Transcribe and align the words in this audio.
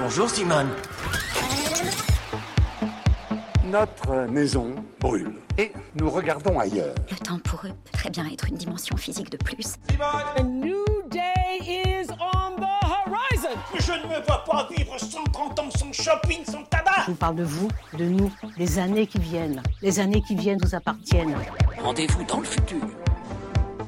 Bonjour 0.00 0.30
Simone. 0.30 0.70
Notre 3.66 4.30
maison 4.30 4.74
brûle 4.98 5.34
et 5.58 5.72
nous 5.94 6.08
regardons 6.08 6.58
ailleurs. 6.58 6.94
Le 7.10 7.16
temps 7.16 7.38
pour 7.38 7.60
eux 7.66 7.72
peut 7.84 7.92
très 7.92 8.08
bien 8.08 8.26
être 8.32 8.48
une 8.48 8.56
dimension 8.56 8.96
physique 8.96 9.30
de 9.30 9.36
plus. 9.36 9.76
A 10.00 10.42
new 10.42 10.84
day 11.10 11.58
is 11.60 12.06
on 12.18 12.56
the 12.56 12.66
horizon. 12.82 13.58
Je 13.78 13.92
ne 13.92 14.08
me 14.08 14.24
vois 14.24 14.42
pas 14.44 14.68
vivre 14.74 14.98
130 14.98 15.58
ans 15.58 15.70
sans 15.76 15.92
shopping, 15.92 16.46
sans 16.46 16.62
tabac. 16.64 17.02
Je 17.04 17.10
vous 17.10 17.16
parle 17.16 17.36
de 17.36 17.44
vous, 17.44 17.68
de 17.98 18.06
nous, 18.06 18.32
des 18.56 18.78
années 18.78 19.06
qui 19.06 19.18
viennent. 19.18 19.62
Les 19.82 20.00
années 20.00 20.22
qui 20.22 20.34
viennent 20.34 20.60
vous 20.62 20.74
appartiennent. 20.74 21.36
Rendez-vous 21.78 22.24
dans 22.24 22.40
le 22.40 22.46
futur. 22.46 22.80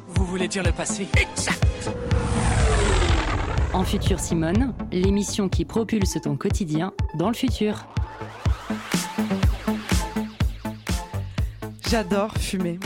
Vous 0.09 0.27
voulez 0.27 0.47
dire 0.47 0.63
le 0.63 0.73
passé? 0.73 1.09
Exact. 1.17 1.72
En 3.75 3.85
Futur 3.85 4.21
Simone, 4.21 4.75
l'émission 4.93 5.49
qui 5.49 5.65
propulse 5.65 6.19
ton 6.23 6.37
quotidien 6.37 6.93
dans 7.15 7.29
le 7.29 7.35
futur. 7.35 7.87
J'adore 11.89 12.35
fumer. 12.37 12.79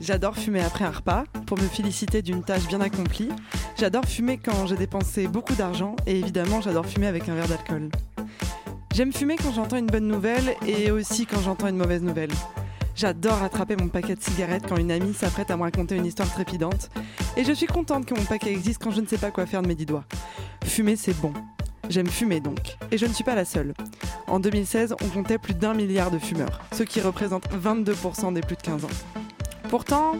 J'adore 0.00 0.36
fumer 0.36 0.60
après 0.60 0.84
un 0.84 0.90
repas 0.90 1.24
pour 1.46 1.56
me 1.56 1.68
féliciter 1.68 2.20
d'une 2.20 2.42
tâche 2.42 2.66
bien 2.66 2.80
accomplie. 2.80 3.28
J'adore 3.78 4.06
fumer 4.06 4.38
quand 4.38 4.66
j'ai 4.66 4.76
dépensé 4.76 5.28
beaucoup 5.28 5.54
d'argent 5.54 5.94
et 6.04 6.18
évidemment 6.18 6.60
j'adore 6.60 6.86
fumer 6.86 7.06
avec 7.06 7.28
un 7.28 7.36
verre 7.36 7.48
d'alcool. 7.48 7.90
J'aime 8.92 9.12
fumer 9.12 9.36
quand 9.36 9.52
j'entends 9.52 9.76
une 9.76 9.86
bonne 9.86 10.08
nouvelle 10.08 10.56
et 10.66 10.90
aussi 10.90 11.26
quand 11.26 11.40
j'entends 11.40 11.68
une 11.68 11.76
mauvaise 11.76 12.02
nouvelle. 12.02 12.32
J'adore 12.96 13.42
attraper 13.42 13.74
mon 13.76 13.88
paquet 13.88 14.14
de 14.14 14.22
cigarettes 14.22 14.66
quand 14.68 14.76
une 14.76 14.92
amie 14.92 15.14
s'apprête 15.14 15.50
à 15.50 15.56
me 15.56 15.62
raconter 15.62 15.96
une 15.96 16.06
histoire 16.06 16.30
trépidante. 16.30 16.90
Et 17.36 17.44
je 17.44 17.52
suis 17.52 17.66
contente 17.66 18.06
que 18.06 18.14
mon 18.14 18.24
paquet 18.24 18.52
existe 18.52 18.80
quand 18.82 18.92
je 18.92 19.00
ne 19.00 19.06
sais 19.06 19.18
pas 19.18 19.32
quoi 19.32 19.46
faire 19.46 19.62
de 19.62 19.68
mes 19.68 19.74
dix 19.74 19.86
doigts. 19.86 20.04
Fumer, 20.64 20.94
c'est 20.94 21.18
bon. 21.20 21.32
J'aime 21.88 22.06
fumer 22.06 22.38
donc. 22.38 22.76
Et 22.92 22.98
je 22.98 23.06
ne 23.06 23.12
suis 23.12 23.24
pas 23.24 23.34
la 23.34 23.44
seule. 23.44 23.74
En 24.28 24.38
2016, 24.38 24.94
on 25.02 25.08
comptait 25.08 25.38
plus 25.38 25.54
d'un 25.54 25.74
milliard 25.74 26.10
de 26.12 26.18
fumeurs, 26.18 26.60
ce 26.72 26.84
qui 26.84 27.00
représente 27.00 27.48
22% 27.50 28.32
des 28.32 28.40
plus 28.40 28.56
de 28.56 28.62
15 28.62 28.84
ans. 28.84 28.88
Pourtant, 29.68 30.16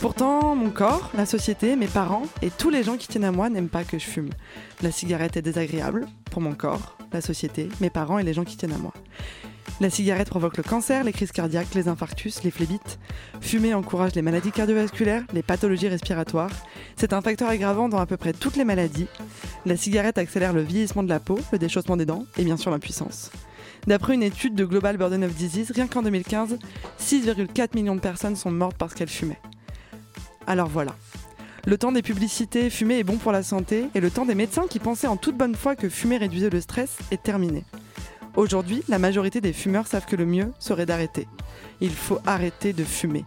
pourtant, 0.00 0.56
mon 0.56 0.70
corps, 0.70 1.10
la 1.14 1.26
société, 1.26 1.76
mes 1.76 1.86
parents 1.86 2.22
et 2.40 2.50
tous 2.50 2.70
les 2.70 2.82
gens 2.82 2.96
qui 2.96 3.08
tiennent 3.08 3.24
à 3.24 3.32
moi 3.32 3.50
n'aiment 3.50 3.68
pas 3.68 3.84
que 3.84 3.98
je 3.98 4.06
fume. 4.06 4.30
La 4.82 4.90
cigarette 4.90 5.36
est 5.36 5.42
désagréable 5.42 6.06
pour 6.30 6.40
mon 6.40 6.54
corps, 6.54 6.96
la 7.12 7.20
société, 7.20 7.68
mes 7.80 7.90
parents 7.90 8.18
et 8.18 8.22
les 8.22 8.32
gens 8.32 8.44
qui 8.44 8.56
tiennent 8.56 8.72
à 8.72 8.78
moi. 8.78 8.94
La 9.80 9.88
cigarette 9.88 10.28
provoque 10.28 10.58
le 10.58 10.62
cancer, 10.62 11.04
les 11.04 11.12
crises 11.12 11.32
cardiaques, 11.32 11.74
les 11.74 11.88
infarctus, 11.88 12.42
les 12.44 12.50
phlébites. 12.50 12.98
Fumer 13.40 13.72
encourage 13.72 14.14
les 14.14 14.20
maladies 14.20 14.52
cardiovasculaires, 14.52 15.24
les 15.32 15.42
pathologies 15.42 15.88
respiratoires. 15.88 16.50
C'est 16.96 17.14
un 17.14 17.22
facteur 17.22 17.48
aggravant 17.48 17.88
dans 17.88 17.96
à 17.96 18.04
peu 18.04 18.18
près 18.18 18.34
toutes 18.34 18.56
les 18.56 18.66
maladies. 18.66 19.06
La 19.64 19.78
cigarette 19.78 20.18
accélère 20.18 20.52
le 20.52 20.60
vieillissement 20.60 21.02
de 21.02 21.08
la 21.08 21.18
peau, 21.18 21.38
le 21.50 21.58
déchaussement 21.58 21.96
des 21.96 22.04
dents 22.04 22.26
et 22.36 22.44
bien 22.44 22.58
sûr 22.58 22.70
l'impuissance. 22.70 23.30
D'après 23.86 24.12
une 24.12 24.22
étude 24.22 24.54
de 24.54 24.66
Global 24.66 24.98
Burden 24.98 25.24
of 25.24 25.34
Disease, 25.34 25.72
rien 25.74 25.86
qu'en 25.86 26.02
2015, 26.02 26.58
6,4 27.00 27.74
millions 27.74 27.94
de 27.94 28.00
personnes 28.00 28.36
sont 28.36 28.50
mortes 28.50 28.76
parce 28.76 28.92
qu'elles 28.92 29.08
fumaient. 29.08 29.40
Alors 30.46 30.68
voilà. 30.68 30.94
Le 31.64 31.78
temps 31.78 31.92
des 31.92 32.02
publicités, 32.02 32.68
fumer 32.68 32.98
est 32.98 33.04
bon 33.04 33.16
pour 33.16 33.32
la 33.32 33.42
santé, 33.42 33.86
et 33.94 34.00
le 34.00 34.10
temps 34.10 34.26
des 34.26 34.34
médecins 34.34 34.66
qui 34.68 34.78
pensaient 34.78 35.06
en 35.06 35.16
toute 35.16 35.36
bonne 35.36 35.54
foi 35.54 35.74
que 35.74 35.88
fumer 35.88 36.18
réduisait 36.18 36.50
le 36.50 36.60
stress 36.60 36.98
est 37.10 37.22
terminé. 37.22 37.64
Aujourd'hui, 38.36 38.82
la 38.88 38.98
majorité 38.98 39.40
des 39.40 39.52
fumeurs 39.52 39.86
savent 39.86 40.06
que 40.06 40.16
le 40.16 40.24
mieux 40.24 40.52
serait 40.58 40.86
d'arrêter. 40.86 41.26
Il 41.80 41.90
faut 41.90 42.20
arrêter 42.26 42.72
de 42.72 42.84
fumer. 42.84 43.24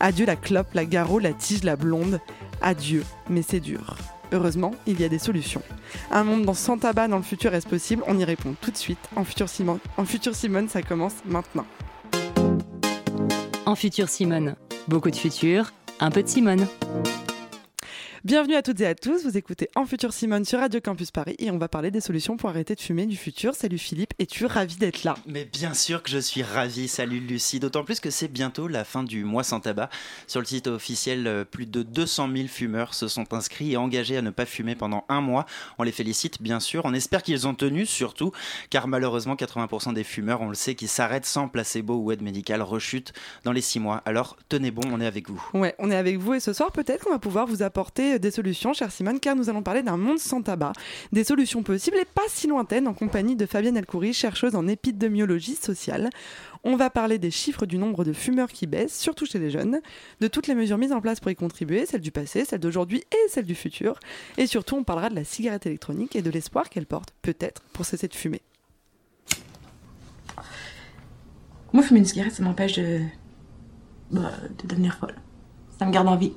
Adieu 0.00 0.26
la 0.26 0.36
clope, 0.36 0.72
la 0.74 0.84
garrot, 0.84 1.18
la 1.18 1.32
tige, 1.32 1.64
la 1.64 1.76
blonde. 1.76 2.20
Adieu, 2.62 3.04
mais 3.28 3.42
c'est 3.42 3.60
dur. 3.60 3.96
Heureusement, 4.32 4.74
il 4.86 5.00
y 5.00 5.04
a 5.04 5.08
des 5.08 5.18
solutions. 5.18 5.62
Un 6.10 6.24
monde 6.24 6.52
sans 6.54 6.78
tabac 6.78 7.08
dans 7.08 7.16
le 7.16 7.22
futur 7.22 7.54
est-ce 7.54 7.66
possible? 7.66 8.02
On 8.06 8.18
y 8.18 8.24
répond 8.24 8.54
tout 8.60 8.70
de 8.70 8.76
suite. 8.76 8.98
En 9.14 9.24
Futur 9.24 9.48
Simone, 9.48 9.78
en 9.96 10.04
Futur 10.04 10.34
Simone 10.34 10.68
ça 10.68 10.82
commence 10.82 11.14
maintenant. 11.26 11.66
En 13.66 13.74
Futur 13.74 14.08
Simone, 14.08 14.56
beaucoup 14.88 15.10
de 15.10 15.16
futur, 15.16 15.72
un 16.00 16.10
peu 16.10 16.22
de 16.22 16.28
Simone. 16.28 16.66
Bienvenue 18.26 18.56
à 18.56 18.62
toutes 18.62 18.80
et 18.80 18.86
à 18.86 18.96
tous, 18.96 19.22
vous 19.22 19.36
écoutez 19.36 19.68
En 19.76 19.86
Futur 19.86 20.12
Simone 20.12 20.44
sur 20.44 20.58
Radio 20.58 20.80
Campus 20.80 21.12
Paris 21.12 21.36
et 21.38 21.52
on 21.52 21.58
va 21.58 21.68
parler 21.68 21.92
des 21.92 22.00
solutions 22.00 22.36
pour 22.36 22.50
arrêter 22.50 22.74
de 22.74 22.80
fumer 22.80 23.06
du 23.06 23.16
futur. 23.16 23.54
Salut 23.54 23.78
Philippe, 23.78 24.14
es-tu 24.18 24.46
ravi 24.46 24.74
d'être 24.74 25.04
là? 25.04 25.14
Mais 25.28 25.44
bien 25.44 25.74
sûr 25.74 26.02
que 26.02 26.10
je 26.10 26.18
suis 26.18 26.42
ravi, 26.42 26.88
salut 26.88 27.20
Lucie, 27.20 27.60
d'autant 27.60 27.84
plus 27.84 28.00
que 28.00 28.10
c'est 28.10 28.26
bientôt 28.26 28.66
la 28.66 28.82
fin 28.82 29.04
du 29.04 29.22
mois 29.22 29.44
sans 29.44 29.60
tabac. 29.60 29.90
Sur 30.26 30.40
le 30.40 30.46
site 30.46 30.66
officiel, 30.66 31.28
euh, 31.28 31.44
plus 31.44 31.66
de 31.66 31.84
200 31.84 32.28
000 32.34 32.48
fumeurs 32.48 32.94
se 32.94 33.06
sont 33.06 33.32
inscrits 33.32 33.74
et 33.74 33.76
engagés 33.76 34.16
à 34.16 34.22
ne 34.22 34.30
pas 34.30 34.44
fumer 34.44 34.74
pendant 34.74 35.04
un 35.08 35.20
mois. 35.20 35.46
On 35.78 35.84
les 35.84 35.92
félicite 35.92 36.42
bien 36.42 36.58
sûr, 36.58 36.84
on 36.84 36.94
espère 36.94 37.22
qu'ils 37.22 37.46
ont 37.46 37.54
tenu 37.54 37.86
surtout, 37.86 38.32
car 38.70 38.88
malheureusement 38.88 39.36
80% 39.36 39.94
des 39.94 40.02
fumeurs, 40.02 40.40
on 40.40 40.48
le 40.48 40.56
sait, 40.56 40.74
qui 40.74 40.88
s'arrêtent 40.88 41.26
sans 41.26 41.46
placebo 41.46 41.94
ou 41.94 42.10
aide 42.10 42.22
médicale 42.22 42.62
rechutent 42.62 43.12
dans 43.44 43.52
les 43.52 43.60
six 43.60 43.78
mois. 43.78 44.02
Alors 44.04 44.36
tenez 44.48 44.72
bon, 44.72 44.82
on 44.90 45.00
est 45.00 45.06
avec 45.06 45.30
vous. 45.30 45.40
Ouais, 45.54 45.76
on 45.78 45.92
est 45.92 45.96
avec 45.96 46.18
vous 46.18 46.34
et 46.34 46.40
ce 46.40 46.52
soir 46.52 46.72
peut-être 46.72 47.04
qu'on 47.04 47.12
va 47.12 47.20
pouvoir 47.20 47.46
vous 47.46 47.62
apporter 47.62 48.15
des 48.18 48.30
solutions, 48.30 48.72
chère 48.72 48.90
Simone, 48.90 49.20
car 49.20 49.36
nous 49.36 49.48
allons 49.50 49.62
parler 49.62 49.82
d'un 49.82 49.96
monde 49.96 50.18
sans 50.18 50.42
tabac, 50.42 50.72
des 51.12 51.24
solutions 51.24 51.62
possibles 51.62 51.96
et 51.96 52.04
pas 52.04 52.22
si 52.28 52.46
lointaines 52.46 52.88
en 52.88 52.94
compagnie 52.94 53.36
de 53.36 53.46
Fabienne 53.46 53.76
Alcoury, 53.76 54.12
chercheuse 54.12 54.54
en 54.54 54.66
épidémiologie 54.66 55.56
sociale. 55.56 56.10
On 56.64 56.76
va 56.76 56.90
parler 56.90 57.18
des 57.18 57.30
chiffres 57.30 57.66
du 57.66 57.78
nombre 57.78 58.04
de 58.04 58.12
fumeurs 58.12 58.50
qui 58.50 58.66
baissent, 58.66 58.98
surtout 58.98 59.26
chez 59.26 59.38
les 59.38 59.50
jeunes, 59.50 59.80
de 60.20 60.28
toutes 60.28 60.46
les 60.46 60.54
mesures 60.54 60.78
mises 60.78 60.92
en 60.92 61.00
place 61.00 61.20
pour 61.20 61.30
y 61.30 61.36
contribuer, 61.36 61.86
celles 61.86 62.00
du 62.00 62.10
passé, 62.10 62.44
celles 62.44 62.60
d'aujourd'hui 62.60 63.04
et 63.12 63.28
celles 63.28 63.46
du 63.46 63.54
futur. 63.54 64.00
Et 64.36 64.46
surtout, 64.46 64.76
on 64.76 64.84
parlera 64.84 65.08
de 65.08 65.14
la 65.14 65.24
cigarette 65.24 65.66
électronique 65.66 66.16
et 66.16 66.22
de 66.22 66.30
l'espoir 66.30 66.68
qu'elle 66.68 66.86
porte, 66.86 67.10
peut-être, 67.22 67.62
pour 67.72 67.84
cesser 67.84 68.08
de 68.08 68.14
fumer. 68.14 68.42
Moi, 71.72 71.82
fumer 71.82 72.00
une 72.00 72.06
cigarette, 72.06 72.32
ça 72.32 72.42
m'empêche 72.42 72.74
de. 72.74 73.00
bah, 74.10 74.32
de 74.58 74.66
devenir 74.66 74.96
folle. 74.96 75.14
Ça 75.78 75.84
me 75.84 75.92
garde 75.92 76.08
en 76.08 76.16
vie. 76.16 76.32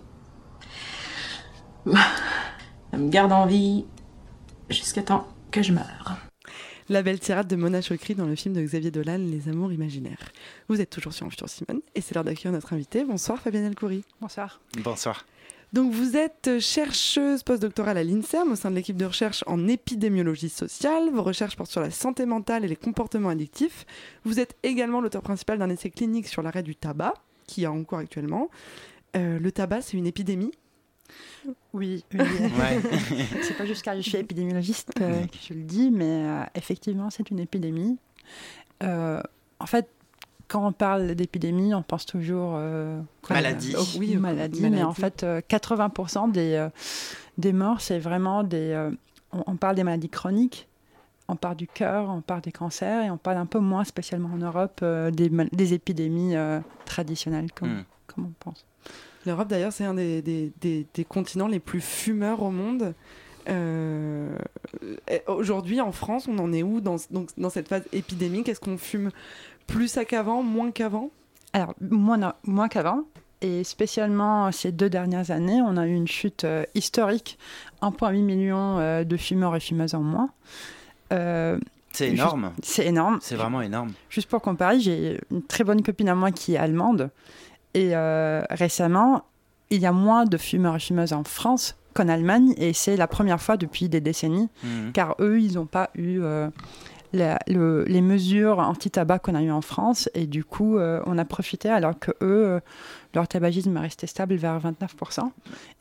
Ça 1.85 2.97
me 2.97 3.09
garde 3.09 3.31
en 3.31 3.45
vie 3.45 3.85
jusqu'à 4.69 5.01
temps 5.01 5.27
que 5.51 5.61
je 5.61 5.71
meure. 5.71 6.17
La 6.89 7.03
belle 7.03 7.19
tirade 7.19 7.47
de 7.47 7.55
Mona 7.55 7.81
Chokri 7.81 8.15
dans 8.15 8.25
le 8.25 8.35
film 8.35 8.53
de 8.53 8.61
Xavier 8.61 8.91
Dolan, 8.91 9.19
Les 9.19 9.47
Amours 9.47 9.71
imaginaires. 9.71 10.31
Vous 10.67 10.81
êtes 10.81 10.89
toujours 10.89 11.13
sur 11.13 11.25
En 11.25 11.29
Futur 11.29 11.47
Simone 11.47 11.81
et 11.95 12.01
c'est 12.01 12.15
l'heure 12.15 12.23
d'accueillir 12.23 12.51
notre 12.51 12.73
invité. 12.73 13.05
Bonsoir 13.05 13.39
Fabienne 13.39 13.65
Alcoury. 13.65 14.03
Bonsoir. 14.19 14.59
Bonsoir. 14.83 15.25
Donc 15.71 15.93
vous 15.93 16.17
êtes 16.17 16.59
chercheuse 16.59 17.43
postdoctorale 17.43 17.97
à 17.97 18.03
l'INSERM 18.03 18.51
au 18.51 18.55
sein 18.55 18.71
de 18.71 18.75
l'équipe 18.75 18.97
de 18.97 19.05
recherche 19.05 19.43
en 19.45 19.67
épidémiologie 19.67 20.49
sociale. 20.49 21.11
Vos 21.13 21.21
recherches 21.21 21.55
portent 21.55 21.71
sur 21.71 21.81
la 21.81 21.91
santé 21.91 22.25
mentale 22.25 22.65
et 22.65 22.67
les 22.67 22.75
comportements 22.75 23.29
addictifs. 23.29 23.85
Vous 24.25 24.39
êtes 24.39 24.57
également 24.63 24.99
l'auteur 24.99 25.21
principal 25.21 25.59
d'un 25.59 25.69
essai 25.69 25.91
clinique 25.91 26.27
sur 26.27 26.41
l'arrêt 26.41 26.63
du 26.63 26.75
tabac, 26.75 27.13
qui 27.45 27.63
est 27.63 27.67
en 27.67 27.83
cours 27.83 27.99
actuellement. 27.99 28.49
Euh, 29.15 29.37
le 29.37 29.51
tabac, 29.51 29.81
c'est 29.81 29.97
une 29.97 30.07
épidémie 30.07 30.51
Oui, 31.73 32.03
oui. 32.13 32.19
c'est 33.41 33.57
pas 33.57 33.65
jusqu'à 33.65 33.95
je 33.95 34.01
suis 34.01 34.17
épidémiologiste 34.17 34.91
que, 34.95 35.25
que 35.27 35.37
je 35.47 35.53
le 35.53 35.63
dis, 35.63 35.91
mais 35.91 36.25
euh, 36.25 36.43
effectivement, 36.55 37.09
c'est 37.09 37.29
une 37.31 37.39
épidémie. 37.39 37.97
Euh, 38.83 39.21
en 39.59 39.65
fait, 39.65 39.87
quand 40.47 40.65
on 40.67 40.71
parle 40.71 41.13
d'épidémie, 41.15 41.73
on 41.75 41.83
pense 41.83 42.05
toujours 42.05 42.53
euh, 42.55 42.99
Maladie. 43.29 43.75
euh, 43.75 43.99
oui, 43.99 44.15
maladie, 44.17 44.61
mais 44.69 44.83
en 44.83 44.93
fait, 44.93 45.23
euh, 45.23 45.41
80% 45.47 46.31
des, 46.31 46.53
euh, 46.55 46.69
des 47.37 47.53
morts, 47.53 47.81
c'est 47.81 47.99
vraiment 47.99 48.43
des. 48.43 48.71
euh, 48.71 48.91
on, 49.31 49.43
on 49.45 49.55
parle 49.57 49.75
des 49.75 49.83
maladies 49.83 50.09
chroniques, 50.09 50.67
on 51.27 51.35
parle 51.35 51.55
du 51.55 51.67
cœur, 51.67 52.09
on 52.09 52.21
parle 52.21 52.41
des 52.41 52.51
cancers, 52.51 53.03
et 53.05 53.11
on 53.11 53.17
parle 53.17 53.37
un 53.37 53.45
peu 53.45 53.59
moins, 53.59 53.83
spécialement 53.83 54.29
en 54.33 54.37
Europe, 54.37 54.79
euh, 54.81 55.11
des, 55.11 55.29
des 55.29 55.73
épidémies 55.75 56.35
euh, 56.35 56.59
traditionnelles, 56.85 57.51
comme, 57.53 57.69
Mm. 57.79 57.85
comme 58.07 58.25
on 58.25 58.33
pense. 58.39 58.65
L'Europe, 59.25 59.47
d'ailleurs, 59.49 59.73
c'est 59.73 59.83
un 59.85 59.93
des, 59.93 60.21
des- 60.21 60.51
des- 60.61 60.85
des 60.93 61.05
continents 61.05 61.47
les 61.47 61.59
plus 61.59 61.81
fumeurs 61.81 62.41
au 62.41 62.51
monde. 62.51 62.93
Euh, 63.49 64.35
Aujourd'hui, 65.27 65.81
en 65.81 65.91
France, 65.91 66.27
on 66.27 66.37
en 66.39 66.53
est 66.53 66.63
où 66.63 66.81
dans, 66.81 66.97
donc, 67.11 67.29
dans 67.37 67.49
cette 67.49 67.67
phase 67.67 67.83
épidémique? 67.91 68.47
Est-ce 68.49 68.59
qu'on 68.59 68.77
fume 68.77 69.11
plus 69.67 69.97
qu'avant, 70.07 70.43
moins 70.43 70.71
qu'avant? 70.71 71.09
Alors, 71.53 71.73
moins, 71.81 72.33
moins 72.43 72.67
qu'avant. 72.67 73.03
Et 73.41 73.63
spécialement 73.63 74.51
ces 74.51 74.71
deux 74.73 74.89
dernières 74.89 75.31
années, 75.31 75.61
on 75.65 75.77
a 75.77 75.87
eu 75.87 75.93
une 75.93 76.07
chute 76.07 76.43
euh, 76.43 76.63
historique, 76.75 77.37
1,8 77.81 78.21
million 78.21 78.77
euh, 78.79 79.03
de 79.05 79.15
fumeurs 79.17 79.55
et 79.55 79.59
fumeuses 79.61 79.95
en 79.95 80.01
moins. 80.01 80.29
Euh, 81.13 81.57
C'est 81.93 82.09
énorme. 82.09 82.51
C'est 82.61 82.85
énorme. 82.85 83.19
C'est 83.21 83.35
vraiment 83.35 83.61
énorme. 83.61 83.93
Juste 84.09 84.29
pour 84.29 84.41
comparer, 84.41 84.79
j'ai 84.81 85.19
une 85.31 85.41
très 85.41 85.63
bonne 85.63 85.81
copine 85.81 86.09
à 86.09 86.15
moi 86.15 86.31
qui 86.31 86.55
est 86.55 86.57
allemande. 86.57 87.09
Et 87.73 87.95
euh, 87.95 88.41
récemment, 88.49 89.23
il 89.69 89.81
y 89.81 89.85
a 89.85 89.91
moins 89.91 90.25
de 90.25 90.37
fumeurs 90.37 90.75
et 90.75 90.79
fumeuses 90.79 91.13
en 91.13 91.23
France 91.23 91.75
qu'en 91.93 92.07
Allemagne. 92.07 92.53
Et 92.57 92.73
c'est 92.73 92.97
la 92.97 93.07
première 93.07 93.41
fois 93.41 93.57
depuis 93.57 93.89
des 93.89 94.01
décennies 94.01 94.49
Mhm. 94.63 94.91
car 94.93 95.15
eux, 95.19 95.39
ils 95.39 95.53
n'ont 95.53 95.65
pas 95.65 95.89
eu 95.95 96.21
euh, 96.21 96.49
les 97.13 98.01
mesures 98.01 98.59
anti-tabac 98.59 99.19
qu'on 99.19 99.35
a 99.35 99.41
eues 99.41 99.51
en 99.51 99.61
France. 99.61 100.09
Et 100.13 100.27
du 100.27 100.43
coup, 100.43 100.77
euh, 100.77 101.01
on 101.05 101.17
a 101.17 101.25
profité 101.25 101.69
alors 101.69 101.97
que 101.97 102.11
eux, 102.21 102.45
euh, 102.45 102.59
leur 103.15 103.27
tabagisme 103.27 103.75
est 103.75 103.79
resté 103.79 104.05
stable 104.07 104.35
vers 104.35 104.59
29%. 104.59 105.31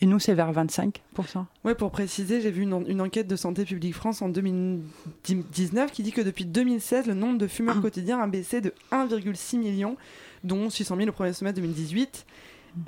Et 0.01 0.07
nous, 0.07 0.19
c'est 0.19 0.35
vers 0.35 0.53
25%. 0.53 1.45
Ouais, 1.65 1.75
pour 1.75 1.91
préciser, 1.91 2.41
j'ai 2.41 2.51
vu 2.51 2.63
une, 2.63 2.85
une, 2.89 3.01
enquête 3.01 3.27
de 3.27 3.37
Santé 3.37 3.65
publique 3.65 3.95
France 3.95 4.23
en 4.23 4.29
2019 4.29 5.93
qui 5.93 6.03
dit 6.03 6.13
que 6.13 6.23
depuis 6.23 6.47
2016, 6.47 7.07
le 7.07 7.15
nombre 7.15 7.39
de 7.39 7.47
fumeurs 7.47 7.77
ah. 7.79 7.83
quotidiens 7.83 8.21
a 8.21 8.27
baissé 8.27 8.61
de 8.61 8.73
1,6 8.93 9.59
million, 9.59 9.97
dont 10.45 10.71
600 10.71 10.97
000 10.97 11.09
au 11.09 11.13
premier 11.13 11.33
semestre 11.33 11.61
2018. 11.61 12.27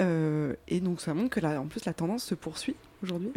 Euh, 0.00 0.55
et 0.69 0.81
donc 0.81 1.00
ça 1.00 1.14
montre 1.14 1.31
que 1.31 1.41
là, 1.41 1.61
en 1.61 1.67
plus 1.67 1.85
la 1.85 1.94
tendance 1.94 2.25
se 2.25 2.35
poursuit 2.35 2.76
aujourd'hui. 3.02 3.31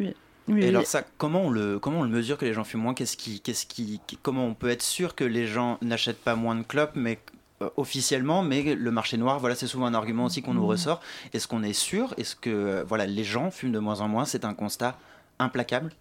Oui. 0.48 0.62
et 0.62 0.68
alors 0.68 0.86
ça, 0.86 1.04
comment 1.18 1.44
on 1.44 1.50
le 1.50 1.80
comment 1.80 2.02
on 2.02 2.04
le 2.04 2.10
mesure 2.10 2.38
que 2.38 2.46
les 2.46 2.54
gens 2.54 2.64
fument 2.64 2.82
moins? 2.82 2.94
Qu'est-ce 2.94 3.18
qui, 3.18 3.40
qu'est-ce 3.40 3.66
qui, 3.66 4.02
comment 4.22 4.46
on 4.46 4.54
peut 4.54 4.70
être 4.70 4.84
sûr 4.84 5.16
que 5.16 5.24
les 5.24 5.48
gens 5.48 5.78
n'achètent 5.82 6.22
pas 6.22 6.36
moins 6.36 6.56
de 6.56 6.64
clopes, 6.64 6.96
mais 6.96 7.20
euh, 7.62 7.70
officiellement, 7.78 8.44
mais 8.44 8.76
le 8.76 8.92
marché 8.92 9.18
noir, 9.18 9.40
voilà, 9.40 9.56
c'est 9.56 9.68
souvent 9.68 9.86
un 9.86 9.94
argument 9.94 10.26
aussi 10.26 10.42
qu'on 10.42 10.54
nous 10.54 10.64
mmh. 10.64 10.70
ressort. 10.70 11.02
Est-ce 11.34 11.48
qu'on 11.48 11.64
est 11.64 11.74
sûr? 11.74 12.14
Est-ce 12.18 12.36
que 12.36 12.50
euh, 12.50 12.84
voilà, 12.84 13.06
les 13.06 13.24
gens 13.24 13.52
fument 13.52 13.72
de 13.72 13.80
moins 13.80 14.02
en 14.02 14.08
moins? 14.08 14.26
C'est 14.26 14.46
un 14.46 14.54
constat 14.54 14.98
implacable, 15.40 15.92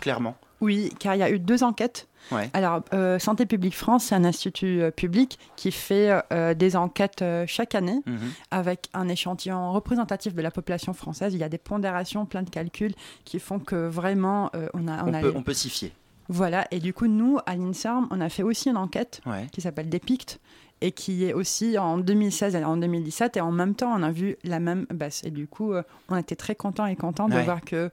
clairement. 0.00 0.36
Oui, 0.60 0.92
car 0.98 1.14
il 1.14 1.18
y 1.18 1.22
a 1.22 1.30
eu 1.30 1.38
deux 1.38 1.62
enquêtes. 1.62 2.07
Alors, 2.52 2.82
euh, 2.92 3.18
Santé 3.18 3.46
publique 3.46 3.74
France, 3.74 4.04
c'est 4.04 4.14
un 4.14 4.24
institut 4.24 4.82
euh, 4.82 4.90
public 4.90 5.38
qui 5.56 5.72
fait 5.72 6.20
euh, 6.32 6.54
des 6.54 6.76
enquêtes 6.76 7.24
chaque 7.46 7.74
année 7.74 8.02
mhm. 8.06 8.18
avec 8.50 8.88
un 8.94 9.08
échantillon 9.08 9.72
représentatif 9.72 10.34
de 10.34 10.42
la 10.42 10.50
population 10.50 10.92
française. 10.92 11.34
Il 11.34 11.40
y 11.40 11.44
a 11.44 11.48
des 11.48 11.58
pondérations, 11.58 12.26
plein 12.26 12.42
de 12.42 12.50
calculs 12.50 12.94
qui 13.24 13.38
font 13.38 13.58
que 13.58 13.88
vraiment 13.88 14.50
on 14.74 14.88
a. 14.88 15.04
On, 15.04 15.20
peut, 15.20 15.32
on 15.34 15.42
peut 15.42 15.54
s'y 15.54 15.70
fier. 15.70 15.92
Voilà, 16.30 16.66
et 16.70 16.78
du 16.78 16.92
coup, 16.92 17.06
nous, 17.06 17.38
à 17.46 17.56
l'INSERM, 17.56 18.06
on 18.10 18.20
a 18.20 18.28
fait 18.28 18.42
aussi 18.42 18.68
une 18.68 18.76
enquête 18.76 19.22
qui 19.52 19.60
s'appelle 19.60 19.88
Depict 19.88 20.40
et 20.80 20.92
qui 20.92 21.24
est 21.24 21.32
aussi 21.32 21.78
en 21.78 21.98
2016 21.98 22.54
et 22.54 22.64
en 22.64 22.76
2017, 22.76 23.38
et 23.38 23.40
en 23.40 23.50
même 23.50 23.74
temps, 23.74 23.92
on 23.96 24.02
a 24.02 24.12
vu 24.12 24.36
la 24.44 24.60
même 24.60 24.86
baisse. 24.90 25.22
Et 25.24 25.30
du 25.30 25.46
coup, 25.46 25.72
on 26.08 26.16
était 26.16 26.36
très 26.36 26.54
contents 26.54 26.86
et 26.86 26.96
contents 26.96 27.28
de 27.28 27.38
voir 27.38 27.62
que 27.62 27.90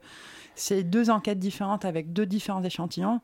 c'est 0.54 0.82
deux 0.82 1.10
enquêtes 1.10 1.38
différentes 1.38 1.84
avec 1.84 2.12
deux 2.12 2.26
différents 2.26 2.62
échantillons. 2.62 3.20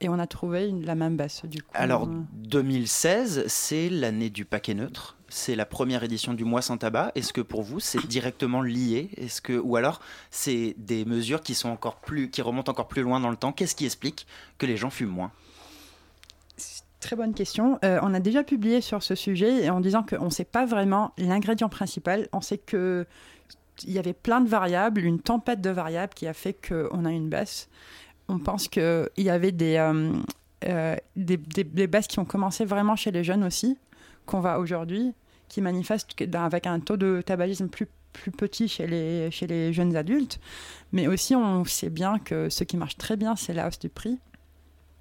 Et 0.00 0.08
on 0.08 0.18
a 0.18 0.26
trouvé 0.26 0.70
la 0.70 0.94
même 0.94 1.16
baisse 1.16 1.44
du 1.46 1.62
coup. 1.62 1.70
Alors 1.72 2.06
2016, 2.06 3.44
c'est 3.46 3.88
l'année 3.88 4.28
du 4.28 4.44
paquet 4.44 4.74
neutre. 4.74 5.16
C'est 5.28 5.56
la 5.56 5.64
première 5.64 6.04
édition 6.04 6.34
du 6.34 6.44
mois 6.44 6.62
sans 6.62 6.76
tabac. 6.76 7.12
Est-ce 7.14 7.32
que 7.32 7.40
pour 7.40 7.62
vous 7.62 7.80
c'est 7.80 8.06
directement 8.06 8.60
lié? 8.60 9.10
Est-ce 9.16 9.40
que 9.40 9.58
ou 9.58 9.76
alors 9.76 10.00
c'est 10.30 10.74
des 10.78 11.04
mesures 11.04 11.40
qui 11.40 11.54
sont 11.54 11.70
encore 11.70 11.96
plus 11.96 12.30
qui 12.30 12.42
remontent 12.42 12.70
encore 12.70 12.88
plus 12.88 13.02
loin 13.02 13.20
dans 13.20 13.30
le 13.30 13.36
temps? 13.36 13.52
Qu'est-ce 13.52 13.74
qui 13.74 13.86
explique 13.86 14.26
que 14.58 14.66
les 14.66 14.76
gens 14.76 14.90
fument 14.90 15.10
moins? 15.10 15.32
Très 17.00 17.16
bonne 17.16 17.34
question. 17.34 17.78
Euh, 17.84 17.98
on 18.02 18.12
a 18.14 18.20
déjà 18.20 18.42
publié 18.42 18.80
sur 18.80 19.02
ce 19.02 19.14
sujet 19.14 19.70
en 19.70 19.80
disant 19.80 20.02
qu'on 20.02 20.26
ne 20.26 20.30
sait 20.30 20.44
pas 20.44 20.66
vraiment 20.66 21.12
l'ingrédient 21.18 21.68
principal. 21.68 22.28
On 22.32 22.40
sait 22.40 22.58
que 22.58 23.06
il 23.84 23.92
y 23.92 23.98
avait 23.98 24.14
plein 24.14 24.40
de 24.40 24.48
variables, 24.48 25.02
une 25.02 25.20
tempête 25.20 25.60
de 25.60 25.70
variables 25.70 26.14
qui 26.14 26.26
a 26.26 26.32
fait 26.32 26.54
qu'on 26.54 27.04
a 27.04 27.10
une 27.10 27.28
baisse. 27.28 27.68
On 28.28 28.38
pense 28.38 28.68
qu'il 28.68 29.08
y 29.16 29.30
avait 29.30 29.52
des, 29.52 29.76
euh, 29.76 30.12
euh, 30.64 30.96
des, 31.14 31.86
baisses 31.86 32.08
qui 32.08 32.18
ont 32.18 32.24
commencé 32.24 32.64
vraiment 32.64 32.96
chez 32.96 33.10
les 33.10 33.22
jeunes 33.22 33.44
aussi, 33.44 33.78
qu'on 34.24 34.40
voit 34.40 34.58
aujourd'hui, 34.58 35.12
qui 35.48 35.60
manifestent 35.60 36.14
avec 36.34 36.66
un 36.66 36.80
taux 36.80 36.96
de 36.96 37.22
tabagisme 37.24 37.68
plus, 37.68 37.86
plus 38.12 38.32
petit 38.32 38.68
chez 38.68 38.86
les, 38.86 39.30
chez 39.30 39.46
les 39.46 39.72
jeunes 39.72 39.96
adultes. 39.96 40.40
Mais 40.92 41.06
aussi, 41.06 41.36
on 41.36 41.64
sait 41.64 41.90
bien 41.90 42.18
que 42.18 42.48
ce 42.48 42.64
qui 42.64 42.76
marche 42.76 42.96
très 42.96 43.16
bien, 43.16 43.36
c'est 43.36 43.54
la 43.54 43.68
hausse 43.68 43.78
du 43.78 43.88
prix. 43.88 44.18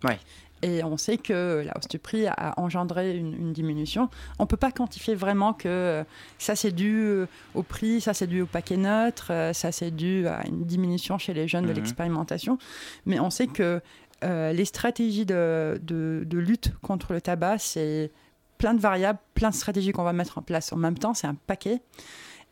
Ouais. 0.04 0.20
Et 0.66 0.84
on 0.84 0.98
sait 0.98 1.20
que 1.20 1.62
la 1.64 1.78
hausse 1.78 1.88
du 1.88 2.00
prix 2.00 2.26
a 2.26 2.60
engendré 2.60 3.16
une, 3.16 3.54
diminution. 3.54 4.10
On 4.40 4.44
ne 4.44 4.48
peut 4.48 4.58
pas 4.58 4.72
quantifier 4.72 5.14
vraiment 5.14 5.54
que 5.54 6.04
ça 6.40 6.56
c'est 6.56 6.72
dû 6.72 7.04
euh, 7.04 7.28
au 7.54 7.62
prix, 7.62 8.02
ça 8.02 8.16
c'est 8.16 8.26
dû 8.26 8.42
au 8.42 8.48
paquet 8.48 8.76
neutre, 8.76 9.28
euh, 9.30 9.54
ça 9.54 9.72
c'est 9.72 9.92
dû 9.92 10.28
à 10.28 10.44
une 10.48 10.66
diminution 10.66 11.20
chez 11.20 11.36
les 11.36 11.48
jeunes 11.48 11.66
de 11.66 11.70
mhm. 11.70 11.76
l'expérimentation. 11.76 12.58
Mais 13.06 13.20
on 13.20 13.30
sait 13.30 13.46
que 13.46 13.80
euh, 14.24 14.54
les 14.54 14.66
stratégies 14.66 15.28
de, 15.28 15.80
de, 15.84 16.38
lutte 16.40 16.74
contre 16.82 17.14
le 17.14 17.22
tabac, 17.22 17.60
c'est 17.60 18.12
plein 18.58 18.74
de 18.74 18.80
variables, 18.80 19.20
plein 19.36 19.52
de 19.52 19.56
stratégies 19.56 19.92
qu'on 19.92 20.04
va 20.04 20.14
mettre 20.14 20.40
en 20.40 20.42
place 20.42 20.74
en 20.74 20.78
même 20.78 20.98
temps. 20.98 21.14
C'est 21.14 21.28
un 21.28 21.36
paquet. 21.36 21.80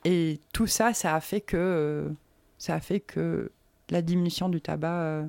Et 0.05 0.39
tout 0.53 0.67
ça, 0.67 0.93
ça 0.93 1.15
a 1.15 1.19
fait 1.19 1.41
que, 1.41 2.11
ça 2.59 2.75
a 2.75 2.79
fait 2.79 2.99
que 2.99 3.51
la 3.89 4.03
diminution 4.03 4.49
du 4.49 4.61
tabac 4.61 5.23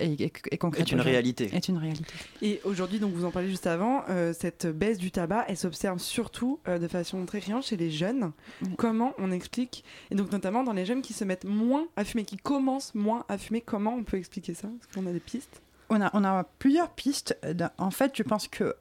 est, 0.00 0.92
une 0.92 1.00
réalité. 1.00 1.50
Est 1.54 1.68
une 1.68 1.78
réalité. 1.78 2.14
Et 2.42 2.60
aujourd'hui, 2.64 2.98
donc 2.98 3.12
vous 3.12 3.24
en 3.24 3.30
parlez 3.30 3.48
juste 3.48 3.66
avant, 3.66 4.04
euh, 4.08 4.32
cette 4.32 4.66
baisse 4.66 4.98
du 4.98 5.10
tabac, 5.10 5.44
elle 5.48 5.56
s'observe 5.56 5.98
surtout 5.98 6.60
euh, 6.68 6.78
de 6.78 6.88
façon 6.88 7.24
très 7.26 7.40
criante 7.40 7.64
chez 7.64 7.76
les 7.76 7.90
jeunes. 7.90 8.32
Comment 8.76 9.14
on 9.18 9.30
explique 9.32 9.84
Et 10.10 10.14
donc 10.14 10.32
notamment 10.32 10.62
dans 10.62 10.72
les 10.72 10.86
jeunes 10.86 11.02
qui 11.02 11.12
se 11.12 11.24
mettent 11.24 11.44
moins 11.44 11.86
à 11.96 12.04
fumer, 12.04 12.24
qui 12.24 12.36
commencent 12.36 12.94
moins 12.94 13.24
à 13.28 13.38
fumer, 13.38 13.60
comment 13.60 13.94
on 13.94 14.04
peut 14.04 14.16
expliquer 14.16 14.54
ça? 14.54 14.68
Est-ce 14.68 14.94
qu'on 14.94 15.06
a 15.06 15.12
des 15.12 15.20
pistes? 15.20 15.62
On 15.88 16.00
a, 16.00 16.10
on 16.14 16.24
a 16.24 16.44
plusieurs 16.58 16.90
pistes. 16.90 17.36
En 17.78 17.90
fait, 17.90 18.12
je 18.14 18.22
pense 18.22 18.46
que 18.48 18.74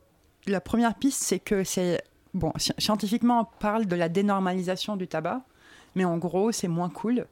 la 0.45 0.62
première 0.62 0.95
piste, 0.95 1.24
c'est 1.24 1.39
que 1.39 1.63
c'est 1.63 2.01
bon, 2.33 2.54
scientifiquement, 2.77 3.42
on 3.42 3.60
parle 3.60 3.86
de 3.86 3.95
la 3.95 4.10
dénormalisation 4.10 4.95
du 4.95 5.07
tabac, 5.07 5.42
mais 5.95 6.06
en 6.06 6.18
gros, 6.18 6.51
c'est 6.51 6.68
moins 6.68 6.89
cool. 6.89 7.25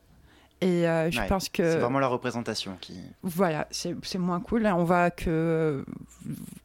Et 0.59 0.87
euh, 0.87 1.11
je 1.11 1.21
pense 1.27 1.49
que. 1.49 1.63
C'est 1.63 1.77
vraiment 1.77 1.99
la 1.99 2.07
représentation 2.07 2.77
qui. 2.81 2.95
Voilà, 3.21 3.67
c'est 3.71 4.17
moins 4.17 4.39
cool. 4.39 4.65
On 4.65 4.83
voit 4.83 5.11
que 5.11 5.85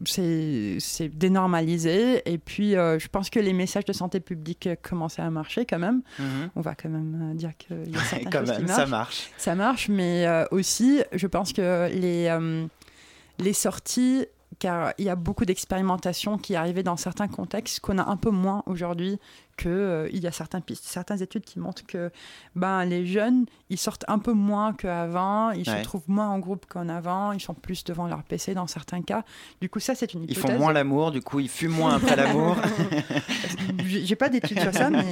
c'est 0.05 1.09
dénormalisé. 1.13 2.23
Et 2.31 2.39
puis, 2.39 2.77
euh, 2.77 2.99
je 2.99 3.09
pense 3.09 3.29
que 3.29 3.39
les 3.39 3.53
messages 3.53 3.85
de 3.85 3.93
santé 3.93 4.21
publique 4.21 4.69
commencent 4.83 5.19
à 5.19 5.29
marcher 5.31 5.67
quand 5.67 5.79
même. 5.79 6.03
Mhm. 6.19 6.51
On 6.57 6.61
va 6.63 6.75
quand 6.75 6.89
même 6.89 7.33
euh, 7.33 7.35
dire 7.35 7.57
qu'il 7.59 7.93
y 7.93 7.97
a 7.97 8.01
certaines 8.01 8.31
quand 8.31 8.47
même, 8.47 8.67
Ça 8.67 8.87
marche. 8.87 9.31
Ça 9.37 9.55
marche, 9.55 9.89
mais 9.89 10.27
aussi, 10.51 11.03
je 11.13 11.27
pense 11.27 11.53
que 11.53 11.89
les, 11.93 12.35
les 13.39 13.53
sorties 13.53 14.27
car 14.59 14.93
il 14.99 15.05
y 15.05 15.09
a 15.09 15.17
beaucoup 15.17 15.45
d'expérimentations 15.45 16.39
qui 16.39 16.55
arrivaient 16.55 16.83
dans 16.83 16.97
certains 16.97 17.27
contextes 17.27 17.81
qu'on 17.81 17.99
a 17.99 18.05
un 18.05 18.17
peu 18.17 18.31
moins 18.31 18.63
aujourd'hui 18.67 19.19
qu'il 19.57 19.71
euh, 19.71 20.09
y 20.13 20.27
a 20.27 20.33
certains, 20.33 20.61
certaines 20.81 21.23
études 21.23 21.45
qui 21.45 21.59
montrent 21.59 21.85
que 21.87 22.11
ben, 22.55 22.85
les 22.85 23.07
jeunes, 23.07 23.47
ils 23.71 23.79
sortent 23.79 24.05
un 24.09 24.19
peu 24.19 24.33
moins 24.33 24.73
qu'avant, 24.73 25.51
ils 25.51 25.67
se 25.67 25.83
trouvent 25.83 26.09
moins 26.09 26.29
en 26.29 26.39
groupe 26.39 26.67
qu'en 26.67 26.89
avant, 26.89 27.33
ils 27.33 27.41
sont 27.41 27.55
plus 27.55 27.85
devant 27.85 28.07
leur 28.07 28.23
PC 28.23 28.55
dans 28.55 28.67
certains 28.67 29.03
cas. 29.03 29.25
Du 29.61 29.69
coup, 29.69 29.81
ça, 29.81 29.95
c'est 29.95 30.15
une 30.15 30.25
hypothèse. 30.25 30.45
Ils 30.45 30.53
font 30.53 30.59
moins 30.59 30.73
l'amour, 30.73 31.11
du 31.11 31.21
coup, 31.21 31.41
ils 31.41 31.49
fument 31.49 31.75
moins 31.75 31.95
après 31.97 32.17
l'amour. 32.17 32.57
J'ai 33.87 34.17
pas 34.17 34.29
d'études 34.29 34.61
sur 34.61 34.73
ça, 34.73 34.91
mais 34.91 35.05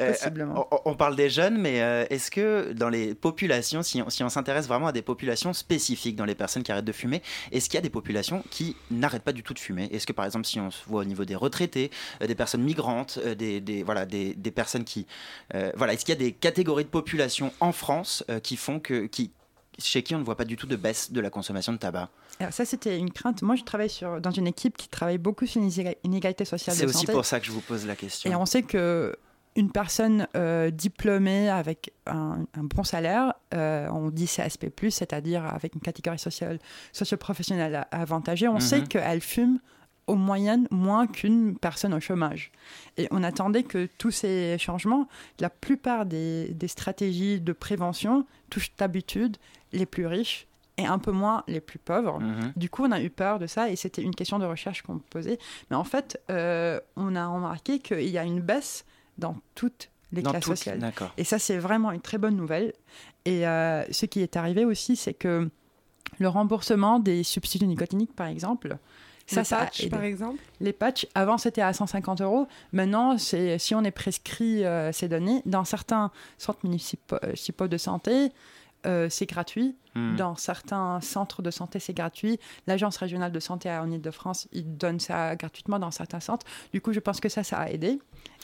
euh, 0.00 0.12
possiblement. 0.12 0.68
on, 0.84 0.94
parle 0.94 1.16
des 1.16 1.30
jeunes, 1.30 1.58
mais 1.58 1.82
euh, 1.82 2.04
est-ce 2.10 2.30
que 2.30 2.72
dans 2.72 2.88
les 2.88 3.14
populations, 3.14 3.82
si 3.82 4.00
on, 4.00 4.10
si 4.10 4.22
on 4.22 4.28
s'intéresse 4.28 4.66
vraiment 4.66 4.88
à 4.88 4.92
des 4.92 5.02
populations 5.02 5.52
spécifiques 5.52 6.16
dans 6.16 6.24
les 6.24 6.34
personnes 6.34 6.62
qui 6.62 6.72
arrêtent 6.72 6.84
de 6.84 6.92
fumer, 6.92 7.22
est-ce 7.52 7.68
qu'il 7.68 7.74
y 7.74 7.78
a 7.78 7.82
des 7.82 7.90
populations 7.90 8.42
qui 8.50 8.76
n'arrêtent 8.90 9.22
pas 9.22 9.32
du 9.32 9.42
tout 9.42 9.54
de 9.54 9.58
fumer? 9.58 9.88
Est-ce 9.92 10.06
que, 10.06 10.12
par 10.12 10.24
exemple, 10.24 10.46
si 10.46 10.60
on 10.60 10.70
se 10.70 10.84
voit 10.86 11.02
au 11.02 11.04
niveau 11.04 11.24
des 11.24 11.36
retraités, 11.36 11.90
des 12.20 12.34
personnes 12.34 12.62
migrantes, 12.62 13.18
des 13.18 13.60
des, 13.66 13.75
voilà, 13.82 14.06
des, 14.06 14.34
des 14.34 14.50
personnes 14.50 14.84
qui... 14.84 15.06
Euh, 15.54 15.72
voilà, 15.76 15.92
Est-ce 15.92 16.04
qu'il 16.04 16.14
y 16.14 16.18
a 16.18 16.20
des 16.20 16.32
catégories 16.32 16.84
de 16.84 16.90
population 16.90 17.52
en 17.60 17.72
France 17.72 18.24
euh, 18.30 18.40
qui 18.40 18.56
font 18.56 18.80
que... 18.80 19.06
Qui, 19.06 19.32
chez 19.78 20.02
qui 20.02 20.14
on 20.14 20.18
ne 20.18 20.24
voit 20.24 20.36
pas 20.36 20.46
du 20.46 20.56
tout 20.56 20.66
de 20.66 20.76
baisse 20.76 21.12
de 21.12 21.20
la 21.20 21.28
consommation 21.28 21.72
de 21.72 21.76
tabac? 21.76 22.08
Alors 22.40 22.52
ça, 22.52 22.64
c'était 22.64 22.98
une 22.98 23.10
crainte. 23.10 23.42
Moi, 23.42 23.56
je 23.56 23.64
travaille 23.64 23.90
sur, 23.90 24.20
dans 24.20 24.30
une 24.30 24.46
équipe 24.46 24.76
qui 24.76 24.88
travaille 24.88 25.18
beaucoup 25.18 25.46
sur 25.46 25.60
l'inégalité 25.60 26.46
sociale. 26.46 26.74
C'est 26.76 26.86
aussi 26.86 27.06
pour 27.06 27.24
ça 27.24 27.40
que 27.40 27.46
je 27.46 27.52
vous 27.52 27.60
pose 27.60 27.86
la 27.86 27.94
question. 27.94 28.30
Et 28.30 28.34
on 28.34 28.46
sait 28.46 28.62
que 28.62 29.14
une 29.54 29.70
personne 29.70 30.28
euh, 30.36 30.70
diplômée 30.70 31.48
avec 31.48 31.92
un, 32.06 32.46
bon 32.56 32.84
salaire, 32.84 33.34
on 33.52 34.10
dit 34.10 34.26
CSP+, 34.26 34.70
c'est-à-dire 34.90 35.44
avec 35.44 35.74
une 35.74 35.80
catégorie 35.80 36.18
sociale, 36.18 36.58
socio-professionnelle 36.92 37.86
avantagée, 37.90 38.48
on 38.48 38.60
sait 38.60 38.80
mhm. 38.80 38.88
qu'elle 38.88 39.20
fume 39.20 39.58
au 40.06 40.14
moyenne 40.14 40.68
moins 40.70 41.06
qu'une 41.06 41.56
personne 41.56 41.92
au 41.94 42.00
chômage. 42.00 42.52
Et 42.96 43.08
on 43.10 43.22
attendait 43.22 43.64
que 43.64 43.88
tous 43.98 44.10
ces 44.10 44.56
changements, 44.58 45.08
la 45.40 45.50
plupart 45.50 46.06
des, 46.06 46.54
stratégies 46.66 47.40
de 47.40 47.52
prévention 47.52 48.26
touchent 48.50 48.74
d'habitude 48.76 49.36
les 49.72 49.86
plus 49.86 50.06
riches 50.06 50.46
et 50.78 50.86
un 50.86 50.98
peu 50.98 51.10
moins 51.10 51.42
les 51.48 51.60
plus 51.60 51.78
pauvres. 51.78 52.20
Mhm. 52.20 52.52
Du 52.56 52.70
coup, 52.70 52.84
on 52.84 52.92
a 52.92 53.00
eu 53.00 53.10
peur 53.10 53.38
de 53.38 53.46
ça 53.46 53.70
et 53.70 53.76
c'était 53.76 54.02
une 54.02 54.14
question 54.14 54.38
de 54.38 54.44
recherche 54.44 54.82
qu'on 54.82 54.98
posait. 54.98 55.38
Mais 55.70 55.76
en 55.76 55.84
fait, 55.84 56.20
euh, 56.30 56.80
on 56.96 57.16
a 57.16 57.26
remarqué 57.26 57.78
qu'il 57.78 58.08
y 58.08 58.18
a 58.18 58.24
une 58.24 58.40
baisse 58.40 58.84
dans 59.18 59.36
toutes 59.54 59.90
les 60.12 60.22
classes 60.22 60.44
sociales. 60.44 60.92
Et 61.16 61.24
ça, 61.24 61.38
c'est 61.38 61.58
vraiment 61.58 61.90
une 61.92 62.00
très 62.00 62.18
bonne 62.18 62.36
nouvelle. 62.36 62.72
Et 63.24 63.46
euh, 63.46 63.84
ce 63.90 64.06
qui 64.06 64.20
est 64.20 64.36
arrivé 64.36 64.64
aussi, 64.64 64.96
c'est 64.96 65.14
que 65.14 65.50
le 66.18 66.28
remboursement 66.28 67.00
des 67.00 67.22
substituts 67.22 67.66
nicotiniques, 67.66 68.14
par 68.14 68.28
exemple, 68.28 68.78
ça, 69.26 69.40
les 69.40 69.66
patchs, 69.66 69.88
par 69.88 70.02
exemple 70.04 70.38
Les 70.60 70.72
patchs, 70.72 71.06
avant 71.14 71.38
c'était 71.38 71.62
à 71.62 71.72
150 71.72 72.20
euros. 72.20 72.46
Maintenant, 72.72 73.18
si 73.18 73.74
on 73.74 73.82
est 73.84 73.90
prescrit 73.90 74.64
euh, 74.64 74.92
ces 74.92 75.08
données, 75.08 75.42
dans 75.46 75.64
certains 75.64 76.10
centres 76.38 76.60
municipaux 76.64 77.68
de 77.68 77.76
santé, 77.76 78.30
euh, 78.86 79.08
c'est 79.10 79.26
gratuit. 79.26 79.76
Hmm. 79.94 80.14
Dans 80.16 80.36
certains 80.36 81.00
centres 81.00 81.40
de 81.40 81.50
santé, 81.50 81.78
c'est 81.80 81.94
gratuit. 81.94 82.38
L'Agence 82.66 82.98
régionale 82.98 83.32
de 83.32 83.40
santé 83.40 83.70
en 83.70 83.90
Ile-de-France, 83.90 84.46
ils 84.52 84.76
donnent 84.76 85.00
ça 85.00 85.34
gratuitement 85.36 85.78
dans 85.78 85.90
certains 85.90 86.20
centres. 86.20 86.44
Du 86.74 86.82
coup, 86.82 86.92
je 86.92 87.00
pense 87.00 87.18
que 87.18 87.30
ça, 87.30 87.42
ça 87.42 87.56
a 87.60 87.70
aidé. 87.70 87.98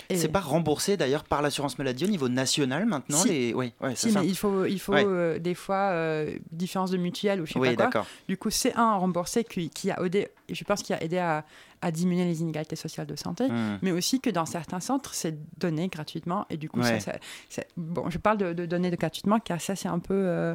Et- 0.09 0.17
C'est 0.17 0.29
pas 0.29 0.41
remboursé 0.41 0.97
d'ailleurs 0.97 1.25
par 1.25 1.43
l'assurance 1.43 1.77
maladie 1.79 2.07
au 2.07 2.09
niveau 2.09 2.29
national 2.31 2.87
maintenant 2.87 3.19
Si. 3.19 3.29
les... 3.29 3.55
Oui, 3.55 3.75
ouais, 3.83 3.95
ça. 3.95 4.09
mais 4.23 4.27
il 4.27 4.35
faut, 4.37 4.65
il 4.65 4.81
faut 4.81 4.93
Ouais. 4.95 5.05
euh, 5.07 5.39
des 5.39 5.55
fois 5.55 5.91
euh, 5.93 6.35
différence 6.53 6.91
de 6.91 6.97
mutuelle 6.97 7.43
ou 7.43 7.47
je 7.47 7.53
sais 7.53 7.59
Oui, 7.59 7.77
pas 7.77 7.89
quoi. 7.91 8.07
Du 8.29 8.39
coup, 8.39 8.49
c'est 8.51 8.75
un 8.77 8.95
remboursé 8.97 9.45
qui, 9.45 9.69
qui 9.69 9.91
a 9.91 10.03
aidé, 10.03 10.29
je 10.51 10.65
pense 10.65 10.83
qui 10.83 10.95
a 10.95 11.03
aidé 11.03 11.19
à, 11.19 11.45
à 11.83 11.91
diminuer 11.91 12.25
les 12.25 12.41
inégalités 12.41 12.77
sociales 12.77 13.07
de 13.07 13.17
santé, 13.17 13.49
Hmm. 13.49 13.79
mais 13.83 13.91
aussi 13.93 14.21
que 14.21 14.31
dans 14.31 14.47
certains 14.47 14.81
centres, 14.81 15.12
c'est 15.15 15.37
donné 15.59 15.89
gratuitement. 15.89 16.47
Et 16.49 16.57
du 16.57 16.71
coup, 16.71 16.83
ça, 16.83 16.93
Ouais. 16.95 17.01
ça- 17.01 17.19
ça- 17.51 17.65
bon, 17.77 18.09
je 18.09 18.19
parle 18.19 18.39
de, 18.39 18.53
de 18.55 18.65
donner 18.67 18.91
de 18.91 18.97
gratuitement 18.97 19.39
car 19.41 19.61
ça, 19.61 19.77
c'est 19.77 19.89
un 19.89 19.99
peu 19.99 20.15
euh, 20.15 20.55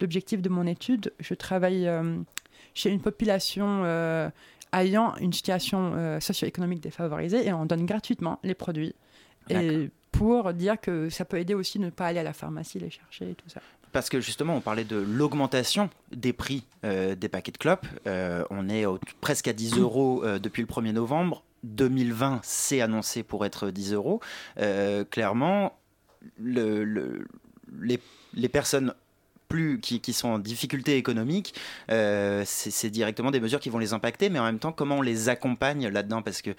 l'objectif 0.00 0.40
de 0.40 0.48
mon 0.48 0.66
étude. 0.66 1.12
Je 1.20 1.34
travaille 1.34 1.86
euh, 1.88 2.16
chez 2.74 2.90
une 2.90 3.00
population 3.00 3.82
euh, 3.84 4.30
ayant 4.72 5.16
une 5.16 5.32
situation 5.32 6.18
socio-économique 6.20 6.80
défavorisée 6.80 7.46
et 7.46 7.52
on 7.52 7.66
donne 7.66 7.84
gratuitement 7.86 8.38
les 8.44 8.54
produits. 8.54 8.94
Et 9.50 9.90
pour 10.12 10.52
dire 10.52 10.78
que 10.80 11.08
ça 11.10 11.24
peut 11.24 11.38
aider 11.38 11.54
aussi 11.54 11.78
de 11.78 11.84
ne 11.86 11.90
pas 11.90 12.06
aller 12.06 12.18
à 12.20 12.22
la 12.22 12.32
pharmacie 12.34 12.78
les 12.78 12.90
chercher 12.90 13.30
et 13.30 13.34
tout 13.34 13.48
ça. 13.48 13.60
Parce 13.92 14.08
que 14.08 14.20
justement, 14.20 14.54
on 14.56 14.60
parlait 14.60 14.84
de 14.84 14.96
l'augmentation 14.96 15.90
des 16.12 16.32
prix 16.32 16.64
euh, 16.84 17.14
des 17.14 17.28
paquets 17.28 17.52
de 17.52 17.58
clopes. 17.58 17.86
Euh, 18.06 18.44
on 18.50 18.68
est 18.68 18.84
presque 19.20 19.48
à 19.48 19.52
10 19.52 19.78
euros 19.78 20.22
euh, 20.24 20.38
depuis 20.38 20.62
le 20.62 20.68
1er 20.68 20.92
novembre. 20.92 21.42
2020, 21.64 22.40
c'est 22.44 22.80
annoncé 22.80 23.22
pour 23.22 23.44
être 23.44 23.70
10 23.70 23.92
euros. 23.94 24.20
Clairement, 25.10 25.76
le- 26.38 26.84
le- 26.84 27.26
les, 27.80 28.00
les 28.34 28.48
personnes 28.48 28.94
plus, 29.48 29.80
qui, 29.80 30.00
qui 30.00 30.12
sont 30.12 30.28
en 30.28 30.38
difficulté 30.38 30.96
économique, 30.96 31.54
euh, 31.90 32.42
c'est 32.46 32.90
directement 32.90 33.30
des 33.30 33.40
mesures 33.40 33.60
qui 33.60 33.70
vont 33.70 33.78
les 33.78 33.92
impacter, 33.94 34.28
mais 34.28 34.38
en 34.38 34.44
même 34.44 34.58
temps, 34.58 34.72
comment 34.72 34.96
on 34.96 35.02
les 35.02 35.28
accompagne 35.28 35.88
là-dedans? 35.88 36.22
Parce 36.22 36.42
que 36.42 36.50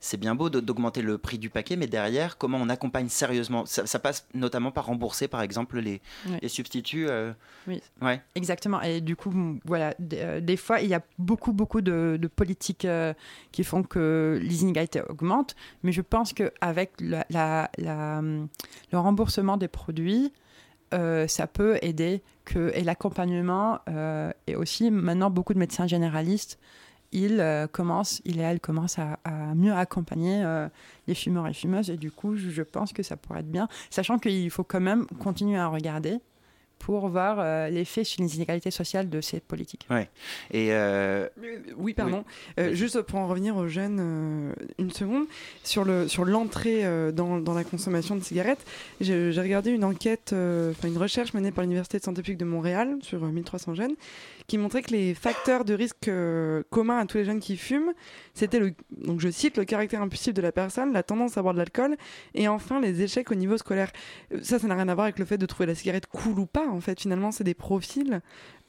c'est 0.00 0.16
bien 0.16 0.34
beau 0.34 0.48
d'augmenter 0.48 1.02
le 1.02 1.18
prix 1.18 1.38
du 1.38 1.50
paquet, 1.50 1.74
mais 1.76 1.86
derrière, 1.88 2.38
comment 2.38 2.58
on 2.58 2.68
accompagne 2.68 3.08
sérieusement? 3.08 3.66
Ça, 3.66 3.86
ça 3.86 3.98
passe 3.98 4.26
notamment 4.34 4.70
par 4.70 4.86
rembourser, 4.86 5.26
par 5.26 5.42
exemple, 5.42 5.80
les, 5.80 6.00
les 6.40 6.48
substituts. 6.48 7.08
euh, 7.08 7.32
Oui. 7.66 7.82
Ouais. 8.00 8.22
Exactement. 8.36 8.80
Et 8.82 9.00
du 9.00 9.16
coup, 9.16 9.32
voilà, 9.64 9.94
euh, 10.12 10.40
des 10.40 10.56
fois, 10.56 10.80
il 10.80 10.88
y 10.88 10.94
a 10.94 11.02
beaucoup, 11.18 11.52
beaucoup 11.52 11.80
de, 11.80 12.16
de 12.20 12.28
politiques 12.28 12.84
euh, 12.84 13.12
qui 13.50 13.64
font 13.64 13.82
que 13.82 14.38
les 14.40 14.62
inégalités 14.62 15.02
augmentent. 15.08 15.56
Mais 15.82 15.90
je 15.92 16.02
pense 16.02 16.32
qu'avec 16.32 16.92
la, 17.00 17.26
la- 17.30 17.70
la, 17.78 18.18
hum, 18.18 18.46
le 18.92 18.98
remboursement 18.98 19.56
des 19.56 19.68
produits, 19.68 20.32
euh, 20.94 21.26
ça 21.26 21.46
peut 21.46 21.78
aider 21.82 22.22
que, 22.44 22.70
et 22.74 22.82
l'accompagnement, 22.82 23.80
euh, 23.88 24.32
et 24.46 24.56
aussi 24.56 24.90
maintenant 24.90 25.30
beaucoup 25.30 25.54
de 25.54 25.58
médecins 25.58 25.86
généralistes, 25.86 26.58
ils 27.12 27.40
euh, 27.40 27.66
commencent, 27.66 28.20
ils 28.24 28.40
et 28.40 28.42
elles 28.42 28.60
commencent 28.60 28.98
à, 28.98 29.18
mieux 29.54 29.72
accompagner 29.72 30.42
euh, 30.44 30.68
les 31.06 31.14
fumeurs 31.14 31.46
et 31.46 31.54
fumeuses. 31.54 31.90
Et 31.90 31.96
du 31.96 32.10
coup, 32.10 32.36
je 32.36 32.62
pense 32.62 32.92
que 32.92 33.02
ça 33.02 33.16
pourrait 33.16 33.40
être 33.40 33.50
bien, 33.50 33.68
sachant 33.90 34.18
qu'il 34.18 34.50
faut 34.50 34.64
quand 34.64 34.80
même 34.80 35.06
continuer 35.20 35.58
à 35.58 35.68
regarder 35.68 36.18
pour 36.78 37.08
voir 37.08 37.38
euh, 37.40 37.68
l'effet 37.68 38.04
sur 38.04 38.22
les 38.22 38.36
inégalités 38.36 38.70
sociales 38.70 39.08
de 39.08 39.20
ces 39.20 39.40
politiques. 39.40 39.86
Ouais. 39.90 40.08
Et 40.52 40.68
euh, 40.72 41.28
Oui, 41.76 41.94
pardon. 41.94 42.24
Euh, 42.60 42.74
juste 42.74 43.02
pour 43.02 43.18
en 43.18 43.26
revenir 43.26 43.56
aux 43.56 43.66
jeunes, 43.68 43.98
euh, 44.00 44.52
une 44.78 44.90
seconde, 44.90 45.24
sur 45.64 45.84
le 45.84 46.06
sur 46.08 46.24
l'entrée 46.24 46.84
euh, 46.84 47.12
dans, 47.12 47.38
dans 47.38 47.54
la 47.54 47.64
consommation 47.64 48.14
de 48.16 48.22
cigarettes, 48.22 48.64
j'ai 49.00 49.30
regardé 49.40 49.70
une 49.70 49.84
enquête, 49.84 50.30
euh, 50.32 50.70
enfin 50.70 50.88
une 50.88 50.98
recherche 50.98 51.34
menée 51.34 51.50
par 51.50 51.62
l'Université 51.62 51.98
de 51.98 52.04
santé 52.04 52.22
publique 52.22 52.38
de 52.38 52.44
Montréal 52.44 52.98
sur 53.02 53.24
euh, 53.24 53.28
1300 53.28 53.74
jeunes, 53.74 53.94
qui 54.46 54.58
montrait 54.58 54.82
que 54.82 54.92
les 54.92 55.14
facteurs 55.14 55.64
de 55.64 55.74
risque 55.74 56.08
euh, 56.08 56.62
communs 56.70 56.98
à 56.98 57.06
tous 57.06 57.18
les 57.18 57.24
jeunes 57.24 57.40
qui 57.40 57.56
fument, 57.56 57.92
c'était 58.34 58.58
le, 58.58 58.74
donc 58.90 59.20
je 59.20 59.28
cite, 59.28 59.56
le 59.56 59.64
caractère 59.64 60.02
impulsif 60.02 60.34
de 60.34 60.42
la 60.42 60.52
personne, 60.52 60.92
la 60.92 61.02
tendance 61.02 61.36
à 61.36 61.42
boire 61.42 61.54
de 61.54 61.58
l'alcool, 61.58 61.96
et 62.34 62.48
enfin 62.48 62.80
les 62.80 63.02
échecs 63.02 63.30
au 63.30 63.34
niveau 63.34 63.56
scolaire. 63.56 63.90
Euh, 64.32 64.38
Ça, 64.42 64.58
ça 64.58 64.66
n'a 64.66 64.74
rien 64.74 64.88
à 64.88 64.94
voir 64.94 65.04
avec 65.04 65.18
le 65.18 65.24
fait 65.24 65.38
de 65.38 65.46
trouver 65.46 65.66
la 65.66 65.74
cigarette 65.74 66.06
cool 66.06 66.38
ou 66.38 66.46
pas. 66.46 66.68
En 66.68 66.80
fait, 66.80 67.00
finalement, 67.00 67.32
c'est 67.32 67.44
des 67.44 67.54
profils 67.54 68.20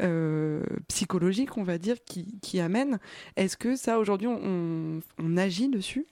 euh, 0.02 0.64
psychologiques, 0.88 1.58
on 1.58 1.64
va 1.64 1.78
dire, 1.78 1.98
qui, 2.06 2.60
amènent. 2.60 3.00
Est-ce 3.36 3.56
que 3.56 3.76
ça, 3.76 4.00
aujourd'hui, 4.00 4.28
on 4.28 5.02
agit 5.38 5.70
dessus? 5.70 6.08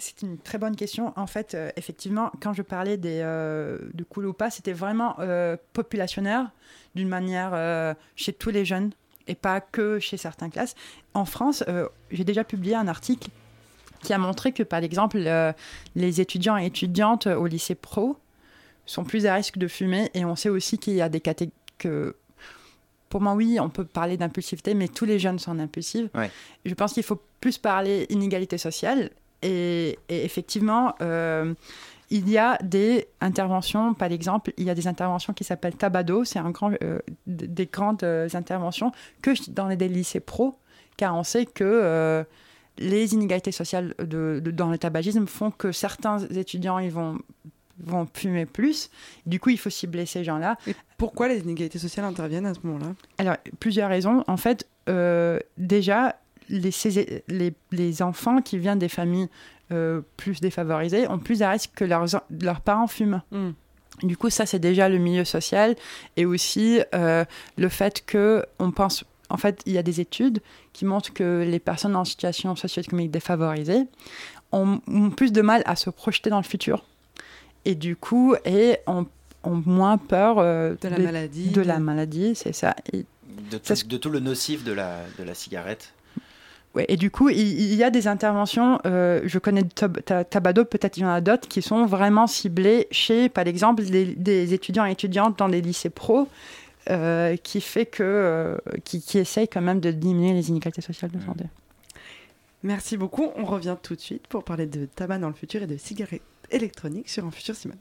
C'est 0.00 0.22
une 0.22 0.38
très 0.38 0.58
bonne 0.58 0.76
question. 0.76 1.12
En 1.16 1.26
fait, 1.26 1.54
euh, 1.54 1.70
effectivement, 1.76 2.30
quand 2.40 2.52
je 2.52 2.62
parlais 2.62 2.96
des, 2.96 3.20
euh, 3.20 3.78
de 3.94 4.04
cool 4.04 4.26
ou 4.26 4.32
pas, 4.32 4.48
c'était 4.48 4.72
vraiment 4.72 5.16
euh, 5.18 5.56
populationnaire, 5.72 6.50
d'une 6.94 7.08
manière 7.08 7.96
chez 8.16 8.32
tous 8.32 8.50
les 8.50 8.64
jeunes 8.64 8.92
et 9.26 9.34
pas 9.34 9.60
que 9.60 9.98
chez 9.98 10.16
certaines 10.16 10.50
classes. 10.50 10.74
En 11.14 11.24
France, 11.24 11.62
j'ai 12.10 12.24
déjà 12.24 12.44
publié 12.44 12.74
un 12.74 12.88
article 12.88 13.28
qui 14.02 14.12
a 14.12 14.18
montré 14.18 14.52
que, 14.52 14.62
par 14.62 14.82
exemple, 14.82 15.18
les 15.94 16.20
étudiants 16.20 16.56
et 16.56 16.66
étudiantes 16.66 17.26
au 17.26 17.46
lycée 17.46 17.76
pro 17.76 18.16
sont 18.86 19.04
plus 19.04 19.26
à 19.26 19.34
risque 19.34 19.58
de 19.58 19.68
fumer 19.68 20.10
et 20.14 20.24
on 20.24 20.34
sait 20.34 20.48
aussi 20.48 20.78
qu'il 20.78 20.94
y 20.94 21.02
a 21.02 21.08
des 21.08 21.20
catégories 21.20 21.52
que 21.76 22.16
pour 23.08 23.20
moi, 23.20 23.34
oui, 23.34 23.58
on 23.60 23.68
peut 23.68 23.84
parler 23.84 24.16
d'impulsivité, 24.16 24.74
mais 24.74 24.88
tous 24.88 25.04
les 25.04 25.18
jeunes 25.18 25.38
sont 25.38 25.58
impulsifs. 25.58 26.10
Ouais. 26.14 26.30
Je 26.64 26.74
pense 26.74 26.92
qu'il 26.92 27.02
faut 27.02 27.20
plus 27.40 27.58
parler 27.58 28.06
inégalité 28.10 28.58
sociale. 28.58 29.10
Et, 29.42 29.98
et 30.08 30.24
effectivement, 30.24 30.94
euh, 31.00 31.54
il 32.10 32.28
y 32.28 32.38
a 32.38 32.58
des 32.62 33.06
interventions, 33.20 33.94
par 33.94 34.10
exemple, 34.10 34.52
il 34.56 34.64
y 34.64 34.70
a 34.70 34.74
des 34.74 34.86
interventions 34.86 35.32
qui 35.32 35.44
s'appellent 35.44 35.76
Tabado, 35.76 36.24
c'est 36.24 36.38
un 36.38 36.50
grand, 36.50 36.72
euh, 36.82 36.98
des 37.26 37.66
grandes 37.66 38.02
euh, 38.02 38.28
interventions 38.34 38.92
que 39.22 39.30
dans 39.50 39.68
les 39.68 39.76
lycées 39.76 40.20
pro, 40.20 40.56
car 40.96 41.14
on 41.14 41.22
sait 41.22 41.46
que 41.46 41.64
euh, 41.64 42.24
les 42.78 43.12
inégalités 43.14 43.52
sociales 43.52 43.94
de, 43.98 44.40
de- 44.42 44.50
dans 44.50 44.70
le 44.70 44.78
tabagisme 44.78 45.26
font 45.26 45.50
que 45.50 45.70
certains 45.72 46.18
étudiants 46.28 46.78
ils 46.78 46.90
vont 46.92 47.18
vont 47.80 48.08
fumer 48.12 48.44
plus. 48.44 48.90
Du 49.24 49.38
coup, 49.38 49.50
il 49.50 49.58
faut 49.58 49.70
cibler 49.70 50.04
ces 50.04 50.24
gens-là. 50.24 50.56
Et 50.66 50.74
pourquoi 50.96 51.28
les 51.28 51.38
inégalités 51.38 51.78
sociales 51.78 52.04
interviennent 52.06 52.46
à 52.46 52.54
ce 52.54 52.58
moment-là? 52.64 52.92
Alors, 53.18 53.36
plusieurs 53.60 53.88
raisons. 53.88 54.24
En 54.26 54.36
fait, 54.36 54.66
euh, 54.88 55.38
déjà, 55.58 56.16
les, 56.48 56.70
ces- 56.70 57.22
les, 57.28 57.52
les 57.72 58.02
enfants 58.02 58.40
qui 58.42 58.58
viennent 58.58 58.78
des 58.78 58.88
familles 58.88 59.28
euh, 59.72 60.00
plus 60.16 60.40
défavorisées 60.40 61.08
ont 61.08 61.18
plus 61.18 61.42
à 61.42 61.50
risque 61.50 61.72
que 61.74 61.84
leurs, 61.84 62.14
en- 62.14 62.22
leurs 62.42 62.60
parents 62.60 62.86
fument. 62.86 63.22
Mm. 63.30 63.50
Du 64.04 64.16
coup, 64.16 64.30
ça, 64.30 64.46
c'est 64.46 64.58
déjà 64.60 64.88
le 64.88 64.98
milieu 64.98 65.24
social 65.24 65.74
et 66.16 66.24
aussi 66.24 66.80
euh, 66.94 67.24
le 67.56 67.68
fait 67.68 68.04
que 68.06 68.44
on 68.58 68.70
pense. 68.70 69.04
En 69.30 69.36
fait, 69.36 69.60
il 69.66 69.72
y 69.72 69.78
a 69.78 69.82
des 69.82 70.00
études 70.00 70.40
qui 70.72 70.84
montrent 70.86 71.12
que 71.12 71.44
les 71.46 71.58
personnes 71.58 71.96
en 71.96 72.04
situation 72.04 72.54
socio-économique 72.56 73.10
défavorisée 73.10 73.82
ont, 74.52 74.80
ont 74.88 75.10
plus 75.10 75.32
de 75.32 75.42
mal 75.42 75.62
à 75.66 75.76
se 75.76 75.90
projeter 75.90 76.30
dans 76.30 76.38
le 76.38 76.44
futur. 76.44 76.84
Et 77.66 77.74
du 77.74 77.96
coup, 77.96 78.34
et 78.46 78.78
ont, 78.86 79.04
ont 79.42 79.62
moins 79.66 79.98
peur 79.98 80.38
euh, 80.38 80.76
De 80.80 80.88
la 80.88 80.98
maladie, 80.98 81.50
De 81.50 81.60
de- 81.62 81.66
la 81.66 81.78
maladie, 81.78 82.34
c'est 82.36 82.54
ça. 82.54 82.74
Et 82.92 83.04
de, 83.50 83.58
tout, 83.58 83.74
de 83.86 83.96
tout 83.98 84.10
le 84.10 84.20
nocif 84.20 84.64
de 84.64 84.72
la, 84.72 85.00
de 85.18 85.24
la 85.24 85.34
cigarette. 85.34 85.92
Ouais, 86.74 86.84
et 86.88 86.96
du 86.96 87.10
coup, 87.10 87.30
il, 87.30 87.74
y 87.74 87.82
a 87.82 87.90
des 87.90 88.06
interventions, 88.08 88.78
euh, 88.84 89.22
je 89.24 89.38
connais 89.38 89.62
Tab- 89.62 90.02
Ta- 90.02 90.22
Tabado, 90.24 90.64
peut-être 90.64 90.98
il 90.98 91.00
y 91.00 91.06
en 91.06 91.10
a 91.10 91.20
d'autres, 91.20 91.48
qui 91.48 91.62
sont 91.62 91.86
vraiment 91.86 92.26
ciblées 92.26 92.86
chez, 92.90 93.28
par 93.30 93.46
exemple, 93.46 93.82
des, 93.84 94.04
des 94.14 94.52
étudiants 94.52 94.84
et 94.84 94.92
étudiantes 94.92 95.38
dans 95.38 95.48
des 95.48 95.62
lycées 95.62 95.88
pro, 95.90 96.28
euh, 96.90 97.36
qui 97.36 97.60
fait 97.62 97.86
que, 97.86 98.02
euh, 98.02 98.56
qui, 98.84 99.00
qui 99.00 99.18
essayent 99.18 99.48
quand 99.48 99.62
même 99.62 99.80
de 99.80 99.90
diminuer 99.90 100.34
les 100.34 100.50
inégalités 100.50 100.82
sociales 100.82 101.10
de 101.10 101.20
santé. 101.20 101.44
Merci 102.62 102.96
beaucoup. 102.96 103.28
On 103.36 103.44
revient 103.44 103.76
tout 103.82 103.94
de 103.94 104.00
suite 104.00 104.26
pour 104.26 104.44
parler 104.44 104.66
de 104.66 104.86
tabac 104.86 105.18
dans 105.18 105.28
le 105.28 105.34
futur 105.34 105.62
et 105.62 105.66
de 105.66 105.76
cigarettes 105.76 106.22
électroniques 106.50 107.08
sur 107.08 107.24
un 107.24 107.30
futur 107.30 107.54
Simone. 107.54 107.78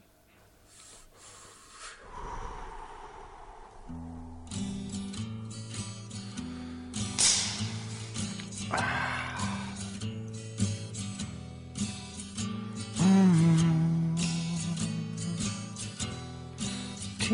Je 17.29 17.33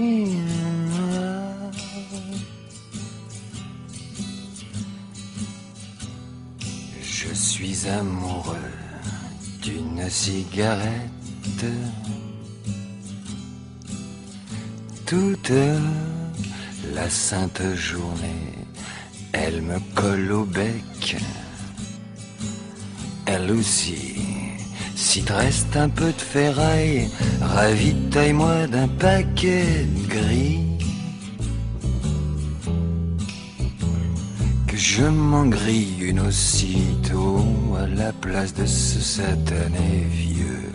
suis 7.32 7.88
amoureux 7.88 8.56
d'une 9.62 10.10
cigarette. 10.10 11.66
Toute 15.06 15.52
la 16.96 17.08
sainte 17.08 17.62
journée, 17.76 18.66
elle 19.32 19.62
me 19.62 19.78
colle 19.94 20.32
au 20.32 20.46
bec. 20.46 21.18
Elle 23.28 23.52
aussi, 23.52 24.16
s'il 24.96 25.26
te 25.26 25.34
reste 25.34 25.76
un 25.76 25.90
peu 25.90 26.12
de 26.12 26.22
ferraille, 26.22 27.10
ravitaille-moi 27.42 28.68
d'un 28.68 28.88
paquet 28.88 29.86
de 29.86 30.08
gris. 30.08 30.60
Que 34.68 34.78
je 34.78 35.04
m'en 35.04 35.46
grille 35.46 36.00
une 36.02 36.20
aussitôt 36.20 37.46
à 37.78 37.88
la 37.88 38.12
place 38.14 38.54
de 38.54 38.66
ce 38.66 39.00
satané 39.00 40.08
vieux 40.12 40.72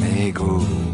mégot. 0.00 0.85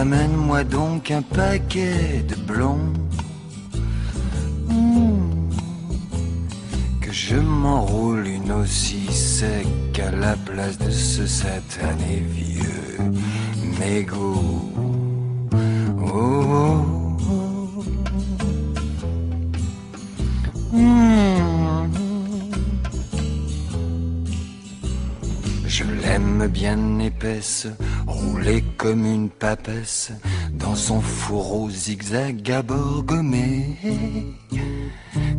Ramène-moi 0.00 0.64
donc 0.64 1.10
un 1.10 1.20
paquet 1.20 2.24
de 2.26 2.34
blonds. 2.34 2.94
Hmm. 4.70 5.50
Que 7.02 7.12
je 7.12 7.36
m'enroule 7.36 8.26
une 8.26 8.50
aussi 8.50 9.12
sec 9.12 10.00
à 10.02 10.10
la 10.10 10.36
place 10.36 10.78
de 10.78 10.90
ce 10.90 11.26
satané 11.26 12.22
vieux 12.26 12.96
mégot. 13.78 14.72
Oh, 16.02 16.14
oh, 16.14 16.44
oh. 16.48 16.89
Bien 26.50 26.98
épaisse, 26.98 27.66
roulée 28.06 28.64
comme 28.76 29.04
une 29.06 29.30
papesse, 29.30 30.12
dans 30.52 30.74
son 30.74 31.00
fourreau 31.00 31.70
zigzag 31.70 32.42
à. 32.42 33.76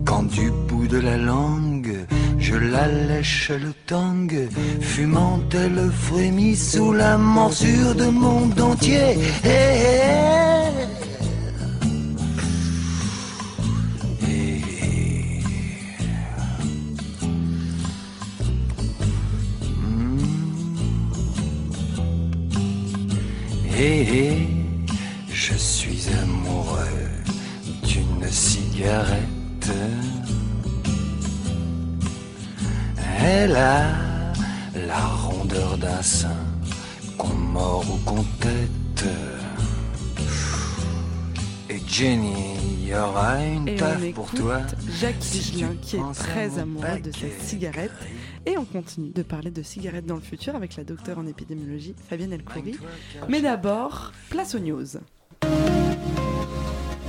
Quand 0.06 0.24
du 0.24 0.52
bout 0.68 0.88
de 0.88 0.98
la 0.98 1.18
langue, 1.18 1.98
je 2.38 2.56
la 2.56 2.88
lèche 2.88 3.52
le 3.52 3.74
tang, 3.86 4.32
fumant 4.80 5.42
elle 5.54 5.92
frémit 5.92 6.56
sous 6.56 6.94
la 6.94 7.18
morsure 7.18 7.96
de 7.96 8.08
monde 8.08 8.60
entier. 8.60 9.18
Eh, 9.46 10.61
eh. 23.82 24.34
Et 24.34 24.48
je 25.30 25.54
suis 25.56 26.04
amoureux 26.22 27.10
d'une 27.84 28.30
cigarette. 28.30 29.72
Elle 33.24 33.56
a 33.56 33.86
la 34.76 35.06
rondeur 35.24 35.78
d'un 35.78 36.02
sein 36.02 36.44
qu'on 37.18 37.34
mord 37.34 37.84
ou 37.92 37.98
qu'on 38.10 38.24
tête. 38.40 39.10
Et 41.70 41.82
Jenny, 41.88 42.34
il 42.64 42.90
y 42.90 42.94
aura 42.94 43.44
une 43.46 43.68
Et 43.68 43.76
taf 43.78 44.12
pour 44.14 44.30
toi. 44.32 44.62
Jacques 45.00 45.16
si 45.22 45.40
Higelin 45.40 45.76
qui 45.82 45.96
est 45.96 46.14
très 46.14 46.60
amoureux 46.60 47.00
de 47.02 47.12
sa 47.12 47.46
cigarette. 47.46 47.92
Et 48.46 48.58
on 48.58 48.66
continue 48.66 49.12
de 49.12 49.22
parler 49.22 49.52
de 49.52 49.62
cigarettes 49.62 50.08
dans 50.08 50.16
le 50.16 50.22
futur 50.22 50.56
avec 50.56 50.76
la 50.76 50.84
docteure 50.84 51.20
en 51.20 51.28
épidémiologie 51.28 51.94
Fabienne 52.10 52.34
Elcoury. 52.34 52.76
Mais 53.30 53.42
d'abord, 53.42 54.12
place 54.30 54.56
aux 54.56 54.60
news. 54.60 54.98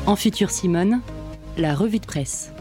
En 0.06 0.16
futur 0.16 0.50
Simone, 0.50 1.00
la 1.56 1.74
revue 1.74 2.00
de 2.00 2.06
presse. 2.06 2.52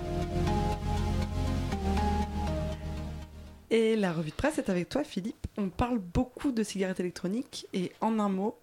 Et 3.72 3.96
la 3.96 4.14
revue 4.14 4.30
de 4.30 4.36
presse 4.36 4.58
est 4.58 4.70
avec 4.70 4.88
toi 4.88 5.04
Philippe. 5.04 5.48
On 5.58 5.70
parle 5.70 6.00
beaucoup 6.00 6.52
de 6.52 6.64
cigarettes 6.64 7.00
électroniques 7.00 7.68
et 7.74 7.92
en 8.00 8.20
un 8.20 8.30
mot, 8.30 8.58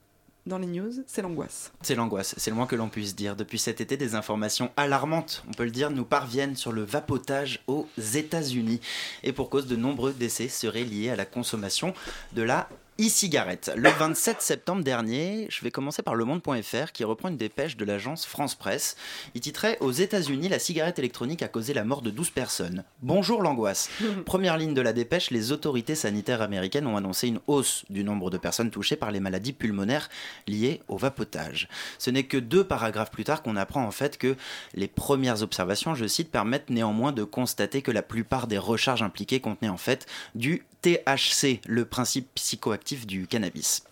dans 0.49 0.59
les 0.59 0.67
news, 0.67 0.91
c'est 1.07 1.23
l'angoisse. 1.23 1.73
C'est 1.83 1.95
l'angoisse, 1.95 2.35
c'est 2.37 2.51
le 2.51 2.57
moins 2.57 2.67
que 2.67 2.77
l'on 2.77 2.89
puisse 2.89 3.15
dire. 3.15 3.37
Depuis 3.37 3.59
cet 3.59 3.81
été, 3.81 3.97
des 3.97 4.15
informations 4.15 4.71
alarmantes, 4.77 5.45
on 5.49 5.53
peut 5.53 5.65
le 5.65 5.71
dire, 5.71 5.91
nous 5.91 6.05
parviennent 6.05 6.57
sur 6.57 6.73
le 6.73 6.83
vapotage 6.83 7.63
aux 7.67 7.87
États-Unis. 8.15 8.81
Et 9.23 9.33
pour 9.33 9.51
cause 9.51 9.67
de 9.67 9.77
nombreux 9.77 10.13
décès 10.13 10.49
seraient 10.49 10.85
liés 10.85 11.11
à 11.11 11.17
la 11.17 11.27
consommation 11.27 11.95
de 12.33 12.43
la 12.43 12.69
e-cigarette. 13.01 13.71
Le 13.77 13.91
27 13.91 14.43
septembre 14.43 14.83
dernier, 14.83 15.47
je 15.51 15.63
vais 15.63 15.71
commencer 15.71 16.03
par 16.03 16.17
le 16.17 16.25
monde.fr 16.25 16.91
qui 16.93 17.05
reprend 17.05 17.29
une 17.29 17.37
dépêche 17.37 17.77
de 17.77 17.85
l'agence 17.85 18.27
France 18.27 18.57
Presse. 18.57 18.97
Il 19.37 19.41
titrait 19.41 19.79
Aux 19.79 19.93
États-Unis, 19.93 20.49
la 20.49 20.59
cigarette 20.59 20.99
électronique 20.99 21.45
a 21.45 21.49
causé 21.49 21.75
la 21.75 21.85
mort 21.85 22.03
de 22.03 22.11
12 22.11 22.31
personnes. 22.31 22.83
Bonjour 23.01 23.41
l'angoisse. 23.41 23.89
Première 24.27 24.59
ligne 24.59 24.75
de 24.75 24.81
la 24.81 24.93
dépêche, 24.93 25.31
les 25.31 25.53
autorités 25.53 25.95
sanitaires 25.95 26.43
américaines 26.43 26.89
ont 26.89 26.97
annoncé 26.97 27.29
une 27.29 27.39
hausse 27.47 27.85
du 27.89 28.03
nombre 28.03 28.31
de 28.31 28.39
personnes 28.39 28.73
touchées 28.73 28.97
par 28.97 29.13
les 29.13 29.21
maladies 29.21 29.53
pulmonaires 29.53 30.09
liées 30.49 30.83
au 30.89 30.97
vapotage. 30.97 31.69
Ce 32.01 32.11
n'est 32.11 32.25
que 32.25 32.37
deux 32.37 32.65
paragraphes 32.65 33.13
plus 33.13 33.25
tard 33.25 33.45
qu'on 33.45 33.55
apprend 33.55 33.85
en 33.85 33.93
fait 33.93 34.19
que 34.19 34.35
les 34.75 34.89
premières 34.89 35.43
observations, 35.43 35.95
je 35.95 36.07
cite, 36.09 36.33
permettent 36.33 36.71
néanmoins 36.71 37.13
de 37.13 37.23
constater 37.23 37.81
que 37.81 37.93
la 37.93 38.03
plupart 38.03 38.49
des 38.49 38.59
recharges 38.59 39.03
impliquées 39.03 39.39
contenaient 39.39 39.69
en 39.69 39.77
fait 39.77 40.07
du 40.35 40.65
THC, 40.83 41.61
le 41.67 41.85
principe 41.85 42.29
psychoactif 42.37 42.88
du 42.97 43.27
cannabis. 43.27 43.83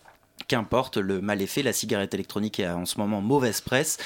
Qu'importe 0.47 0.95
le 0.95 1.19
mal 1.19 1.41
effet, 1.41 1.61
la 1.61 1.73
cigarette 1.73 2.13
électronique 2.13 2.61
a 2.61 2.77
en 2.77 2.85
ce 2.85 2.97
moment 2.99 3.19
mauvaise 3.19 3.59
presse. 3.59 3.97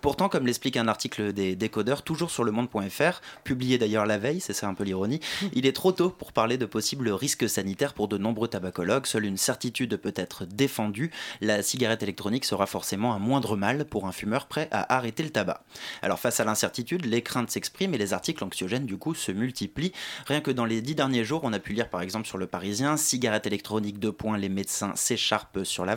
Pourtant, 0.00 0.28
comme 0.28 0.46
l'explique 0.46 0.76
un 0.76 0.86
article 0.86 1.32
des 1.32 1.56
décodeurs, 1.56 2.02
toujours 2.02 2.30
sur 2.30 2.44
le 2.44 2.52
monde.fr, 2.52 3.20
publié 3.42 3.78
d'ailleurs 3.78 4.06
la 4.06 4.16
veille, 4.16 4.40
c'est 4.40 4.52
ça 4.52 4.68
un 4.68 4.74
peu 4.74 4.84
l'ironie, 4.84 5.18
il 5.54 5.66
est 5.66 5.72
trop 5.72 5.90
tôt 5.90 6.10
pour 6.10 6.32
parler 6.32 6.56
de 6.56 6.66
possibles 6.66 7.08
risques 7.10 7.48
sanitaires 7.48 7.94
pour 7.94 8.06
de 8.06 8.16
nombreux 8.16 8.46
tabacologues. 8.46 9.06
Seule 9.06 9.24
une 9.24 9.36
certitude 9.36 9.96
peut 9.96 10.12
être 10.14 10.44
défendue, 10.44 11.10
la 11.40 11.62
cigarette 11.62 12.04
électronique 12.04 12.44
sera 12.44 12.66
forcément 12.66 13.12
un 13.12 13.18
moindre 13.18 13.56
mal 13.56 13.86
pour 13.86 14.06
un 14.06 14.12
fumeur 14.12 14.46
prêt 14.46 14.68
à 14.70 14.94
arrêter 14.94 15.24
le 15.24 15.30
tabac. 15.30 15.64
Alors 16.02 16.20
face 16.20 16.38
à 16.38 16.44
l'incertitude, 16.44 17.04
les 17.04 17.22
craintes 17.22 17.50
s'expriment 17.50 17.94
et 17.94 17.98
les 17.98 18.12
articles 18.12 18.44
anxiogènes 18.44 18.86
du 18.86 18.98
coup 18.98 19.14
se 19.14 19.32
multiplient. 19.32 19.92
Rien 20.26 20.40
que 20.40 20.52
dans 20.52 20.64
les 20.64 20.80
dix 20.80 20.94
derniers 20.94 21.24
jours, 21.24 21.40
on 21.42 21.52
a 21.52 21.58
pu 21.58 21.72
lire 21.72 21.90
par 21.90 22.02
exemple 22.02 22.28
sur 22.28 22.38
le 22.38 22.46
Parisien, 22.46 22.96
cigarette 22.96 23.48
électronique 23.48 23.98
de 23.98 24.10
points, 24.10 24.38
les 24.38 24.48
médecins 24.48 24.92
s'écharpent 24.94 25.64
sur 25.64 25.87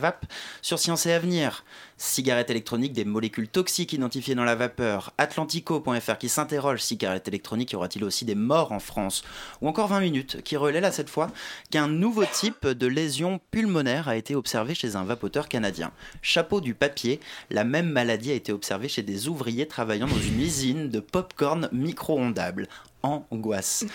Sur 0.62 0.80
Science 0.80 1.06
et 1.06 1.14
Avenir, 1.14 1.64
cigarette 1.98 2.50
électronique 2.50 2.94
des 2.94 3.06
molécules 3.06 3.48
toxiques 3.48 3.94
identifiées 3.94 4.36
dans 4.36 4.44
la 4.44 4.56
vapeur. 4.56 5.14
Atlantico.fr 5.18 6.18
qui 6.18 6.30
s'interroge, 6.30 6.82
cigarette 6.82 7.28
électronique, 7.28 7.72
y 7.72 7.76
aura-t-il 7.76 8.04
aussi 8.04 8.26
des 8.26 8.36
morts 8.36 8.72
en 8.72 8.80
France? 8.80 9.24
Ou 9.62 9.68
encore 9.68 9.88
20 9.88 10.00
minutes 10.02 10.42
qui 10.44 10.58
relaie 10.58 10.82
là 10.82 10.92
cette 10.92 11.10
fois 11.10 11.30
qu'un 11.70 11.88
nouveau 11.88 12.26
type 12.26 12.68
de 12.68 12.88
lésion 12.88 13.40
pulmonaire 13.52 14.08
a 14.08 14.16
été 14.16 14.36
observé 14.36 14.76
chez 14.76 14.96
un 14.96 15.04
vapoteur 15.04 15.48
canadien. 15.48 15.92
Chapeau 16.22 16.62
du 16.62 16.74
papier, 16.74 17.20
la 17.50 17.64
même 17.64 17.90
maladie 17.90 18.32
a 18.32 18.36
été 18.36 18.52
observée 18.52 18.90
chez 18.90 19.04
des 19.04 19.28
ouvriers 19.28 19.68
travaillant 19.68 20.08
dans 20.08 20.20
une 20.20 20.42
usine 20.42 20.90
de 20.90 21.00
pop-corn 21.00 21.70
micro-ondable 21.72 22.68
angoisse. 23.04 23.86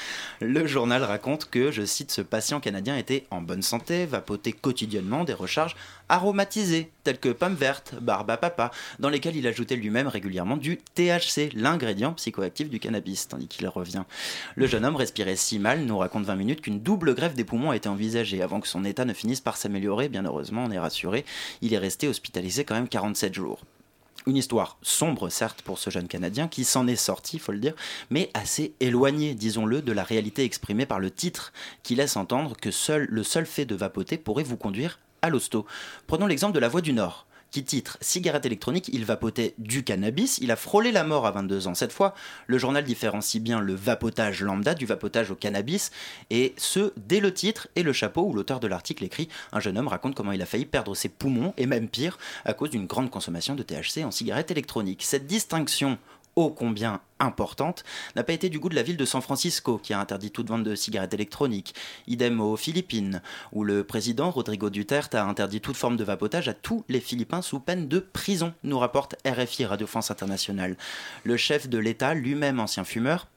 Le 0.40 0.66
journal 0.66 1.02
raconte 1.02 1.48
que, 1.50 1.70
je 1.70 1.84
cite, 1.84 2.10
ce 2.10 2.22
patient 2.22 2.60
canadien 2.60 2.96
était 2.96 3.26
en 3.30 3.40
bonne 3.40 3.62
santé, 3.62 4.06
vapotait 4.06 4.52
quotidiennement 4.52 5.24
des 5.24 5.32
recharges 5.32 5.76
aromatisées, 6.08 6.90
telles 7.04 7.18
que 7.18 7.30
pommes 7.30 7.54
vertes, 7.54 7.94
barbe 8.00 8.30
à 8.30 8.36
papa, 8.36 8.70
dans 8.98 9.08
lesquelles 9.08 9.36
il 9.36 9.46
ajoutait 9.46 9.76
lui-même 9.76 10.08
régulièrement 10.08 10.56
du 10.56 10.78
THC, 10.94 11.50
l'ingrédient 11.54 12.12
psychoactif 12.12 12.70
du 12.70 12.78
cannabis, 12.78 13.28
tandis 13.28 13.48
qu'il 13.48 13.66
revient. 13.68 14.04
Le 14.54 14.66
jeune 14.66 14.84
homme 14.84 14.96
respirait 14.96 15.36
si 15.36 15.58
mal, 15.58 15.80
nous 15.80 15.98
raconte 15.98 16.24
20 16.24 16.36
minutes, 16.36 16.60
qu'une 16.60 16.80
double 16.80 17.14
greffe 17.14 17.34
des 17.34 17.44
poumons 17.44 17.70
a 17.70 17.76
été 17.76 17.88
envisagée 17.88 18.42
avant 18.42 18.60
que 18.60 18.68
son 18.68 18.84
état 18.84 19.04
ne 19.04 19.12
finisse 19.12 19.40
par 19.40 19.56
s'améliorer, 19.56 20.08
bien 20.08 20.24
heureusement, 20.24 20.64
on 20.64 20.70
est 20.70 20.78
rassuré, 20.78 21.24
il 21.62 21.74
est 21.74 21.78
resté 21.78 22.08
hospitalisé 22.08 22.64
quand 22.64 22.74
même 22.74 22.88
47 22.88 23.34
jours. 23.34 23.60
Une 24.28 24.36
histoire 24.36 24.76
sombre, 24.82 25.28
certes, 25.28 25.62
pour 25.62 25.78
ce 25.78 25.88
jeune 25.88 26.08
Canadien, 26.08 26.48
qui 26.48 26.64
s'en 26.64 26.88
est 26.88 26.96
sorti, 26.96 27.38
faut 27.38 27.52
le 27.52 27.60
dire, 27.60 27.74
mais 28.10 28.28
assez 28.34 28.74
éloignée, 28.80 29.34
disons-le, 29.34 29.82
de 29.82 29.92
la 29.92 30.02
réalité 30.02 30.42
exprimée 30.42 30.84
par 30.84 30.98
le 30.98 31.12
titre, 31.12 31.52
qui 31.84 31.94
laisse 31.94 32.16
entendre 32.16 32.56
que 32.60 32.72
seul, 32.72 33.06
le 33.08 33.22
seul 33.22 33.46
fait 33.46 33.66
de 33.66 33.76
vapoter 33.76 34.18
pourrait 34.18 34.42
vous 34.42 34.56
conduire 34.56 34.98
à 35.22 35.30
l'hosto. 35.30 35.64
Prenons 36.08 36.26
l'exemple 36.26 36.54
de 36.54 36.58
la 36.58 36.68
Voix 36.68 36.80
du 36.80 36.92
Nord 36.92 37.26
qui 37.56 37.64
titre 37.64 37.96
Cigarette 38.02 38.44
électronique, 38.44 38.90
il 38.92 39.06
vapotait 39.06 39.54
du 39.56 39.82
cannabis, 39.82 40.36
il 40.42 40.50
a 40.50 40.56
frôlé 40.56 40.92
la 40.92 41.04
mort 41.04 41.26
à 41.26 41.30
22 41.30 41.68
ans. 41.68 41.74
Cette 41.74 41.92
fois, 41.92 42.14
le 42.48 42.58
journal 42.58 42.84
différencie 42.84 43.42
bien 43.42 43.60
le 43.60 43.74
vapotage 43.74 44.42
lambda 44.42 44.74
du 44.74 44.84
vapotage 44.84 45.30
au 45.30 45.34
cannabis, 45.34 45.90
et 46.28 46.52
ce, 46.58 46.92
dès 46.98 47.18
le 47.18 47.32
titre 47.32 47.68
et 47.74 47.82
le 47.82 47.94
chapeau 47.94 48.26
où 48.26 48.34
l'auteur 48.34 48.60
de 48.60 48.66
l'article 48.66 49.04
écrit 49.04 49.30
Un 49.52 49.60
jeune 49.60 49.78
homme 49.78 49.88
raconte 49.88 50.14
comment 50.14 50.32
il 50.32 50.42
a 50.42 50.44
failli 50.44 50.66
perdre 50.66 50.94
ses 50.94 51.08
poumons, 51.08 51.54
et 51.56 51.64
même 51.64 51.88
pire, 51.88 52.18
à 52.44 52.52
cause 52.52 52.68
d'une 52.68 52.86
grande 52.86 53.08
consommation 53.08 53.54
de 53.54 53.62
THC 53.62 54.04
en 54.04 54.10
cigarette 54.10 54.50
électronique. 54.50 55.02
Cette 55.02 55.26
distinction 55.26 55.96
ô 56.36 56.50
combien 56.50 57.00
importante, 57.18 57.82
n'a 58.14 58.22
pas 58.22 58.34
été 58.34 58.50
du 58.50 58.58
goût 58.58 58.68
de 58.68 58.74
la 58.74 58.82
ville 58.82 58.98
de 58.98 59.04
San 59.06 59.22
Francisco, 59.22 59.78
qui 59.78 59.94
a 59.94 60.00
interdit 60.00 60.30
toute 60.30 60.48
vente 60.48 60.64
de 60.64 60.74
cigarettes 60.74 61.14
électroniques. 61.14 61.74
Idem 62.06 62.40
aux 62.40 62.56
Philippines, 62.56 63.22
où 63.52 63.64
le 63.64 63.84
président 63.84 64.30
Rodrigo 64.30 64.68
Duterte 64.68 65.14
a 65.14 65.24
interdit 65.24 65.62
toute 65.62 65.76
forme 65.76 65.96
de 65.96 66.04
vapotage 66.04 66.48
à 66.48 66.54
tous 66.54 66.84
les 66.88 67.00
Philippins 67.00 67.40
sous 67.40 67.58
peine 67.58 67.88
de 67.88 68.00
prison, 68.00 68.52
nous 68.64 68.78
rapporte 68.78 69.16
RFI 69.26 69.64
Radio 69.64 69.86
France 69.86 70.10
Internationale. 70.10 70.76
Le 71.24 71.38
chef 71.38 71.68
de 71.68 71.78
l'État, 71.78 72.12
lui-même 72.12 72.60
ancien 72.60 72.84
fumeur, 72.84 73.28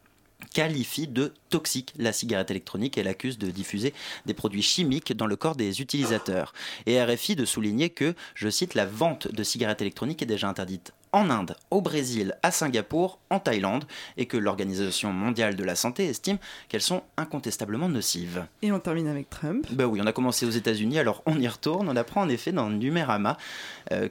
qualifie 0.53 1.07
de 1.07 1.33
toxique 1.49 1.93
la 1.97 2.13
cigarette 2.13 2.51
électronique 2.51 2.97
et 2.97 3.03
l'accuse 3.03 3.37
de 3.37 3.49
diffuser 3.49 3.93
des 4.25 4.33
produits 4.33 4.61
chimiques 4.61 5.15
dans 5.15 5.27
le 5.27 5.35
corps 5.35 5.55
des 5.55 5.81
utilisateurs. 5.81 6.53
Et 6.85 7.01
RFI 7.01 7.35
de 7.35 7.45
souligner 7.45 7.89
que, 7.89 8.13
je 8.35 8.49
cite, 8.49 8.73
la 8.73 8.85
vente 8.85 9.31
de 9.31 9.43
cigarettes 9.43 9.81
électroniques 9.81 10.21
est 10.21 10.25
déjà 10.25 10.49
interdite 10.49 10.93
en 11.11 11.29
Inde, 11.29 11.55
au 11.71 11.81
Brésil, 11.81 12.35
à 12.43 12.51
Singapour, 12.51 13.19
en 13.29 13.39
Thaïlande, 13.39 13.85
et 14.17 14.25
que 14.25 14.37
l'Organisation 14.37 15.11
mondiale 15.11 15.55
de 15.55 15.63
la 15.63 15.75
santé 15.75 16.05
estime 16.05 16.37
qu'elles 16.67 16.81
sont 16.81 17.03
incontestablement 17.17 17.89
nocives. 17.89 18.45
Et 18.61 18.71
on 18.71 18.79
termine 18.79 19.07
avec 19.07 19.29
Trump. 19.29 19.65
Ben 19.71 19.85
oui, 19.85 19.99
on 20.03 20.07
a 20.07 20.13
commencé 20.13 20.45
aux 20.45 20.51
États-Unis, 20.51 20.99
alors 20.99 21.23
on 21.25 21.39
y 21.39 21.47
retourne. 21.47 21.89
On 21.89 21.95
apprend 21.95 22.21
en 22.21 22.29
effet 22.29 22.51
dans 22.51 22.69
Numérama 22.69 23.37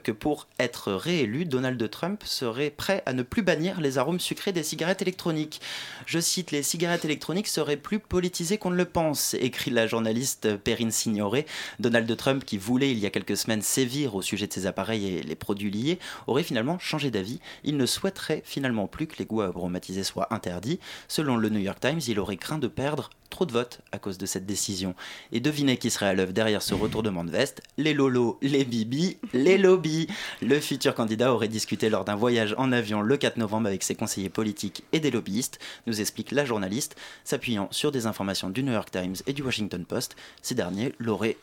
que 0.03 0.11
pour 0.11 0.47
être 0.59 0.93
réélu, 0.93 1.45
Donald 1.45 1.89
Trump 1.89 2.21
serait 2.25 2.69
prêt 2.69 3.03
à 3.05 3.13
ne 3.13 3.23
plus 3.23 3.41
bannir 3.41 3.81
les 3.81 3.97
arômes 3.97 4.19
sucrés 4.19 4.51
des 4.51 4.63
cigarettes 4.63 5.01
électroniques. 5.01 5.61
Je 6.05 6.19
cite 6.19 6.51
Les 6.51 6.63
cigarettes 6.63 7.05
électroniques 7.05 7.47
seraient 7.47 7.77
plus 7.77 7.99
politisées 7.99 8.57
qu'on 8.57 8.71
ne 8.71 8.75
le 8.75 8.85
pense, 8.85 9.35
écrit 9.35 9.71
la 9.71 9.87
journaliste 9.87 10.55
Perrine 10.57 10.91
Signoret. 10.91 11.45
Donald 11.79 12.15
Trump, 12.17 12.43
qui 12.45 12.57
voulait 12.57 12.91
il 12.91 12.99
y 12.99 13.05
a 13.05 13.09
quelques 13.09 13.37
semaines 13.37 13.61
sévir 13.61 14.15
au 14.15 14.21
sujet 14.21 14.47
de 14.47 14.53
ses 14.53 14.65
appareils 14.65 15.07
et 15.07 15.23
les 15.23 15.35
produits 15.35 15.71
liés, 15.71 15.99
aurait 16.27 16.43
finalement 16.43 16.79
changé 16.79 17.11
d'avis. 17.11 17.39
Il 17.63 17.77
ne 17.77 17.85
souhaiterait 17.85 18.41
finalement 18.45 18.87
plus 18.87 19.07
que 19.07 19.17
les 19.19 19.25
goûts 19.25 19.41
aromatisés 19.41 20.03
soient 20.03 20.33
interdits. 20.33 20.79
Selon 21.07 21.37
le 21.37 21.49
New 21.49 21.59
York 21.59 21.79
Times, 21.79 22.01
il 22.07 22.19
aurait 22.19 22.37
craint 22.37 22.59
de 22.59 22.67
perdre 22.67 23.09
trop 23.29 23.45
de 23.45 23.51
votes 23.51 23.81
à 23.91 23.99
cause 23.99 24.17
de 24.17 24.25
cette 24.25 24.45
décision. 24.45 24.95
Et 25.31 25.39
devinez 25.39 25.77
qui 25.77 25.89
serait 25.89 26.07
à 26.07 26.13
l'œuvre 26.13 26.33
derrière 26.33 26.61
ce 26.61 26.73
retournement 26.73 27.23
de 27.23 27.31
veste? 27.31 27.61
Les 27.77 27.93
lolos, 27.93 28.37
les 28.41 28.65
bibis, 28.65 29.17
les 29.33 29.57
lobbies. 29.69 30.07
Le 30.41 30.59
futur 30.59 30.95
candidat 30.95 31.33
aurait 31.33 31.47
discuté 31.47 31.89
lors 31.89 32.05
d'un 32.05 32.15
voyage 32.15 32.55
en 32.57 32.71
avion 32.71 33.01
le 33.01 33.17
4 33.17 33.37
novembre 33.37 33.67
avec 33.67 33.83
ses 33.83 33.95
conseillers 33.95 34.29
politiques 34.29 34.83
et 34.93 34.99
des 34.99 35.11
lobbyistes, 35.11 35.59
nous 35.85 36.01
explique 36.01 36.31
la 36.31 36.43
journaliste, 36.45 36.95
s'appuyant 37.23 37.67
sur 37.71 37.91
des 37.91 38.07
informations 38.07 38.49
du 38.49 38.63
New 38.63 38.73
York 38.73 38.89
Times 38.91 39.15
et 39.27 39.33
du 39.33 39.43
Washington 39.43 39.85
Post. 39.85 40.15
Ces 40.41 40.55
derniers 40.55 40.93
l'auraient 40.97 41.37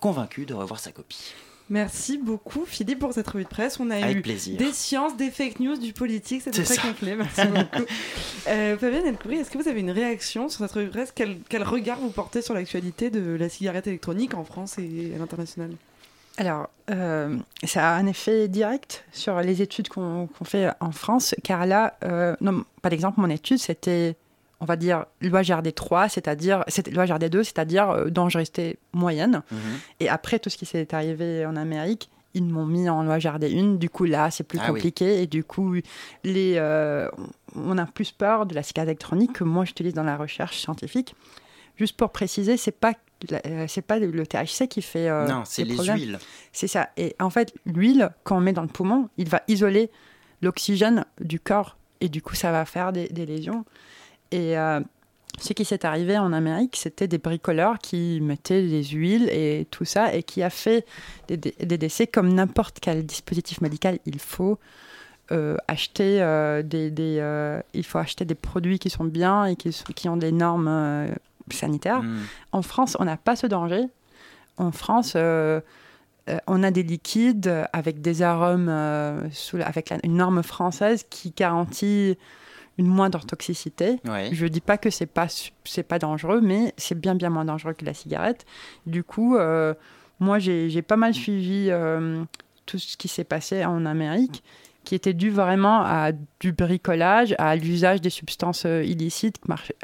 convaincu 0.00 0.44
de 0.46 0.54
revoir 0.54 0.78
sa 0.78 0.92
copie. 0.92 1.32
Merci 1.70 2.16
beaucoup 2.16 2.64
Philippe 2.64 3.00
pour 3.00 3.12
cette 3.12 3.28
revue 3.28 3.44
de 3.44 3.48
presse. 3.48 3.78
On 3.78 3.90
a 3.90 3.96
Avec 3.96 4.16
eu 4.18 4.22
plaisir. 4.22 4.56
des 4.56 4.72
sciences, 4.72 5.16
des 5.18 5.30
fake 5.30 5.60
news, 5.60 5.76
du 5.76 5.92
politique, 5.92 6.40
c'était 6.42 6.62
très 6.62 6.76
ça. 6.76 6.82
complet. 6.82 7.14
Merci 7.16 7.42
beaucoup. 7.46 7.86
Euh, 8.46 8.78
Fabienne 8.78 9.04
Elcouri, 9.04 9.36
est-ce 9.36 9.50
que 9.50 9.58
vous 9.58 9.68
avez 9.68 9.80
une 9.80 9.90
réaction 9.90 10.48
sur 10.48 10.60
cette 10.64 10.72
revue 10.72 10.86
de 10.86 10.90
presse? 10.90 11.12
Quel, 11.14 11.36
quel 11.50 11.62
regard 11.62 11.98
vous 11.98 12.08
portez 12.08 12.40
sur 12.40 12.54
l'actualité 12.54 13.10
de 13.10 13.34
la 13.34 13.50
cigarette 13.50 13.86
électronique 13.86 14.32
en 14.32 14.44
France 14.44 14.78
et 14.78 15.12
à 15.14 15.18
l'international? 15.18 15.72
Alors, 16.38 16.70
euh, 16.90 17.36
ça 17.64 17.90
a 17.90 17.96
un 17.96 18.06
effet 18.06 18.46
direct 18.46 19.04
sur 19.12 19.40
les 19.40 19.60
études 19.60 19.88
qu'on 19.88 20.28
fait 20.44 20.70
en 20.78 20.92
France, 20.92 21.34
car 21.42 21.66
là, 21.66 21.98
euh, 22.04 22.36
non, 22.40 22.64
par 22.80 22.92
exemple, 22.92 23.20
mon 23.20 23.28
étude, 23.28 23.58
c'était, 23.58 24.16
on 24.60 24.64
va 24.64 24.76
dire, 24.76 25.04
loi 25.20 25.42
GRD 25.42 25.74
3, 25.74 26.08
c'est-à-dire, 26.08 26.64
loi 26.92 27.06
GRD 27.06 27.28
2, 27.28 27.42
c'est-à-dire 27.42 27.90
euh, 27.90 28.04
dangerosité 28.08 28.78
moyenne. 28.92 29.42
Mhm. 29.50 29.58
Et 29.98 30.08
après 30.08 30.38
tout 30.38 30.48
ce 30.48 30.56
qui 30.56 30.64
s'est 30.64 30.94
arrivé 30.94 31.44
en 31.44 31.56
Amérique, 31.56 32.08
ils 32.34 32.44
m'ont 32.44 32.66
mis 32.66 32.88
en 32.88 33.02
loi 33.02 33.18
GRD 33.18 33.44
1. 33.52 33.74
Du 33.74 33.90
coup, 33.90 34.04
là, 34.04 34.30
c'est 34.30 34.44
plus 34.44 34.60
Ah 34.62 34.66
oui. 34.68 34.74
compliqué. 34.74 35.20
Et 35.22 35.26
du 35.26 35.42
coup, 35.42 35.74
les, 36.22 36.54
euh, 36.56 37.08
on 37.56 37.76
a 37.78 37.86
plus 37.86 38.12
peur 38.12 38.46
de 38.46 38.54
la 38.54 38.62
cigarette 38.62 38.90
électronique 38.90 39.32
que 39.32 39.44
moi, 39.44 39.64
j'utilise 39.64 39.94
dans 39.94 40.04
la 40.04 40.16
recherche 40.16 40.60
scientifique. 40.60 41.16
Juste 41.78 41.96
pour 41.96 42.10
préciser, 42.10 42.56
c'est 42.56 42.72
pas 42.78 42.92
euh, 43.46 43.64
c'est 43.68 43.82
pas 43.82 43.98
le 43.98 44.26
THC 44.26 44.68
qui 44.68 44.80
fait 44.82 45.08
euh, 45.08 45.26
non, 45.26 45.42
c'est 45.44 45.64
les 45.64 45.74
problèmes. 45.74 45.96
huiles. 45.96 46.18
C'est 46.52 46.68
ça. 46.68 46.90
Et 46.96 47.16
en 47.20 47.30
fait, 47.30 47.52
l'huile, 47.66 48.10
quand 48.24 48.36
on 48.36 48.40
met 48.40 48.52
dans 48.52 48.62
le 48.62 48.68
poumon, 48.68 49.08
il 49.16 49.28
va 49.28 49.42
isoler 49.48 49.90
l'oxygène 50.42 51.04
du 51.20 51.40
corps. 51.40 51.76
Et 52.00 52.08
du 52.08 52.22
coup, 52.22 52.36
ça 52.36 52.52
va 52.52 52.64
faire 52.64 52.92
des, 52.92 53.08
des 53.08 53.26
lésions. 53.26 53.64
Et 54.30 54.56
euh, 54.56 54.78
ce 55.40 55.52
qui 55.52 55.64
s'est 55.64 55.84
arrivé 55.84 56.16
en 56.16 56.32
Amérique, 56.32 56.76
c'était 56.76 57.08
des 57.08 57.18
bricoleurs 57.18 57.78
qui 57.80 58.20
mettaient 58.20 58.62
des 58.66 58.84
huiles 58.84 59.28
et 59.30 59.66
tout 59.70 59.84
ça, 59.84 60.14
et 60.14 60.22
qui 60.22 60.42
a 60.44 60.50
fait 60.50 60.86
des, 61.26 61.36
des- 61.36 61.54
des 61.58 61.78
décès 61.78 62.06
comme 62.06 62.32
n'importe 62.32 62.78
quel 62.80 63.04
dispositif 63.04 63.60
médical. 63.60 63.98
Il 64.06 64.20
faut 64.20 64.60
euh, 65.32 65.56
acheter 65.66 66.20
des, 66.64 67.62
il 67.74 67.84
faut 67.84 67.98
acheter 67.98 68.24
des 68.24 68.34
produits 68.36 68.78
qui 68.78 68.90
sont 68.90 69.04
bien 69.04 69.44
et 69.46 69.56
qui, 69.56 69.72
sont- 69.72 69.92
qui 69.92 70.08
ont 70.08 70.16
des 70.16 70.30
normes 70.32 70.68
euh, 71.52 71.56
sanitaires. 71.56 72.02
Mm. 72.02 72.18
En 72.52 72.62
France, 72.62 72.96
on 73.00 73.04
n'a 73.04 73.16
pas 73.16 73.36
ce 73.36 73.46
danger. 73.46 73.84
En 74.56 74.72
France, 74.72 75.12
euh, 75.16 75.60
euh, 76.28 76.38
on 76.46 76.62
a 76.62 76.70
des 76.70 76.82
liquides 76.82 77.52
avec 77.72 78.00
des 78.00 78.22
arômes, 78.22 78.68
euh, 78.68 79.28
sous 79.30 79.56
la- 79.56 79.66
avec 79.66 79.90
la- 79.90 79.98
une 80.04 80.16
norme 80.16 80.42
française 80.42 81.04
qui 81.08 81.32
garantit 81.36 82.16
une 82.76 82.86
moindre 82.86 83.24
toxicité. 83.26 84.00
Ouais. 84.06 84.28
Je 84.32 84.46
dis 84.46 84.60
pas 84.60 84.78
que 84.78 84.90
c'est 84.90 85.06
pas 85.06 85.28
su- 85.28 85.52
c'est 85.64 85.82
pas 85.82 85.98
dangereux, 85.98 86.40
mais 86.40 86.74
c'est 86.76 86.98
bien 86.98 87.14
bien 87.14 87.30
moins 87.30 87.44
dangereux 87.44 87.72
que 87.74 87.84
la 87.84 87.94
cigarette. 87.94 88.46
Du 88.86 89.02
coup, 89.02 89.36
moi 90.20 90.38
j'ai 90.38 90.70
j'ai 90.70 90.82
pas 90.82 90.96
mal 90.96 91.12
suivi 91.14 91.70
tout 92.66 92.78
ce 92.78 92.96
qui 92.96 93.08
s'est 93.08 93.24
passé 93.24 93.64
en 93.64 93.84
Amérique, 93.86 94.44
qui 94.88 94.94
était 94.94 95.12
dû 95.12 95.28
vraiment 95.28 95.82
à 95.82 96.12
du 96.40 96.52
bricolage, 96.52 97.34
à 97.36 97.56
l'usage 97.56 98.00
des 98.00 98.08
substances 98.08 98.64
euh, 98.64 98.82
illicites 98.82 99.36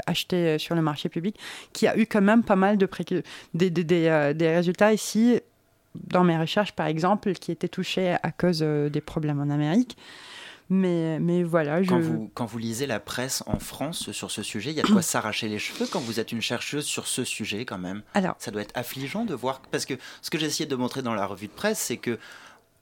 achetées 0.06 0.54
euh, 0.54 0.58
sur 0.58 0.74
le 0.74 0.80
marché 0.80 1.10
public, 1.10 1.36
qui 1.74 1.86
a 1.86 1.94
eu 1.98 2.06
quand 2.06 2.22
même 2.22 2.42
pas 2.42 2.56
mal 2.56 2.78
de 2.78 2.86
précu- 2.86 3.22
des, 3.52 3.68
des, 3.68 3.84
des, 3.84 4.06
euh, 4.06 4.32
des 4.32 4.48
résultats 4.48 4.94
ici 4.94 5.40
dans 5.94 6.24
mes 6.24 6.38
recherches, 6.38 6.72
par 6.72 6.86
exemple, 6.86 7.34
qui 7.34 7.52
étaient 7.52 7.68
touchés 7.68 8.16
à 8.22 8.30
cause 8.32 8.60
des 8.60 9.00
problèmes 9.02 9.40
en 9.40 9.50
Amérique. 9.50 9.98
Mais, 10.70 11.18
mais 11.20 11.42
voilà, 11.42 11.82
je... 11.82 11.90
Quand, 11.90 12.00
vous, 12.00 12.30
quand 12.32 12.46
vous 12.46 12.58
lisez 12.58 12.86
la 12.86 12.98
presse 12.98 13.44
en 13.46 13.58
France 13.58 14.10
sur 14.10 14.30
ce 14.30 14.42
sujet, 14.42 14.70
il 14.70 14.76
y 14.76 14.80
a 14.80 14.84
de 14.84 14.88
quoi 14.90 15.02
s'arracher 15.12 15.48
les 15.48 15.58
cheveux 15.58 15.86
quand 15.86 16.00
vous 16.00 16.18
êtes 16.18 16.32
une 16.32 16.40
chercheuse 16.40 16.86
sur 16.86 17.06
ce 17.06 17.24
sujet 17.24 17.66
quand 17.66 17.76
même. 17.78 18.00
Alors, 18.14 18.36
Ça 18.38 18.50
doit 18.50 18.62
être 18.62 18.72
affligeant 18.74 19.26
de 19.26 19.34
voir. 19.34 19.60
Parce 19.70 19.84
que 19.84 19.94
ce 20.22 20.30
que 20.30 20.38
j'ai 20.38 20.46
essayé 20.46 20.66
de 20.66 20.76
montrer 20.76 21.02
dans 21.02 21.14
la 21.14 21.26
revue 21.26 21.48
de 21.48 21.52
presse, 21.52 21.78
c'est 21.78 21.98
que 21.98 22.18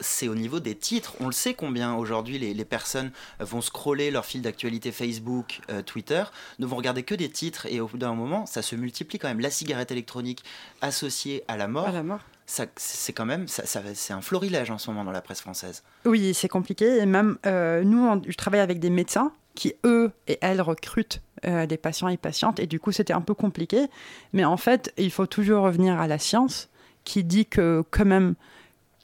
c'est 0.02 0.28
au 0.28 0.34
niveau 0.34 0.60
des 0.60 0.74
titres. 0.74 1.14
On 1.20 1.26
le 1.26 1.32
sait 1.32 1.54
combien 1.54 1.94
aujourd'hui 1.94 2.38
les, 2.38 2.52
les 2.52 2.64
personnes 2.66 3.10
vont 3.40 3.60
scroller 3.62 4.10
leur 4.10 4.26
fil 4.26 4.42
d'actualité 4.42 4.92
Facebook, 4.92 5.60
euh, 5.70 5.80
Twitter, 5.82 6.24
ne 6.58 6.66
vont 6.66 6.76
regarder 6.76 7.02
que 7.02 7.14
des 7.14 7.30
titres 7.30 7.66
et 7.70 7.80
au 7.80 7.86
bout 7.88 7.96
d'un 7.98 8.14
moment, 8.14 8.44
ça 8.44 8.60
se 8.60 8.76
multiplie 8.76 9.18
quand 9.18 9.28
même. 9.28 9.40
La 9.40 9.50
cigarette 9.50 9.90
électronique 9.90 10.44
associée 10.80 11.44
à 11.48 11.56
la 11.56 11.68
mort, 11.68 11.88
À 11.88 11.92
la 11.92 12.02
mort. 12.02 12.20
ça, 12.46 12.66
c'est 12.76 13.12
quand 13.12 13.24
même, 13.26 13.48
ça, 13.48 13.64
ça- 13.66 13.82
c'est 13.94 14.12
un 14.12 14.20
florilège 14.20 14.70
en 14.70 14.78
ce 14.78 14.90
moment 14.90 15.04
dans 15.04 15.12
la 15.12 15.22
presse 15.22 15.40
française. 15.40 15.82
Oui, 16.04 16.34
c'est 16.34 16.48
compliqué. 16.48 16.98
Et 16.98 17.06
même 17.06 17.38
euh, 17.46 17.82
nous, 17.84 18.04
on- 18.06 18.20
je 18.26 18.36
travaille 18.36 18.60
avec 18.60 18.80
des 18.80 18.90
médecins 18.90 19.32
qui, 19.54 19.74
eux 19.84 20.10
et 20.28 20.38
elles, 20.40 20.60
recrutent 20.62 21.20
euh, 21.44 21.66
des 21.66 21.76
patients 21.76 22.08
et 22.08 22.16
patientes. 22.16 22.58
Et 22.60 22.66
du 22.66 22.80
coup, 22.80 22.92
c'était 22.92 23.12
un 23.12 23.20
peu 23.20 23.34
compliqué. 23.34 23.86
Mais 24.32 24.44
en 24.44 24.56
fait, 24.56 24.92
il 24.96 25.10
faut 25.10 25.26
toujours 25.26 25.64
revenir 25.64 26.00
à 26.00 26.06
la 26.06 26.18
science 26.18 26.68
qui 27.04 27.24
dit 27.24 27.46
que 27.46 27.84
quand 27.90 28.04
même, 28.04 28.34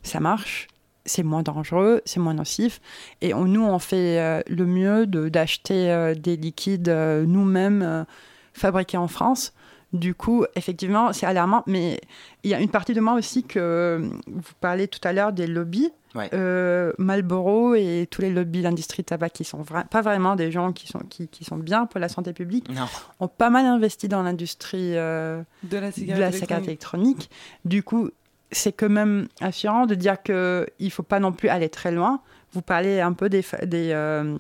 ça 0.03 0.21
marche. 0.21 0.69
C'est 1.09 1.25
moins 1.25 1.43
dangereux, 1.43 2.03
c'est 2.05 2.21
moins 2.21 2.35
nocif. 2.35 2.81
Et 3.23 3.35
on- 3.35 3.45
nous, 3.47 3.65
on 3.65 3.79
fait 3.81 4.21
euh, 4.21 4.41
le 4.49 4.65
mieux 4.67 5.07
de- 5.07 5.29
d'acheter 5.29 5.91
euh, 5.91 6.15
des 6.15 6.37
liquides 6.37 6.89
euh, 6.89 7.25
nous-mêmes 7.27 7.83
euh, 7.83 8.05
fabriqués 8.53 8.99
en 8.99 9.09
France. 9.09 9.53
Du 9.95 10.15
coup, 10.15 10.45
effectivement, 10.55 11.15
c'est 11.15 11.25
alarmant. 11.25 11.63
Mais 11.67 11.99
il 12.45 12.51
y 12.51 12.55
a 12.55 12.61
une 12.61 12.69
partie 12.69 12.93
de 12.93 13.01
moi 13.01 13.15
aussi 13.15 13.43
que 13.43 14.03
vous 14.27 14.53
parlez 14.61 14.87
tout 14.87 15.01
à 15.03 15.13
l'heure 15.15 15.33
des 15.33 15.47
lobbies. 15.47 15.91
Ouais. 16.15 16.29
Euh, 16.35 16.93
Marlboro 16.99 17.75
et 17.75 18.07
tous 18.11 18.21
les 18.23 18.31
lobbies 18.31 18.59
de 18.61 18.65
l'industrie 18.65 19.05
tabac 19.05 19.31
qui 19.31 19.45
sont 19.45 19.63
vra- 19.63 19.87
pas 19.87 20.01
vraiment 20.03 20.37
des 20.37 20.51
gens 20.51 20.73
qui 20.73 20.87
sont, 20.89 21.01
qui, 21.01 21.29
qui 21.29 21.45
sont 21.45 21.57
bien 21.57 21.87
pour 21.87 22.01
la 22.01 22.09
santé 22.09 22.33
publique, 22.35 22.69
Non. 22.71 22.87
ont 23.21 23.29
pas 23.29 23.49
mal 23.51 23.65
investi 23.67 24.09
dans 24.09 24.23
l'industrie 24.23 24.97
euh, 24.97 25.43
De 25.63 25.77
la 25.79 25.89
de 25.89 25.95
cigarette 25.95 26.21
la 26.21 26.33
cigarette 26.33 26.65
électronique. 26.67 27.31
Du 27.65 27.83
coup, 27.83 28.11
c'est 28.51 28.73
quand 28.73 28.89
même 28.89 29.29
assurant 29.41 29.87
de 29.87 29.95
dire 29.95 30.23
qu'il 30.23 30.35
ne 30.35 30.91
faut 30.91 31.03
pas 31.03 31.21
non 31.21 31.33
plus 31.33 31.49
aller 31.49 31.69
très 31.69 31.91
loin. 31.91 32.21
Vous 32.53 32.63
parlez 32.63 33.01
un 33.01 33.13
peu 33.13 33.29
des, 33.29 33.45
euh, 33.65 34.39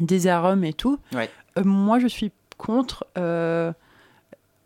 des 0.00 0.26
arômes 0.26 0.64
et 0.64 0.72
tout. 0.72 0.98
Ouais. 1.12 1.28
Euh, 1.58 1.64
moi, 1.64 1.98
je 1.98 2.06
suis 2.06 2.32
contre. 2.56 3.06
euh, 3.18 3.72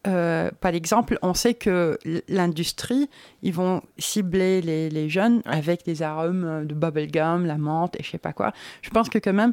par 0.04 0.72
exemple, 0.72 1.18
on 1.22 1.34
sait 1.34 1.54
que 1.54 1.98
l'industrie, 2.28 3.10
ils 3.42 3.52
vont 3.52 3.82
cibler 3.98 4.62
les, 4.62 4.88
les 4.88 5.08
jeunes 5.08 5.42
avec 5.46 5.84
des 5.84 6.02
arômes 6.02 6.64
de 6.64 6.74
bubblegum, 6.74 7.44
la 7.44 7.58
menthe 7.58 7.96
et 7.98 8.04
je 8.04 8.10
sais 8.10 8.18
pas 8.18 8.32
quoi. 8.32 8.52
Je 8.82 8.90
pense 8.90 9.08
que 9.08 9.18
quand 9.18 9.32
même, 9.32 9.52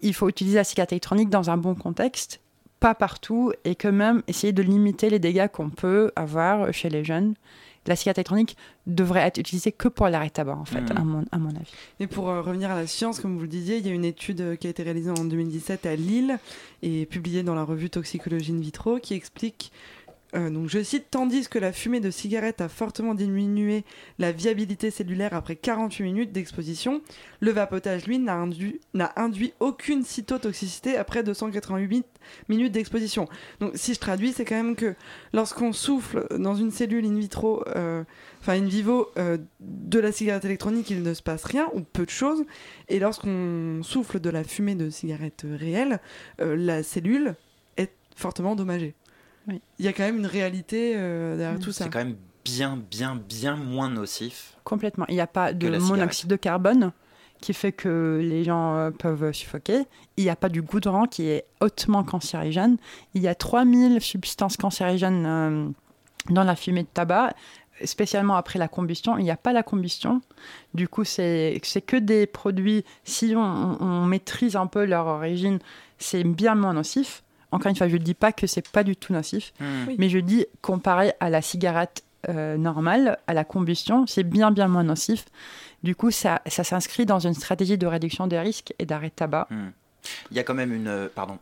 il 0.00 0.14
faut 0.14 0.28
utiliser 0.28 0.58
la 0.58 0.64
cigarette 0.64 0.92
électronique 0.92 1.30
dans 1.30 1.50
un 1.50 1.56
bon 1.56 1.74
contexte, 1.74 2.40
pas 2.78 2.94
partout, 2.94 3.52
et 3.64 3.74
quand 3.74 3.90
même 3.90 4.22
essayer 4.28 4.52
de 4.52 4.62
limiter 4.62 5.10
les 5.10 5.18
dégâts 5.18 5.48
qu'on 5.48 5.70
peut 5.70 6.12
avoir 6.14 6.72
chez 6.72 6.88
les 6.88 7.02
jeunes 7.02 7.34
la 7.86 7.96
cigarette 7.96 8.18
électronique 8.18 8.56
devrait 8.86 9.20
être 9.20 9.38
utilisée 9.38 9.72
que 9.72 9.88
pour 9.88 10.08
l'arrêt 10.08 10.30
tabac, 10.30 10.56
en 10.56 10.64
fait, 10.64 10.90
à, 10.94 11.02
mon, 11.02 11.24
à 11.32 11.38
mon 11.38 11.50
avis. 11.50 11.72
Et 12.00 12.06
pour 12.06 12.28
euh, 12.28 12.42
revenir 12.42 12.70
à 12.70 12.74
la 12.74 12.86
science, 12.86 13.20
comme 13.20 13.36
vous 13.36 13.42
le 13.42 13.48
disiez, 13.48 13.78
il 13.78 13.86
y 13.86 13.90
a 13.90 13.92
une 13.92 14.04
étude 14.04 14.40
euh, 14.40 14.56
qui 14.56 14.66
a 14.66 14.70
été 14.70 14.82
réalisée 14.82 15.10
en 15.10 15.24
2017 15.24 15.86
à 15.86 15.96
Lille 15.96 16.38
et 16.82 17.06
publiée 17.06 17.42
dans 17.42 17.54
la 17.54 17.64
revue 17.64 17.90
Toxicologie 17.90 18.52
in 18.52 18.60
vitro 18.60 18.98
qui 18.98 19.14
explique, 19.14 19.72
euh, 20.34 20.50
donc 20.50 20.68
je 20.68 20.82
cite, 20.82 21.06
tandis 21.10 21.48
que 21.48 21.58
la 21.58 21.72
fumée 21.72 22.00
de 22.00 22.10
cigarette 22.10 22.60
a 22.60 22.68
fortement 22.68 23.14
diminué 23.14 23.84
la 24.18 24.32
viabilité 24.32 24.90
cellulaire 24.90 25.32
après 25.32 25.56
48 25.56 26.02
minutes 26.04 26.32
d'exposition, 26.32 27.00
le 27.40 27.50
vapotage, 27.50 28.06
lui, 28.06 28.18
n'a 28.18 28.34
induit, 29.16 29.52
aucune 29.60 30.02
cytotoxicité 30.02 30.96
après 30.96 31.22
288 31.22 32.04
minutes 32.48 32.72
d'exposition. 32.72 33.26
Donc 33.60 33.72
si 33.74 33.94
je 33.94 34.00
traduis, 34.00 34.32
c'est 34.32 34.44
quand 34.44 34.56
même 34.56 34.76
que 34.76 34.94
lorsqu'on 35.32 35.72
souffle 35.72 36.26
dans 36.38 36.54
une 36.54 36.70
cellule 36.70 37.06
in 37.06 37.18
vitro, 37.18 37.64
euh, 37.68 38.04
enfin 38.40 38.52
in 38.52 38.66
vivo, 38.66 39.08
euh, 39.16 39.38
de 39.60 39.98
la 39.98 40.12
cigarette 40.12 40.44
électronique, 40.44 40.90
il 40.90 41.02
ne 41.02 41.14
se 41.14 41.22
passe 41.22 41.44
rien 41.44 41.68
ou 41.72 41.80
peu 41.80 42.04
de 42.04 42.10
choses. 42.10 42.44
Et 42.88 42.98
lorsqu'on 42.98 43.80
souffle 43.82 44.20
de 44.20 44.28
la 44.28 44.44
fumée 44.44 44.74
de 44.74 44.90
cigarette 44.90 45.46
réelle, 45.48 46.00
la 46.38 46.82
cellule 46.82 47.34
est 47.76 47.92
fortement 48.14 48.52
endommagée. 48.52 48.94
Il 49.48 49.84
y 49.84 49.88
a 49.88 49.92
quand 49.92 50.04
même 50.04 50.18
une 50.18 50.26
réalité 50.26 50.94
euh, 50.96 51.36
derrière 51.36 51.60
tout 51.60 51.72
ça. 51.72 51.84
C'est 51.84 51.90
quand 51.90 51.98
même 51.98 52.16
bien, 52.44 52.78
bien, 52.90 53.16
bien 53.16 53.56
moins 53.56 53.90
nocif. 53.90 54.54
Complètement. 54.64 55.06
Il 55.08 55.14
n'y 55.14 55.20
a 55.20 55.26
pas 55.26 55.52
de 55.52 55.78
monoxyde 55.78 56.28
de 56.28 56.36
carbone 56.36 56.92
qui 57.40 57.52
fait 57.52 57.72
que 57.72 58.20
les 58.22 58.44
gens 58.44 58.76
euh, 58.76 58.90
peuvent 58.90 59.32
suffoquer. 59.32 59.84
Il 60.16 60.24
n'y 60.24 60.30
a 60.30 60.36
pas 60.36 60.48
du 60.48 60.62
goudron 60.62 61.06
qui 61.06 61.28
est 61.28 61.44
hautement 61.60 62.02
cancérigène. 62.02 62.76
Il 63.14 63.22
y 63.22 63.28
a 63.28 63.34
3000 63.34 64.00
substances 64.00 64.56
cancérigènes 64.56 65.24
euh, 65.26 65.68
dans 66.30 66.44
la 66.44 66.56
fumée 66.56 66.82
de 66.82 66.88
tabac, 66.88 67.34
spécialement 67.84 68.34
après 68.34 68.58
la 68.58 68.68
combustion. 68.68 69.18
Il 69.18 69.24
n'y 69.24 69.30
a 69.30 69.36
pas 69.36 69.52
la 69.52 69.62
combustion. 69.62 70.20
Du 70.74 70.88
coup, 70.88 71.04
c'est 71.04 71.60
que 71.86 71.96
des 71.96 72.26
produits, 72.26 72.84
si 73.04 73.34
on 73.36 74.04
maîtrise 74.04 74.56
un 74.56 74.66
peu 74.66 74.84
leur 74.84 75.06
origine, 75.06 75.60
c'est 75.98 76.24
bien 76.24 76.54
moins 76.54 76.74
nocif. 76.74 77.22
Encore 77.52 77.70
une 77.70 77.76
fois, 77.76 77.88
je 77.88 77.96
ne 77.96 78.02
dis 78.02 78.14
pas 78.14 78.32
que 78.32 78.46
c'est 78.46 78.68
pas 78.68 78.84
du 78.84 78.94
tout 78.96 79.12
nocif, 79.12 79.52
Hmm. 79.60 79.86
Oui. 79.88 79.96
mais 79.98 80.08
je 80.08 80.18
dis 80.18 80.46
comparé 80.62 81.12
à 81.20 81.30
la 81.30 81.40
cigarette 81.42 82.02
euh, 82.28 82.56
normale, 82.56 83.18
à 83.26 83.32
la 83.34 83.44
combustion, 83.44 84.06
c'est 84.06 84.24
bien 84.24 84.50
bien 84.50 84.66
moins 84.68 84.82
nocif. 84.84 85.24
Du 85.84 85.94
coup, 85.94 86.10
ça, 86.10 86.42
ça 86.46 86.64
s'inscrit 86.64 87.06
dans 87.06 87.20
une 87.20 87.34
stratégie 87.34 87.78
de 87.78 87.86
réduction 87.86 88.26
des 88.26 88.38
risques 88.40 88.74
et 88.78 88.86
d'arrêt 88.86 89.08
de 89.08 89.14
tabac. 89.14 89.46
Hmm. 89.50 89.68
Il 90.30 90.36
y 90.36 90.40
a 90.40 90.42
quand 90.44 90.54
même 90.54 90.72
une, 90.72 90.86
euh, 90.88 91.08
pardon, 91.14 91.38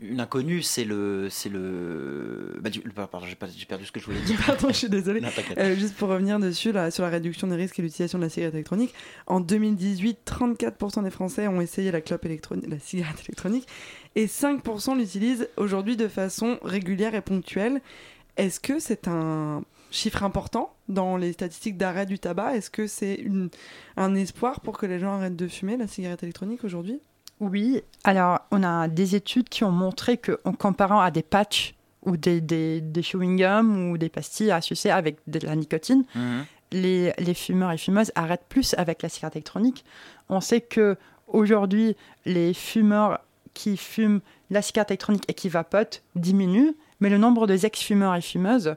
une 0.00 0.20
inconnue, 0.20 0.60
c'est 0.62 0.84
le, 0.84 1.28
c'est 1.30 1.48
le, 1.48 2.56
bah, 2.60 2.68
du- 2.68 2.80
pardon, 2.80 3.26
j'ai 3.26 3.64
perdu 3.64 3.86
ce 3.86 3.92
que 3.92 4.00
je 4.00 4.06
voulais 4.06 4.20
dire. 4.20 4.38
Pardon, 4.46 4.68
je 4.68 4.74
suis 4.74 4.88
désolée. 4.88 5.20
Non. 5.20 5.28
Euh, 5.56 5.74
juste 5.76 5.94
pour 5.96 6.08
revenir 6.08 6.38
dessus, 6.38 6.72
là, 6.72 6.90
sur 6.90 7.04
la 7.04 7.08
réduction 7.10 7.46
des 7.46 7.56
risques 7.56 7.78
et 7.78 7.82
l'utilisation 7.82 8.18
de 8.18 8.24
la 8.24 8.28
cigarette 8.30 8.54
électronique, 8.54 8.92
en 9.26 9.40
2018, 9.40 10.18
34% 10.26 11.02
des 11.04 11.10
Français 11.10 11.46
ont 11.48 11.60
essayé 11.60 11.90
la, 11.90 12.00
clope 12.00 12.24
électronique, 12.26 12.66
la 12.68 12.78
cigarette 12.78 13.20
électronique 13.26 13.66
et 14.16 14.26
5% 14.26 14.96
l'utilisent 14.96 15.48
aujourd'hui 15.56 15.96
de 15.96 16.08
façon 16.08 16.58
régulière 16.62 17.14
et 17.14 17.20
ponctuelle. 17.22 17.80
Est-ce 18.36 18.60
que 18.60 18.78
c'est 18.78 19.08
un 19.08 19.62
chiffre 19.90 20.22
important 20.22 20.74
dans 20.88 21.16
les 21.16 21.32
statistiques 21.32 21.76
d'arrêt 21.76 22.06
du 22.06 22.18
tabac? 22.18 22.54
Est-ce 22.56 22.70
que 22.70 22.86
c'est 22.86 23.14
une- 23.14 23.50
un 23.96 24.14
espoir 24.14 24.60
pour 24.60 24.78
que 24.78 24.86
les 24.86 24.98
gens 24.98 25.14
arrêtent 25.14 25.36
de 25.36 25.48
fumer 25.48 25.76
la 25.76 25.86
cigarette 25.86 26.22
électronique 26.22 26.64
aujourd'hui? 26.64 27.00
Oui, 27.40 27.82
alors 28.04 28.40
on 28.50 28.62
a 28.62 28.88
des 28.88 29.16
études 29.16 29.48
qui 29.48 29.64
ont 29.64 29.72
montré 29.72 30.16
qu'en 30.16 30.52
comparant 30.52 31.00
à 31.00 31.10
des 31.10 31.22
patchs 31.22 31.74
ou 32.04 32.16
des, 32.16 32.40
des, 32.40 32.80
des 32.80 33.02
chewing-gums 33.02 33.90
ou 33.90 33.98
des 33.98 34.08
pastilles 34.08 34.50
à 34.50 34.60
sucer 34.60 34.90
avec 34.90 35.18
de 35.26 35.38
la 35.46 35.54
nicotine, 35.56 36.04
Mhm. 36.14 36.44
les, 36.72 37.12
les 37.18 37.34
fumeurs 37.34 37.72
et 37.72 37.78
fumeuses 37.78 38.12
arrêtent 38.14 38.46
plus 38.48 38.74
avec 38.78 39.02
la 39.02 39.08
cigarette 39.08 39.36
électronique. 39.36 39.84
On 40.28 40.40
sait 40.40 40.60
que 40.60 40.96
aujourd'hui, 41.28 41.96
les 42.24 42.54
fumeurs 42.54 43.20
qui 43.54 43.76
fument 43.76 44.20
la 44.50 44.62
cigarette 44.62 44.90
électronique 44.90 45.24
et 45.28 45.34
qui 45.34 45.48
vapotent 45.48 46.02
diminuent, 46.14 46.74
mais 47.00 47.10
le 47.10 47.18
nombre 47.18 47.46
de 47.46 47.64
ex-fumeurs 47.64 48.14
et 48.14 48.20
fumeuses 48.20 48.76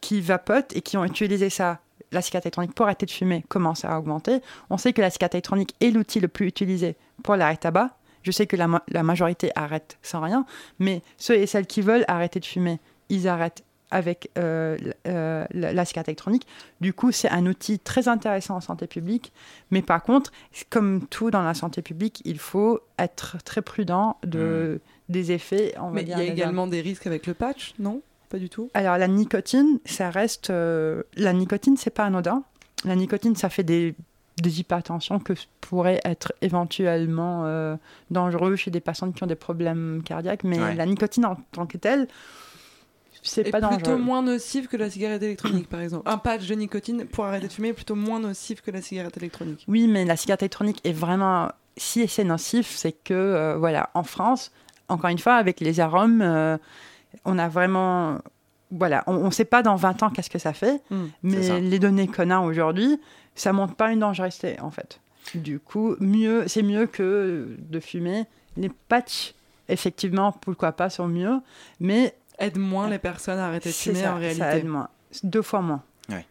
qui 0.00 0.20
vapotent 0.20 0.74
et 0.76 0.82
qui 0.82 0.96
ont 0.96 1.04
utilisé 1.04 1.48
ça, 1.50 1.80
la 2.10 2.22
cigarette 2.22 2.46
électronique, 2.46 2.74
pour 2.74 2.86
arrêter 2.86 3.06
de 3.06 3.10
fumer 3.10 3.44
commence 3.48 3.84
à 3.84 3.98
augmenter. 3.98 4.40
On 4.68 4.76
sait 4.76 4.92
que 4.92 5.00
la 5.00 5.10
cigarette 5.10 5.34
électronique 5.34 5.74
est 5.80 5.90
l'outil 5.90 6.20
le 6.20 6.28
plus 6.28 6.46
utilisé 6.46 6.96
pour 7.22 7.36
l'arrêt 7.36 7.56
tabac. 7.56 7.96
Je 8.22 8.30
sais 8.30 8.46
que 8.46 8.56
la 8.56 9.02
majorité 9.02 9.50
arrête 9.56 9.98
sans 10.02 10.20
rien, 10.20 10.46
mais 10.78 11.02
ceux 11.16 11.34
et 11.34 11.46
celles 11.46 11.66
qui 11.66 11.80
veulent 11.80 12.04
arrêter 12.06 12.38
de 12.38 12.44
fumer, 12.44 12.78
ils 13.08 13.26
arrêtent 13.26 13.64
avec 13.92 14.30
euh, 14.38 14.76
euh, 15.06 15.46
la, 15.52 15.84
cigarette 15.84 16.08
électronique. 16.08 16.46
Du 16.80 16.92
coup, 16.92 17.12
c'est 17.12 17.28
un 17.28 17.46
outil 17.46 17.78
très 17.78 18.08
intéressant 18.08 18.56
en 18.56 18.60
santé 18.60 18.86
publique. 18.86 19.32
Mais 19.70 19.82
par 19.82 20.02
contre, 20.02 20.32
comme 20.70 21.06
tout 21.06 21.30
dans 21.30 21.42
la 21.42 21.54
santé 21.54 21.82
publique, 21.82 22.22
il 22.24 22.38
faut 22.38 22.80
être 22.98 23.36
très 23.44 23.62
prudent 23.62 24.16
de, 24.24 24.80
des 25.08 25.30
effets. 25.30 25.74
on 25.78 25.90
Mais 25.90 26.02
il 26.02 26.08
y 26.08 26.14
a 26.14 26.22
également 26.22 26.66
des 26.66 26.80
risques 26.80 27.06
avec 27.06 27.26
le 27.26 27.34
patch, 27.34 27.74
non? 27.78 28.00
Pas 28.30 28.38
du 28.38 28.48
tout? 28.48 28.70
Alors 28.72 28.96
la 28.96 29.08
nicotine, 29.08 29.78
ça 29.84 30.08
reste 30.08 30.48
euh, 30.48 31.02
la 31.16 31.34
nicotine, 31.34 31.76
c'est 31.76 31.90
pas 31.90 32.06
anodin. 32.06 32.42
La 32.84 32.96
nicotine, 32.96 33.36
ça 33.36 33.50
fait 33.50 33.62
des, 33.62 33.94
des 34.40 34.60
hypertensions 34.60 35.18
que 35.18 35.34
pourraient 35.60 36.00
être 36.04 36.32
éventuellement 36.40 37.42
euh, 37.44 37.76
dangereux 38.10 38.56
chez 38.56 38.70
des 38.70 38.80
personnes 38.80 39.12
qui 39.12 39.22
ont 39.22 39.26
des 39.26 39.34
problèmes 39.34 40.02
cardiaques, 40.02 40.44
mais 40.44 40.58
Ouais. 40.58 40.74
la 40.74 40.86
nicotine 40.86 41.26
en 41.26 41.36
tant 41.52 41.66
que 41.66 41.76
telle, 41.76 42.08
c'est 43.22 43.46
est 43.46 43.50
pas 43.50 43.60
plutôt 43.60 43.76
dangereux. 43.90 43.96
moins 43.98 44.22
nocif 44.22 44.68
que 44.68 44.76
la 44.76 44.90
cigarette 44.90 45.22
électronique, 45.22 45.68
par 45.68 45.80
exemple. 45.80 46.08
Un 46.08 46.18
patch 46.18 46.46
de 46.46 46.54
nicotine 46.54 47.04
pour 47.06 47.24
arrêter 47.24 47.48
de 47.48 47.52
fumer 47.52 47.68
est 47.68 47.72
plutôt 47.72 47.94
moins 47.94 48.20
nocif 48.20 48.60
que 48.60 48.70
la 48.70 48.82
cigarette 48.82 49.16
électronique. 49.16 49.64
Oui, 49.68 49.86
mais 49.86 50.04
la 50.04 50.16
cigarette 50.16 50.42
électronique 50.42 50.80
est 50.84 50.92
vraiment 50.92 51.50
si 51.76 52.06
c'est 52.08 52.24
nocif, 52.24 52.68
c'est 52.76 52.92
que 52.92 53.14
euh, 53.14 53.56
voilà, 53.56 53.90
en 53.94 54.02
France, 54.02 54.52
encore 54.88 55.08
une 55.10 55.18
fois, 55.18 55.34
avec 55.36 55.60
les 55.60 55.80
arômes, 55.80 56.20
euh, 56.20 56.58
on 57.24 57.38
a 57.38 57.48
vraiment 57.48 58.18
voilà, 58.70 59.04
on 59.06 59.24
ne 59.26 59.30
sait 59.30 59.44
pas 59.44 59.62
dans 59.62 59.76
20 59.76 60.02
ans 60.02 60.10
qu'est-ce 60.10 60.30
que 60.30 60.38
ça 60.38 60.52
fait, 60.54 60.80
Mm, 60.90 61.04
ça. 61.04 61.08
mais 61.22 61.60
les 61.60 61.78
données 61.78 62.08
qu'on 62.08 62.30
a 62.30 62.40
aujourd'hui, 62.40 62.98
ça 63.34 63.52
montre 63.52 63.74
pas 63.74 63.92
une 63.92 63.98
dangerosité 64.00 64.58
en 64.60 64.70
fait. 64.70 64.98
Du 65.34 65.60
coup, 65.60 65.94
mieux, 66.00 66.44
c'est 66.48 66.62
mieux 66.62 66.86
que 66.86 67.54
de 67.58 67.80
fumer. 67.80 68.24
Les 68.56 68.70
patchs, 68.88 69.34
effectivement, 69.68 70.32
pourquoi 70.32 70.72
pas, 70.72 70.90
sont 70.90 71.06
mieux, 71.06 71.38
mais 71.80 72.14
aide 72.42 72.58
moins 72.58 72.88
les 72.90 72.98
personnes 72.98 73.38
à 73.38 73.46
arrêter 73.46 73.70
de 73.70 73.74
fumer 73.74 74.00
ça, 74.00 74.10
en 74.10 74.14
ça 74.14 74.18
réalité. 74.18 74.44
aide 74.44 74.66
moins, 74.66 74.88
deux 75.22 75.42
fois 75.42 75.60
moins. 75.62 75.82
Ouais. 76.08 76.26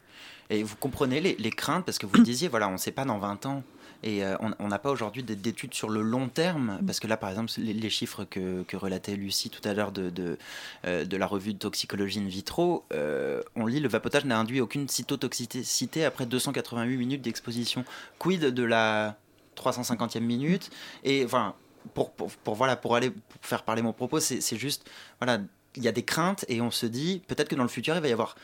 Et 0.50 0.64
vous 0.64 0.76
comprenez 0.76 1.22
les, 1.22 1.36
les 1.38 1.52
craintes 1.52 1.86
parce 1.86 1.98
que 1.98 2.06
vous 2.06 2.16
le 2.16 2.24
disiez, 2.32 2.48
voilà, 2.48 2.68
on 2.68 2.74
ne 2.74 2.78
sait 2.78 2.92
pas 2.92 3.06
dans 3.06 3.18
20 3.18 3.46
ans. 3.46 3.64
Et 4.04 4.26
euh, 4.26 4.36
on 4.58 4.68
n'a 4.68 4.80
pas 4.80 4.90
aujourd'hui 4.90 5.22
d'études 5.22 5.76
sur 5.76 5.88
le 5.88 6.02
long 6.02 6.28
terme, 6.28 6.80
parce 6.88 7.00
que 7.00 7.06
là, 7.06 7.18
par 7.18 7.30
exemple, 7.30 7.52
les, 7.58 7.72
les 7.72 7.90
chiffres 7.92 8.24
que, 8.24 8.64
que 8.64 8.76
relatait 8.76 9.16
Lucie 9.16 9.52
tout 9.52 9.62
à 9.64 9.76
l'heure 9.76 9.92
de, 9.92 10.10
de, 10.10 10.40
euh, 10.88 11.06
de 11.06 11.18
la 11.18 11.28
revue 11.28 11.54
de 11.54 11.60
toxicologie 11.60 12.18
in 12.18 12.26
vitro, 12.28 12.84
euh, 12.94 13.44
on 13.56 13.68
lit 13.68 13.80
le 13.80 13.88
vapotage 13.88 14.26
n'a 14.26 14.40
induit 14.40 14.60
aucune 14.60 14.90
cytotoxicité 14.90 16.04
après 16.04 16.26
288 16.26 16.98
minutes 16.98 17.22
d'exposition. 17.22 17.86
Quid 18.18 18.42
de 18.42 18.64
la 18.64 19.18
350e 19.56 20.22
minute? 20.22 20.72
Et 21.04 21.24
enfin, 21.24 21.54
pour, 21.94 22.10
pour, 22.10 22.32
pour, 22.32 22.56
voilà, 22.56 22.76
pour 22.78 22.96
aller 22.96 23.12
pour 23.12 23.22
faire 23.44 23.62
parler 23.62 23.84
mon 23.84 23.94
propos, 23.94 24.20
c'est 24.20 24.42
c'est 24.42 24.58
juste, 24.58 24.90
voilà, 25.20 25.40
il 25.76 25.84
y 25.84 25.88
a 25.88 25.92
des 25.92 26.04
craintes 26.04 26.46
et 26.48 26.62
on 26.62 26.72
se 26.72 26.86
dit 26.86 27.22
peut-être 27.28 27.50
que 27.50 27.56
dans 27.56 27.64
le 27.64 27.70
futur, 27.70 27.96
il 27.96 28.02
va 28.02 28.08
y 28.08 28.12
avoir 28.12 28.36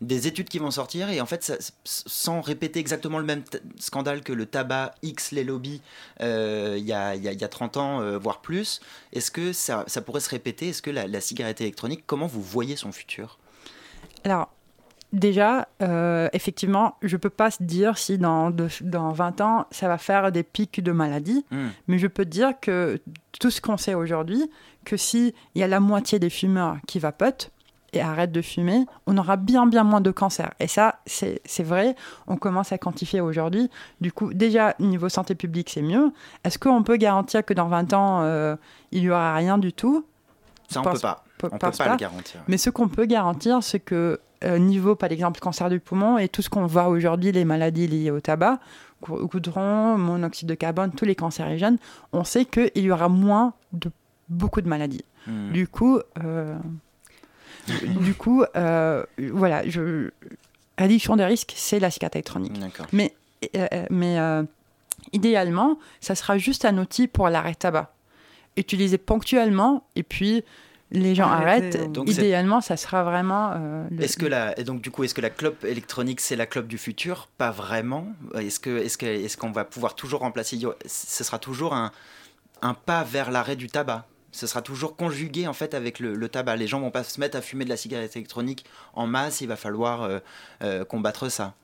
des 0.00 0.26
études 0.26 0.48
qui 0.48 0.58
vont 0.58 0.70
sortir 0.70 1.08
et 1.08 1.20
en 1.20 1.26
fait, 1.26 1.74
sans 1.84 2.40
répéter 2.40 2.80
exactement 2.80 3.18
le 3.18 3.24
même 3.24 3.42
scandale 3.78 4.22
que 4.22 4.32
le 4.32 4.46
tabac 4.46 4.94
X, 5.02 5.32
les 5.32 5.44
lobbies, 5.44 5.80
euh, 6.20 6.76
il 6.78 6.84
y, 6.84 6.92
a, 6.92 7.14
y 7.14 7.22
y 7.22 7.44
a 7.44 7.48
30 7.48 7.76
ans, 7.78 8.00
euh, 8.00 8.18
voire 8.18 8.40
plus, 8.40 8.80
est-ce 9.12 9.30
que 9.30 9.52
ça, 9.52 9.84
ça 9.86 10.02
pourrait 10.02 10.20
se 10.20 10.28
répéter? 10.28 10.68
Est-ce 10.68 10.82
que 10.82 10.90
la, 10.90 11.06
la 11.06 11.20
cigarette 11.20 11.60
électronique, 11.60 12.04
comment 12.06 12.26
vous 12.26 12.42
voyez 12.42 12.76
son 12.76 12.92
futur? 12.92 13.38
Alors, 14.24 14.50
déjà, 15.12 15.68
euh, 15.82 16.28
effectivement, 16.32 16.96
je 17.02 17.16
ne 17.16 17.20
peux 17.20 17.30
pas 17.30 17.50
se 17.50 17.62
dire 17.62 17.96
si 17.98 18.18
dans, 18.18 18.50
de- 18.50 18.68
dans 18.82 19.10
20 19.12 19.40
ans, 19.40 19.66
ça 19.70 19.88
va 19.88 19.98
faire 19.98 20.32
des 20.32 20.42
pics 20.42 20.82
de 20.82 20.92
maladies, 20.92 21.44
Hmm. 21.50 21.68
mais 21.88 21.98
je 21.98 22.06
peux 22.06 22.24
dire 22.24 22.52
que 22.60 23.00
tout 23.40 23.50
ce 23.50 23.60
qu'on 23.60 23.76
sait 23.76 23.94
aujourd'hui, 23.94 24.50
que 24.84 24.96
s'il 24.96 25.32
y 25.54 25.62
a 25.62 25.66
la 25.68 25.80
moitié 25.80 26.18
des 26.18 26.30
fumeurs 26.30 26.76
qui 26.86 26.98
vapotent 26.98 27.50
et 27.92 28.00
arrêtent 28.00 28.32
de 28.32 28.42
fumer, 28.42 28.84
on 29.06 29.16
aura 29.16 29.36
bien, 29.36 29.66
bien 29.66 29.84
moins 29.84 30.00
de 30.00 30.10
cancer. 30.10 30.52
Et 30.60 30.66
ça, 30.66 30.98
c'est 31.06 31.62
vrai, 31.62 31.94
on 32.26 32.36
commence 32.36 32.72
à 32.72 32.78
quantifier 32.78 33.20
aujourd'hui. 33.20 33.70
Du 34.00 34.12
coup, 34.12 34.34
déjà, 34.34 34.74
niveau 34.80 35.08
santé 35.08 35.34
publique, 35.34 35.70
c'est 35.70 35.82
mieux. 35.82 36.12
Est-ce 36.44 36.58
qu'on 36.58 36.82
peut 36.82 36.96
garantir 36.96 37.44
que 37.44 37.54
dans 37.54 37.68
20 37.68 37.92
ans, 37.94 38.22
euh, 38.22 38.56
il 38.92 39.02
n'y 39.02 39.10
aura 39.10 39.34
rien 39.34 39.56
du 39.56 39.72
tout? 39.72 40.04
Ça, 40.68 40.80
on 40.80 40.82
pense- 40.82 40.94
peut 40.94 41.00
pas. 41.00 41.24
pe- 41.38 41.46
On 41.52 41.58
peut 41.58 41.70
pas 41.70 41.88
le 41.90 41.96
garantir. 41.96 42.40
Mais 42.48 42.58
ce 42.58 42.70
qu'on 42.70 42.88
peut 42.88 43.06
garantir, 43.06 43.62
c'est 43.62 43.80
que 43.80 44.20
niveau, 44.58 44.94
par 44.94 45.10
exemple, 45.10 45.40
cancer 45.40 45.68
du 45.70 45.80
poumon 45.80 46.18
et 46.18 46.28
tout 46.28 46.42
ce 46.42 46.48
qu'on 46.50 46.66
voit 46.66 46.88
aujourd'hui, 46.88 47.32
les 47.32 47.44
maladies 47.44 47.86
liées 47.86 48.10
au 48.10 48.20
tabac, 48.20 48.58
gou- 49.02 49.26
goudron, 49.26 49.98
monoxyde 49.98 50.48
de 50.48 50.54
carbone, 50.54 50.92
tous 50.92 51.04
les 51.04 51.14
cancérigènes, 51.14 51.78
on 52.12 52.24
sait 52.24 52.44
qu'il 52.44 52.70
y 52.76 52.90
aura 52.90 53.08
moins 53.08 53.54
de 53.72 53.90
beaucoup 54.28 54.60
de 54.60 54.68
maladies. 54.68 55.04
Hmm. 55.26 55.52
Du 55.52 55.66
coup, 55.66 56.00
euh, 56.22 56.56
du 57.84 58.14
coup, 58.14 58.44
euh, 58.56 59.04
voilà, 59.32 59.68
je, 59.68 60.10
des 61.16 61.24
risques, 61.24 61.54
c'est 61.56 61.80
la 61.80 61.90
cigarette 61.90 62.16
électronique. 62.16 62.52
Mais, 62.92 63.14
euh, 63.56 63.66
mais 63.90 64.18
euh, 64.18 64.42
idéalement, 65.12 65.78
ça 66.00 66.14
sera 66.14 66.38
juste 66.38 66.64
un 66.64 66.78
outil 66.78 67.08
pour 67.08 67.28
l'arrêt 67.28 67.54
tabac. 67.54 67.92
Utilisé 68.56 68.98
ponctuellement 68.98 69.84
et 69.96 70.02
puis 70.02 70.42
les 70.92 71.14
gens 71.14 71.28
Arrêtez, 71.28 71.78
arrêtent. 71.78 71.92
donc 71.92 72.08
idéalement, 72.10 72.60
ça 72.60 72.76
sera 72.76 73.02
vraiment. 73.02 73.52
euh, 73.56 73.84
le- 73.90 74.02
Est-ce 74.02 74.16
que 74.16 74.26
la, 74.26 74.58
et 74.58 74.64
donc 74.64 74.80
du 74.82 74.90
coup, 74.90 75.02
est-ce 75.04 75.14
que 75.14 75.20
la 75.20 75.30
clope 75.30 75.64
électronique 75.64 76.20
c'est 76.20 76.36
la 76.36 76.46
clope 76.46 76.66
du 76.68 76.78
futur? 76.78 77.28
Pas 77.38 77.50
vraiment. 77.50 78.06
Est-ce 78.34 78.60
que, 78.60 78.70
est-ce 78.78 78.96
que, 78.96 79.06
est-ce 79.06 79.36
qu'on 79.36 79.50
va 79.52 79.64
pouvoir 79.64 79.94
toujours 79.94 80.20
remplacer 80.20 80.58
Ce 80.86 81.24
sera 81.24 81.38
toujours 81.38 81.74
un, 81.74 81.90
un 82.62 82.74
pas 82.74 83.02
vers 83.04 83.30
l'arrêt 83.30 83.56
du 83.56 83.66
tabac. 83.66 84.06
Ce 84.32 84.46
sera 84.46 84.60
toujours 84.62 84.96
conjugué 84.96 85.48
en 85.48 85.54
fait 85.54 85.72
avec 85.74 85.98
le, 85.98 86.14
le 86.14 86.28
tabac. 86.28 86.56
Les 86.56 86.66
gens 86.66 86.78
vont 86.80 86.90
pas 86.90 87.04
se 87.04 87.18
mettre 87.20 87.36
à 87.38 87.40
fumer 87.40 87.64
de 87.64 87.70
la 87.70 87.76
cigarette 87.76 88.14
électronique 88.16 88.64
en 88.94 89.06
masse. 89.06 89.40
Il 89.40 89.48
va 89.48 89.56
falloir 89.56 90.02
euh, 90.02 90.18
euh, 90.62 90.84
combattre 90.84 91.28
ça. 91.30 91.54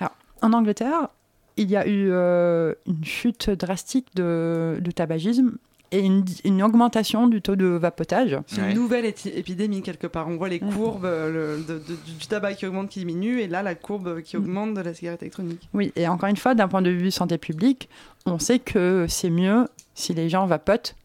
Alors, 0.00 0.12
en 0.42 0.52
Angleterre, 0.52 1.08
il 1.56 1.70
y 1.70 1.76
a 1.76 1.86
eu 1.86 2.10
une 2.10 3.04
chute 3.04 3.48
drastique 3.48 4.08
de, 4.16 4.78
de 4.80 4.90
tabagisme 4.90 5.52
et 5.96 6.00
une, 6.00 6.24
une 6.44 6.62
augmentation 6.62 7.26
du 7.28 7.40
taux 7.40 7.56
de 7.56 7.66
vapotage. 7.66 8.36
C'est 8.46 8.60
une 8.70 8.74
nouvelle 8.74 9.04
épidémie 9.06 9.80
quelque 9.82 10.06
part. 10.06 10.28
On 10.28 10.36
voit 10.36 10.48
les 10.48 10.58
courbes 10.60 11.04
euh, 11.04 11.56
le- 11.58 11.62
de- 11.62 11.78
de- 11.78 12.18
du 12.18 12.26
tabac 12.26 12.54
qui 12.54 12.66
augmente, 12.66 12.88
qui 12.88 12.98
diminue, 12.98 13.40
et 13.40 13.46
là 13.46 13.62
la 13.62 13.74
courbe 13.74 14.20
qui 14.22 14.36
augmente 14.36 14.74
de 14.74 14.80
la 14.80 14.92
cigarette 14.94 15.22
électronique. 15.22 15.68
Oui, 15.72 15.92
et 15.96 16.08
encore 16.08 16.28
une 16.28 16.36
fois, 16.36 16.54
d'un 16.54 16.68
point 16.68 16.82
de 16.82 16.90
vue 16.90 17.10
santé 17.10 17.38
publique, 17.38 17.88
on 18.26 18.38
sait 18.38 18.58
que 18.58 19.06
c'est 19.08 19.30
mieux 19.30 19.66
si 19.94 20.14
les 20.14 20.28
gens 20.28 20.46
vapotent, 20.46 20.96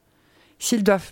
s'ils 0.57 0.83
doivent. 0.83 1.11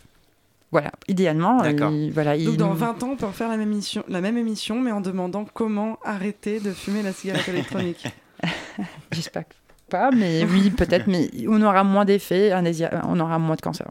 Voilà, 0.72 0.92
idéalement. 1.08 1.62
D'accord. 1.62 1.92
ils- 1.92 2.12
voilà, 2.12 2.38
Donc 2.38 2.58
dans 2.58 2.74
20 2.74 3.02
ans, 3.04 3.10
on 3.12 3.16
peut 3.16 3.26
en 3.26 3.32
faire 3.32 3.48
la 3.48 3.56
même 3.58 3.72
émission, 3.72 4.04
la 4.10 4.20
même 4.22 4.38
émission, 4.38 4.80
mais 4.82 4.92
en 4.92 5.00
demandant 5.02 5.46
comment 5.54 5.98
arrêter 6.04 6.60
de 6.60 6.72
fumer 6.72 7.04
la 7.04 7.14
cigarette 7.14 7.48
électronique. 7.48 8.06
J'espère 9.12 9.44
pas, 9.88 10.12
mais 10.12 10.44
oui, 10.50 10.70
peut-être, 10.70 11.08
mais 11.08 11.30
on 11.48 11.62
aura 11.62 11.84
moins 11.84 12.06
d'effets, 12.06 12.54
on 13.04 13.20
aura 13.20 13.40
moins 13.40 13.56
de 13.56 13.62
cancer. 13.62 13.88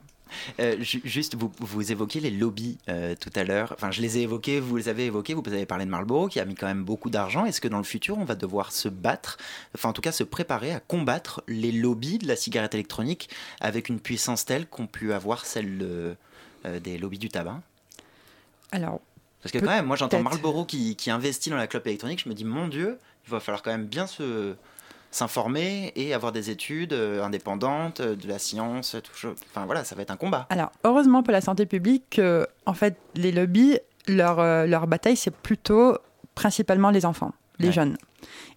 Euh, 0.60 0.76
ju- 0.80 1.00
juste, 1.04 1.34
vous, 1.36 1.50
vous 1.60 1.92
évoquiez 1.92 2.20
les 2.20 2.30
lobbies 2.30 2.78
euh, 2.88 3.14
tout 3.18 3.30
à 3.36 3.44
l'heure. 3.44 3.72
Enfin, 3.74 3.90
je 3.90 4.02
les 4.02 4.18
ai 4.18 4.22
évoqués, 4.22 4.60
vous 4.60 4.76
les 4.76 4.88
avez 4.88 5.06
évoqués. 5.06 5.34
Vous 5.34 5.42
avez 5.46 5.64
parlé 5.66 5.84
de 5.86 5.90
Marlboro 5.90 6.28
qui 6.28 6.40
a 6.40 6.44
mis 6.44 6.54
quand 6.56 6.66
même 6.66 6.84
beaucoup 6.84 7.08
d'argent. 7.10 7.46
Est-ce 7.46 7.60
que 7.60 7.68
dans 7.68 7.78
le 7.78 7.84
futur, 7.84 8.18
on 8.18 8.24
va 8.24 8.34
devoir 8.34 8.72
se 8.72 8.88
battre, 8.88 9.38
enfin 9.74 9.88
en 9.88 9.92
tout 9.92 10.02
cas 10.02 10.12
se 10.12 10.24
préparer 10.24 10.72
à 10.72 10.80
combattre 10.80 11.42
les 11.48 11.72
lobbies 11.72 12.18
de 12.18 12.26
la 12.28 12.36
cigarette 12.36 12.74
électronique 12.74 13.30
avec 13.60 13.88
une 13.88 14.00
puissance 14.00 14.44
telle 14.44 14.66
qu'ont 14.66 14.88
pu 14.88 15.12
avoir 15.12 15.46
celle 15.46 15.78
euh, 15.80 16.14
euh, 16.66 16.80
des 16.80 16.98
lobbies 16.98 17.18
du 17.20 17.28
tabac? 17.28 17.60
Alors, 18.72 19.00
Parce 19.42 19.52
que 19.52 19.58
quand 19.58 19.66
même, 19.70 19.86
moi 19.86 19.96
j'entends. 19.96 20.22
Marlboro 20.22 20.64
qui, 20.64 20.96
qui 20.96 21.10
investit 21.10 21.50
dans 21.50 21.56
la 21.56 21.68
clope 21.68 21.86
électronique. 21.86 22.20
Je 22.24 22.28
me 22.28 22.34
dis, 22.34 22.44
mon 22.44 22.68
Dieu, 22.68 22.98
il 23.26 23.30
va 23.30 23.40
falloir 23.40 23.62
quand 23.62 23.70
même 23.70 23.86
bien 23.86 24.06
se 24.06 24.54
s'informer 25.16 25.92
et 25.96 26.14
avoir 26.14 26.30
des 26.32 26.50
études 26.50 26.92
euh, 26.92 27.22
indépendantes, 27.24 28.00
euh, 28.00 28.14
de 28.16 28.28
la 28.28 28.38
science, 28.38 28.96
tout. 29.02 29.28
Enfin 29.50 29.64
voilà, 29.66 29.82
ça 29.84 29.94
va 29.96 30.02
être 30.02 30.10
un 30.10 30.16
combat. 30.16 30.46
Alors, 30.50 30.70
heureusement 30.84 31.22
pour 31.22 31.32
la 31.32 31.40
santé 31.40 31.66
publique, 31.66 32.18
euh, 32.18 32.44
en 32.66 32.74
fait, 32.74 32.96
les 33.14 33.32
lobbies, 33.32 33.78
leur, 34.06 34.38
euh, 34.38 34.66
leur 34.66 34.86
bataille, 34.86 35.16
c'est 35.16 35.34
plutôt 35.34 35.96
principalement 36.34 36.90
les 36.90 37.06
enfants, 37.06 37.32
les 37.58 37.68
Ouais. 37.68 37.72
jeunes. 37.72 37.96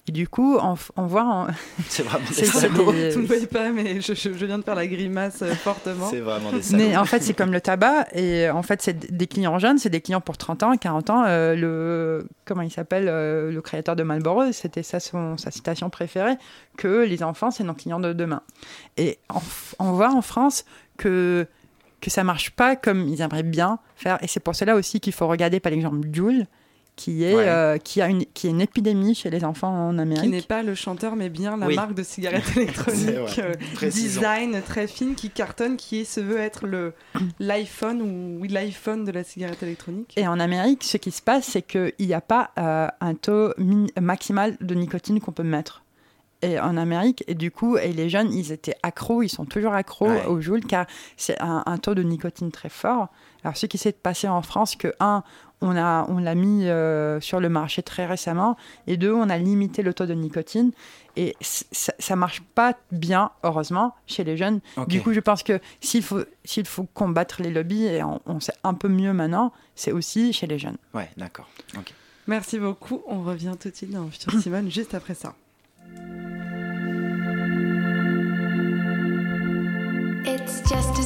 Et 0.10 0.12
du 0.12 0.28
coup, 0.28 0.58
on, 0.60 0.74
on 0.96 1.06
voit. 1.06 1.24
en- 1.24 1.48
C'est 1.88 2.02
vraiment 2.02 2.26
des 2.36 2.46
salauds. 2.46 2.92
des- 2.92 3.12
Vous 3.12 3.22
ne 3.22 3.28
voyez 3.28 3.46
pas, 3.46 3.70
mais 3.70 4.02
je, 4.02 4.16
je- 4.16 4.34
je 4.34 4.46
viens 4.48 4.58
de 4.58 4.64
faire 4.64 4.74
la 4.74 4.88
grimace 4.88 5.44
euh, 5.44 5.54
fortement. 5.54 6.08
C'est 6.10 6.20
vraiment 6.20 6.52
des 6.52 6.64
salauds. 6.64 6.84
Mais 6.84 6.98
en 6.98 7.06
fait, 7.06 7.22
c'est 7.22 7.36
comme 7.36 7.52
le 7.52 7.62
tabac. 7.62 8.08
Et 8.14 8.50
en 8.50 8.64
fait, 8.64 8.82
c'est 8.82 9.16
des 9.16 9.28
clients 9.28 9.60
jeunes, 9.60 9.78
c'est 9.78 9.92
des 9.92 10.02
clients 10.02 10.20
pour 10.20 10.36
30 10.38 10.64
ans, 10.64 10.76
40 10.76 11.12
ans. 11.12 11.24
Euh, 11.28 11.54
le, 11.56 12.28
comment 12.46 12.64
il 12.64 12.72
s'appelle 12.72 13.06
euh, 13.08 13.52
Le 13.52 13.62
créateur 13.62 13.96
de 13.96 14.02
Marlboro, 14.02 14.52
c'était 14.52 14.82
ça 14.82 15.00
son, 15.00 15.38
sa 15.38 15.52
citation 15.52 15.92
préférée 15.92 16.38
que 16.76 17.06
les 17.06 17.22
enfants, 17.22 17.52
c'est 17.52 17.64
nos 17.64 17.76
clients 17.76 18.00
de 18.00 18.12
demain. 18.12 18.42
Et 18.98 19.20
en- 19.30 19.44
on 19.78 19.92
voit 19.92 20.12
en 20.12 20.24
France 20.24 20.66
que, 20.98 21.46
que 22.02 22.10
ça 22.10 22.24
marche 22.24 22.50
pas 22.50 22.76
comme 22.76 23.08
ils 23.08 23.22
aimeraient 23.22 23.44
bien 23.44 23.78
faire. 23.96 24.18
Et 24.24 24.28
c'est 24.28 24.40
pour 24.40 24.56
cela 24.56 24.74
aussi 24.76 25.00
qu'il 25.02 25.14
faut 25.14 25.28
regarder, 25.28 25.60
par 25.60 25.72
exemple, 25.72 26.00
Jules. 26.12 26.48
Qui, 27.00 27.24
est, 27.24 27.34
Ouais. 27.34 27.48
euh, 27.48 27.78
qui, 27.78 28.02
a 28.02 28.10
une, 28.10 28.26
qui 28.34 28.48
est 28.48 28.50
une 28.50 28.60
épidémie 28.60 29.16
chez 29.16 29.30
les 29.30 29.46
enfants 29.46 29.70
en 29.88 29.98
Amérique. 29.98 30.24
Qui 30.26 30.30
n'est 30.30 30.42
pas 30.42 30.64
le 30.64 30.76
chanteur, 30.76 31.16
mais 31.16 31.30
bien 31.30 31.56
la 31.56 31.68
Oui. 31.68 31.76
marque 31.78 31.94
de 31.94 32.04
cigarette 32.04 32.44
C'est 32.54 32.62
électronique, 32.62 33.10
vrai. 33.16 33.56
euh, 33.84 33.90
design 33.90 34.62
très 34.68 34.86
fine, 34.86 35.16
qui 35.16 35.30
cartonne, 35.30 35.78
qui 35.78 36.04
se 36.04 36.20
veut 36.20 36.40
être 36.40 36.68
le 36.68 36.92
l'iPhone 37.40 38.02
ou 38.02 38.42
oui, 38.42 38.50
l'iPhone 38.50 39.06
de 39.06 39.12
la 39.12 39.24
cigarette 39.24 39.64
électronique. 39.64 40.14
Et 40.18 40.28
en 40.28 40.42
Amérique, 40.42 40.84
ce 40.84 40.98
qui 40.98 41.12
se 41.12 41.22
passe, 41.22 41.46
c'est 41.46 41.62
qu'il 41.62 41.94
n'y 42.02 42.14
a 42.14 42.20
pas 42.20 42.52
euh, 42.60 42.88
un 43.00 43.14
taux 43.16 43.54
min- 43.58 43.88
maximal 44.02 44.58
de 44.60 44.76
nicotine 44.76 45.22
qu'on 45.22 45.32
peut 45.32 45.44
mettre. 45.44 45.84
Et 46.42 46.58
en 46.58 46.78
Amérique, 46.78 47.26
et 47.28 47.36
du 47.36 47.52
coup, 47.52 47.76
et 47.78 47.92
les 47.92 48.08
jeunes, 48.08 48.32
ils 48.34 48.54
étaient 48.54 48.76
accros, 48.82 49.24
ils 49.24 49.28
sont 49.30 49.44
toujours 49.46 49.74
accros 49.74 50.08
Ouais. 50.08 50.26
au 50.26 50.40
Joule, 50.40 50.64
car 50.66 50.86
c'est 51.18 51.38
un, 51.42 51.64
un 51.66 51.78
taux 51.78 51.96
de 51.96 52.02
nicotine 52.02 52.50
très 52.50 52.70
fort. 52.70 53.10
Alors, 53.44 53.58
ce 53.58 53.66
qui 53.66 53.78
s'est 53.78 53.92
passé 53.92 54.30
en 54.30 54.42
France, 54.42 54.78
que 54.78 54.94
un, 55.02 55.24
on 55.60 55.76
a, 55.76 56.06
on 56.08 56.18
l'a 56.20 56.36
mis 56.36 56.66
euh, 56.70 57.20
sur 57.20 57.42
le 57.42 57.50
marché 57.50 57.84
très 57.84 58.06
récemment, 58.06 58.56
et 58.88 58.96
deux, 58.96 59.12
on 59.12 59.30
a 59.30 59.38
limité 59.38 59.82
le 59.82 59.94
taux 59.94 60.06
de 60.06 60.14
nicotine, 60.14 60.72
et 61.18 61.36
ça, 61.42 61.92
ça 62.00 62.16
marche 62.16 62.42
pas 62.56 62.74
bien, 62.94 63.32
heureusement, 63.44 63.94
chez 64.08 64.24
les 64.24 64.38
jeunes. 64.38 64.62
Ok. 64.78 64.88
Du 64.88 65.02
coup, 65.02 65.12
je 65.12 65.20
pense 65.20 65.44
que 65.44 65.60
s'il 65.82 66.04
faut, 66.04 66.22
s'il 66.46 66.66
faut 66.66 66.88
combattre 66.94 67.42
les 67.42 67.52
lobbies, 67.52 67.84
et 67.84 68.02
on, 68.02 68.22
on 68.26 68.40
sait 68.40 68.54
un 68.64 68.76
peu 68.76 68.88
mieux 68.88 69.12
maintenant, 69.12 69.52
c'est 69.76 69.92
aussi 69.92 70.32
chez 70.32 70.48
les 70.48 70.58
jeunes. 70.58 70.78
Ouais, 70.94 71.10
d'accord. 71.18 71.50
Ok. 71.78 71.94
Merci 72.28 72.60
beaucoup. 72.60 73.02
On 73.08 73.24
revient 73.24 73.56
tout 73.60 73.70
de 73.70 73.76
suite 73.76 73.92
dans 73.92 74.08
Future 74.08 74.40
Simone 74.40 74.72
juste 74.72 74.94
après 74.94 75.16
ça. 75.16 75.34
It's 80.26 80.62
just 80.70 80.99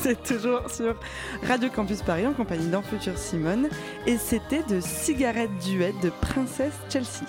Vous 0.02 0.08
êtes 0.08 0.22
toujours 0.22 0.70
sur 0.70 0.94
Radio 1.42 1.68
Campus 1.68 2.00
Paris 2.00 2.26
en 2.26 2.32
compagnie 2.32 2.68
d'En 2.68 2.80
Futur 2.80 3.18
Simone 3.18 3.68
et 4.06 4.16
c'était 4.16 4.62
de 4.62 4.80
Cigarette 4.80 5.50
Duet 5.62 5.92
de 6.02 6.10
Princesse 6.22 6.72
Chelsea. 6.88 7.26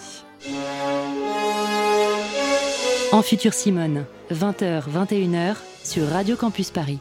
En 3.11 3.21
futur 3.21 3.53
Simone, 3.53 4.05
20h, 4.31 4.83
21h 4.89 5.55
sur 5.83 6.07
Radio 6.07 6.37
Campus 6.37 6.71
Paris. 6.71 6.99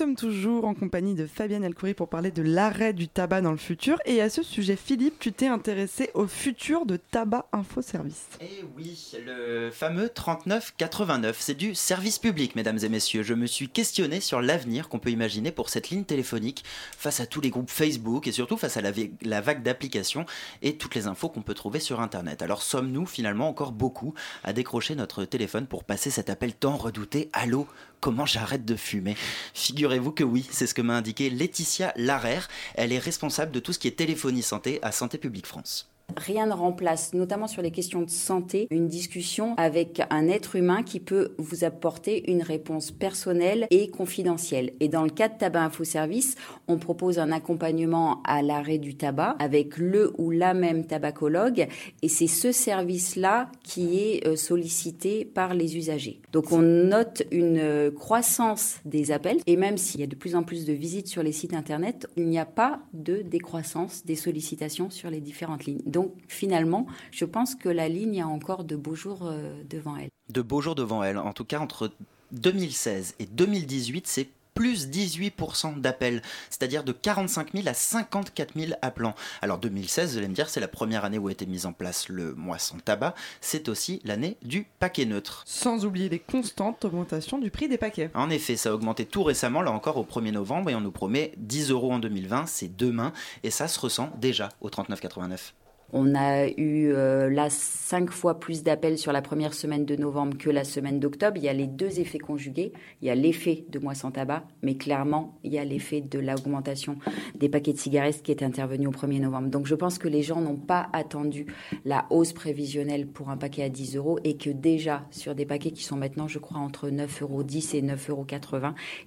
Sommes 0.00 0.16
toujours 0.16 0.64
en 0.64 0.72
compagnie 0.72 1.14
de 1.14 1.26
Fabienne 1.26 1.62
Elcoury 1.62 1.92
pour 1.92 2.08
parler 2.08 2.30
de 2.30 2.40
l'arrêt 2.40 2.94
du 2.94 3.06
tabac 3.06 3.42
dans 3.42 3.50
le 3.50 3.58
futur. 3.58 3.98
Et 4.06 4.22
à 4.22 4.30
ce 4.30 4.42
sujet, 4.42 4.74
Philippe, 4.74 5.18
tu 5.18 5.30
t'es 5.30 5.46
intéressé 5.46 6.08
au 6.14 6.26
futur 6.26 6.86
de 6.86 6.96
Tabac 6.96 7.48
Info 7.52 7.82
Service. 7.82 8.26
Eh 8.40 8.64
oui, 8.78 9.12
le 9.26 9.70
fameux 9.70 10.08
3989, 10.08 11.36
c'est 11.38 11.54
du 11.54 11.74
service 11.74 12.18
public, 12.18 12.56
mesdames 12.56 12.78
et 12.82 12.88
messieurs. 12.88 13.22
Je 13.22 13.34
me 13.34 13.44
suis 13.44 13.68
questionné 13.68 14.20
sur 14.20 14.40
l'avenir 14.40 14.88
qu'on 14.88 14.98
peut 14.98 15.10
imaginer 15.10 15.52
pour 15.52 15.68
cette 15.68 15.90
ligne 15.90 16.04
téléphonique 16.04 16.64
face 16.96 17.20
à 17.20 17.26
tous 17.26 17.42
les 17.42 17.50
groupes 17.50 17.68
Facebook 17.68 18.26
et 18.26 18.32
surtout 18.32 18.56
face 18.56 18.78
à 18.78 18.80
la, 18.80 18.92
la 19.20 19.42
vague 19.42 19.62
d'applications 19.62 20.24
et 20.62 20.78
toutes 20.78 20.94
les 20.94 21.08
infos 21.08 21.28
qu'on 21.28 21.42
peut 21.42 21.52
trouver 21.52 21.78
sur 21.78 22.00
Internet. 22.00 22.40
Alors 22.40 22.62
sommes-nous 22.62 23.04
finalement 23.04 23.50
encore 23.50 23.72
beaucoup 23.72 24.14
à 24.44 24.54
décrocher 24.54 24.94
notre 24.94 25.26
téléphone 25.26 25.66
pour 25.66 25.84
passer 25.84 26.08
cet 26.08 26.30
appel 26.30 26.54
tant 26.54 26.78
redouté? 26.78 27.28
Allô? 27.34 27.66
Comment 28.00 28.24
j'arrête 28.24 28.64
de 28.64 28.76
fumer 28.76 29.14
Figurez-vous 29.52 30.12
que 30.12 30.24
oui, 30.24 30.48
c'est 30.50 30.66
ce 30.66 30.72
que 30.72 30.80
m'a 30.80 30.96
indiqué 30.96 31.28
Laetitia 31.28 31.92
Larère. 31.96 32.48
Elle 32.74 32.92
est 32.92 32.98
responsable 32.98 33.52
de 33.52 33.60
tout 33.60 33.74
ce 33.74 33.78
qui 33.78 33.88
est 33.88 33.92
téléphonie 33.92 34.42
santé 34.42 34.78
à 34.82 34.90
Santé 34.90 35.18
publique 35.18 35.46
France. 35.46 35.89
Rien 36.16 36.46
ne 36.46 36.52
remplace, 36.52 37.14
notamment 37.14 37.46
sur 37.46 37.62
les 37.62 37.70
questions 37.70 38.02
de 38.02 38.10
santé, 38.10 38.66
une 38.70 38.88
discussion 38.88 39.54
avec 39.56 40.02
un 40.10 40.28
être 40.28 40.56
humain 40.56 40.82
qui 40.82 41.00
peut 41.00 41.34
vous 41.38 41.64
apporter 41.64 42.30
une 42.30 42.42
réponse 42.42 42.90
personnelle 42.90 43.66
et 43.70 43.90
confidentielle. 43.90 44.72
Et 44.80 44.88
dans 44.88 45.02
le 45.02 45.10
cas 45.10 45.28
de 45.28 45.38
Tabac 45.38 45.64
Info 45.64 45.84
Service, 45.84 46.36
on 46.68 46.78
propose 46.78 47.18
un 47.18 47.32
accompagnement 47.32 48.22
à 48.24 48.42
l'arrêt 48.42 48.78
du 48.78 48.94
tabac 48.94 49.36
avec 49.38 49.76
le 49.76 50.12
ou 50.18 50.30
la 50.30 50.54
même 50.54 50.84
tabacologue. 50.84 51.66
Et 52.02 52.08
c'est 52.08 52.26
ce 52.26 52.52
service-là 52.52 53.50
qui 53.62 53.98
est 53.98 54.26
euh, 54.26 54.36
sollicité 54.36 55.24
par 55.24 55.54
les 55.54 55.76
usagers. 55.76 56.20
Donc 56.32 56.52
on 56.52 56.62
note 56.62 57.22
une 57.30 57.58
euh, 57.58 57.90
croissance 57.90 58.78
des 58.84 59.12
appels. 59.12 59.38
Et 59.46 59.56
même 59.56 59.76
s'il 59.76 60.00
y 60.00 60.04
a 60.04 60.06
de 60.06 60.16
plus 60.16 60.34
en 60.34 60.42
plus 60.42 60.64
de 60.64 60.72
visites 60.72 61.08
sur 61.08 61.22
les 61.22 61.32
sites 61.32 61.54
internet, 61.54 62.06
il 62.16 62.26
n'y 62.26 62.38
a 62.38 62.46
pas 62.46 62.80
de 62.92 63.22
décroissance 63.22 64.04
des 64.04 64.16
sollicitations 64.16 64.90
sur 64.90 65.10
les 65.10 65.20
différentes 65.20 65.64
lignes. 65.64 65.82
Finalement, 66.28 66.86
je 67.10 67.24
pense 67.24 67.54
que 67.54 67.68
la 67.68 67.88
ligne 67.88 68.22
a 68.22 68.26
encore 68.26 68.64
de 68.64 68.76
beaux 68.76 68.94
jours 68.94 69.20
euh, 69.24 69.62
devant 69.68 69.96
elle. 69.96 70.10
de 70.28 70.42
beaux 70.42 70.60
jours 70.60 70.74
devant 70.74 71.02
elle. 71.02 71.18
En 71.18 71.32
tout 71.32 71.44
cas, 71.44 71.58
entre 71.58 71.90
2016 72.32 73.14
et 73.18 73.26
2018, 73.26 74.06
c'est 74.06 74.28
plus 74.54 74.88
18% 74.88 75.80
d'appels, 75.80 76.22
c'est-à-dire 76.50 76.84
de 76.84 76.92
45 76.92 77.52
000 77.54 77.68
à 77.68 77.74
54 77.74 78.52
000 78.58 78.72
appelants. 78.82 79.14
Alors 79.42 79.58
2016, 79.58 80.12
vous 80.12 80.18
allez 80.18 80.28
me 80.28 80.34
dire, 80.34 80.48
c'est 80.48 80.60
la 80.60 80.68
première 80.68 81.04
année 81.04 81.18
où 81.18 81.28
a 81.28 81.32
été 81.32 81.46
mise 81.46 81.66
en 81.66 81.72
place 81.72 82.08
le 82.08 82.34
mois 82.34 82.58
sans 82.58 82.78
tabac, 82.78 83.14
c'est 83.40 83.68
aussi 83.68 84.00
l'année 84.04 84.36
du 84.42 84.66
paquet 84.78 85.04
neutre. 85.06 85.44
Sans 85.46 85.84
oublier 85.84 86.08
les 86.08 86.18
constantes 86.18 86.84
augmentations 86.84 87.38
du 87.38 87.50
prix 87.50 87.68
des 87.68 87.78
paquets. 87.78 88.10
En 88.14 88.28
effet, 88.28 88.56
ça 88.56 88.70
a 88.70 88.72
augmenté 88.72 89.06
tout 89.06 89.22
récemment, 89.22 89.62
là 89.62 89.70
encore 89.70 89.96
au 89.96 90.04
1er 90.04 90.32
novembre, 90.32 90.70
et 90.70 90.74
on 90.74 90.80
nous 90.80 90.90
promet 90.90 91.32
10 91.38 91.70
euros 91.70 91.92
en 91.92 91.98
2020, 91.98 92.46
c'est 92.46 92.76
demain, 92.76 93.12
et 93.42 93.50
ça 93.50 93.68
se 93.68 93.78
ressent 93.80 94.10
déjà 94.20 94.50
au 94.60 94.68
39,89. 94.68 95.52
On 95.92 96.14
a 96.14 96.46
eu 96.48 96.92
euh, 96.92 97.28
là 97.28 97.48
cinq 97.50 98.10
fois 98.10 98.38
plus 98.38 98.62
d'appels 98.62 98.98
sur 98.98 99.12
la 99.12 99.22
première 99.22 99.54
semaine 99.54 99.84
de 99.84 99.96
novembre 99.96 100.38
que 100.38 100.50
la 100.50 100.64
semaine 100.64 101.00
d'octobre. 101.00 101.36
Il 101.36 101.42
y 101.42 101.48
a 101.48 101.52
les 101.52 101.66
deux 101.66 101.98
effets 101.98 102.18
conjugués. 102.18 102.72
Il 103.02 103.08
y 103.08 103.10
a 103.10 103.14
l'effet 103.14 103.64
de 103.68 103.78
mois 103.78 103.94
sans 103.94 104.10
tabac, 104.10 104.44
mais 104.62 104.76
clairement, 104.76 105.38
il 105.42 105.52
y 105.52 105.58
a 105.58 105.64
l'effet 105.64 106.00
de 106.00 106.18
l'augmentation 106.18 106.96
des 107.34 107.48
paquets 107.48 107.72
de 107.72 107.78
cigarettes 107.78 108.22
qui 108.22 108.30
est 108.30 108.42
intervenu 108.42 108.86
au 108.86 108.92
1er 108.92 109.20
novembre. 109.20 109.48
Donc 109.48 109.66
je 109.66 109.74
pense 109.74 109.98
que 109.98 110.08
les 110.08 110.22
gens 110.22 110.40
n'ont 110.40 110.56
pas 110.56 110.88
attendu 110.92 111.46
la 111.84 112.06
hausse 112.10 112.32
prévisionnelle 112.32 113.08
pour 113.08 113.30
un 113.30 113.36
paquet 113.36 113.64
à 113.64 113.68
10 113.68 113.96
euros 113.96 114.18
et 114.22 114.36
que 114.36 114.50
déjà 114.50 115.06
sur 115.10 115.34
des 115.34 115.46
paquets 115.46 115.72
qui 115.72 115.82
sont 115.82 115.96
maintenant, 115.96 116.28
je 116.28 116.38
crois, 116.38 116.58
entre 116.58 116.88
9,10 116.88 117.22
euros 117.22 117.42
et 117.42 117.82
9,80 117.82 118.10
euros, 118.10 118.26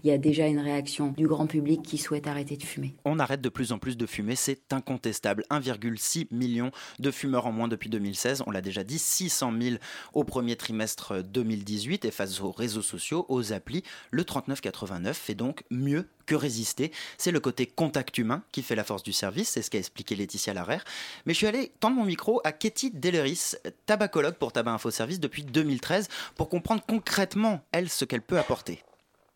il 0.04 0.10
y 0.10 0.12
a 0.12 0.18
déjà 0.18 0.48
une 0.48 0.60
réaction 0.60 1.14
du 1.16 1.28
grand 1.28 1.48
public 1.48 1.82
qui 1.82 1.98
souhaite 1.98 2.28
arrêter 2.28 2.58
de 2.58 2.64
fumer. 2.64 2.96
On 3.06 3.20
arrête 3.20 3.42
de 3.42 3.50
plus 3.50 3.72
en 3.72 3.80
plus 3.80 3.96
de 3.96 4.06
fumer, 4.06 4.36
c'est 4.36 4.74
incontestable. 4.74 5.44
1,6 5.50 6.28
million 6.32 6.72
de 7.00 7.12
fumeurs 7.12 7.46
en 7.46 7.52
moins 7.52 7.68
depuis 7.68 7.90
2016, 7.90 8.44
on 8.48 8.52
l'a 8.52 8.62
déjà 8.62 8.84
dit, 8.84 9.00
600 9.00 9.54
000 9.60 9.76
au 10.14 10.24
premier 10.24 10.56
trimestre 10.56 11.24
2018 11.24 12.06
et 12.06 12.12
face 12.12 12.42
aux 12.42 12.52
réseaux 12.52 12.82
sociaux, 12.82 13.26
aux 13.30 13.54
applis, 13.54 13.84
le 14.12 14.24
3989 14.24 15.18
fait 15.18 15.36
donc 15.36 15.64
mieux 15.70 16.08
que 16.26 16.36
résister. 16.36 16.92
C'est 17.18 17.32
le 17.32 17.40
côté 17.40 17.66
contact 17.66 18.18
humain 18.18 18.44
qui 18.52 18.62
fait 18.62 18.76
la 18.76 18.84
force 18.84 19.04
du 19.04 19.14
service, 19.14 19.50
c'est 19.50 19.62
ce 19.62 19.70
qu'a 19.70 19.78
expliqué 19.78 20.16
Laetitia 20.16 20.54
Larère. 20.54 20.84
Mais 21.26 21.34
je 21.34 21.40
suis 21.40 21.48
allé 21.48 21.72
tendre 21.80 21.98
mon 21.98 22.06
micro 22.06 22.42
à 22.44 22.52
Katie 22.52 22.92
Delleris, 22.92 23.54
tabacologue 23.86 24.36
pour 24.36 24.52
Tabac 24.52 24.72
Info 24.72 24.92
Service 24.92 25.20
depuis 25.20 25.44
2013, 25.44 26.08
pour 26.36 26.50
comprendre 26.50 26.82
concrètement, 26.88 27.62
elle, 27.72 27.90
ce 27.90 28.06
qu'elle 28.06 28.22
peut 28.22 28.38
apporter. 28.38 28.84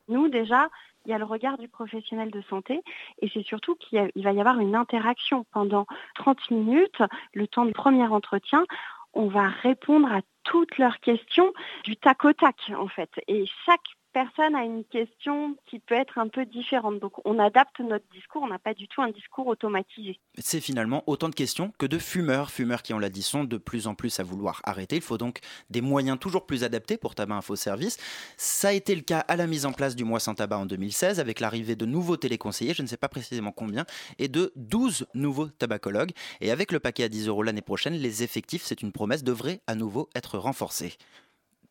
Nous, 0.08 0.30
déjà, 0.30 0.70
il 1.08 1.12
y 1.12 1.14
a 1.14 1.18
le 1.18 1.26
regard 1.26 1.58
du 1.58 1.70
professionnel 1.70 2.32
de 2.32 2.42
santé 2.50 2.82
et 3.22 3.30
c'est 3.34 3.44
surtout 3.44 3.76
qu'il 3.76 4.12
va 4.16 4.34
y 4.34 4.40
avoir 4.40 4.60
une 4.60 4.76
interaction 4.76 5.46
pendant 5.52 5.88
30 6.16 6.52
minutes, 6.52 7.02
le 7.34 7.48
temps 7.48 7.66
du 7.66 7.72
premier 7.72 8.06
entretien. 8.06 8.66
On 9.14 9.28
va 9.28 9.48
répondre 9.48 10.12
à 10.12 10.20
toutes 10.44 10.78
leurs 10.78 11.00
questions 11.00 11.54
du 11.86 11.96
tac 11.96 12.26
au 12.26 12.34
tac, 12.34 12.56
en 12.78 12.90
fait. 12.90 13.10
Et 13.28 13.46
chaque 13.66 13.80
personne 14.18 14.56
a 14.56 14.64
une 14.64 14.84
question 14.84 15.56
qui 15.68 15.78
peut 15.78 15.94
être 15.94 16.18
un 16.18 16.28
peu 16.28 16.44
différente. 16.44 17.00
Donc, 17.00 17.14
on 17.24 17.38
adapte 17.38 17.80
notre 17.82 18.06
discours. 18.12 18.42
On 18.42 18.48
n'a 18.48 18.58
pas 18.58 18.74
du 18.74 18.88
tout 18.88 19.04
un 19.04 19.12
discours 19.12 19.46
automatisé. 19.46 20.20
c'est 20.40 20.60
finalement 20.60 21.04
autant 21.06 21.30
de 21.30 21.36
questions 21.36 21.72
que 21.78 21.86
de 21.86 22.00
fumeurs. 22.00 22.50
Fumeurs 22.50 22.82
qui, 22.82 22.96
on 22.96 23.00
l'a 23.00 23.12
dit, 23.12 23.22
sont 23.22 23.44
de 23.44 23.58
plus 23.58 23.86
en 23.86 23.94
plus 23.94 24.20
à 24.20 24.24
vouloir 24.24 24.60
arrêter. 24.64 24.96
Il 24.96 25.04
faut 25.04 25.20
donc 25.20 25.42
des 25.70 25.82
moyens 25.82 26.18
toujours 26.18 26.48
plus 26.48 26.64
adaptés 26.64 26.98
pour 26.98 27.14
Tabac 27.14 27.36
Info 27.36 27.56
Service. 27.56 28.00
Ça 28.38 28.70
a 28.70 28.72
été 28.72 28.96
le 28.96 29.02
cas 29.02 29.20
à 29.20 29.36
la 29.36 29.46
mise 29.46 29.68
en 29.68 29.72
place 29.72 29.96
du 29.96 30.04
mois 30.04 30.20
sans 30.20 30.34
tabac 30.34 30.58
en 30.58 30.66
2016 30.66 31.20
avec 31.20 31.40
l'arrivée 31.40 31.76
de 31.76 31.86
nouveaux 31.86 32.18
téléconseillers, 32.18 32.74
je 32.74 32.82
ne 32.82 32.88
sais 32.88 32.98
pas 32.98 33.10
précisément 33.10 33.52
combien, 33.52 33.86
et 34.18 34.30
de 34.30 34.52
12 34.56 35.06
nouveaux 35.14 35.48
tabacologues. 35.48 36.14
Et 36.42 36.50
avec 36.50 36.72
le 36.72 36.80
paquet 36.80 37.04
à 37.04 37.10
10 37.10 37.28
euros 37.28 37.44
l'année 37.44 37.62
prochaine, 37.62 37.94
les 37.94 38.24
effectifs, 38.24 38.64
c'est 38.64 38.82
une 38.82 38.92
promesse, 38.92 39.24
devraient 39.24 39.62
à 39.68 39.76
nouveau 39.76 40.10
être 40.16 40.40
renforcés. 40.40 40.98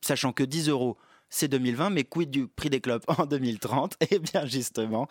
Sachant 0.01 0.33
que 0.33 0.45
10 0.45 0.69
euros, 0.69 0.97
c'est 1.29 1.49
2020, 1.49 1.91
mais 1.91 2.05
quid 2.05 2.31
du 2.31 2.47
prix 2.47 2.71
des 2.71 2.81
clopes 2.81 3.05
en 3.09 3.27
2030 3.27 3.97
Eh 4.11 4.19
bien 4.19 4.47
justement, 4.47 5.09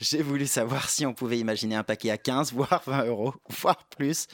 j'ai 0.00 0.22
voulu 0.22 0.46
savoir 0.46 0.88
si 0.88 1.06
on 1.06 1.14
pouvait 1.14 1.38
imaginer 1.38 1.74
un 1.76 1.82
paquet 1.82 2.10
à 2.10 2.18
15, 2.18 2.52
voire 2.52 2.82
20 2.86 3.06
euros, 3.06 3.34
voire 3.60 3.84
plus. 3.96 4.26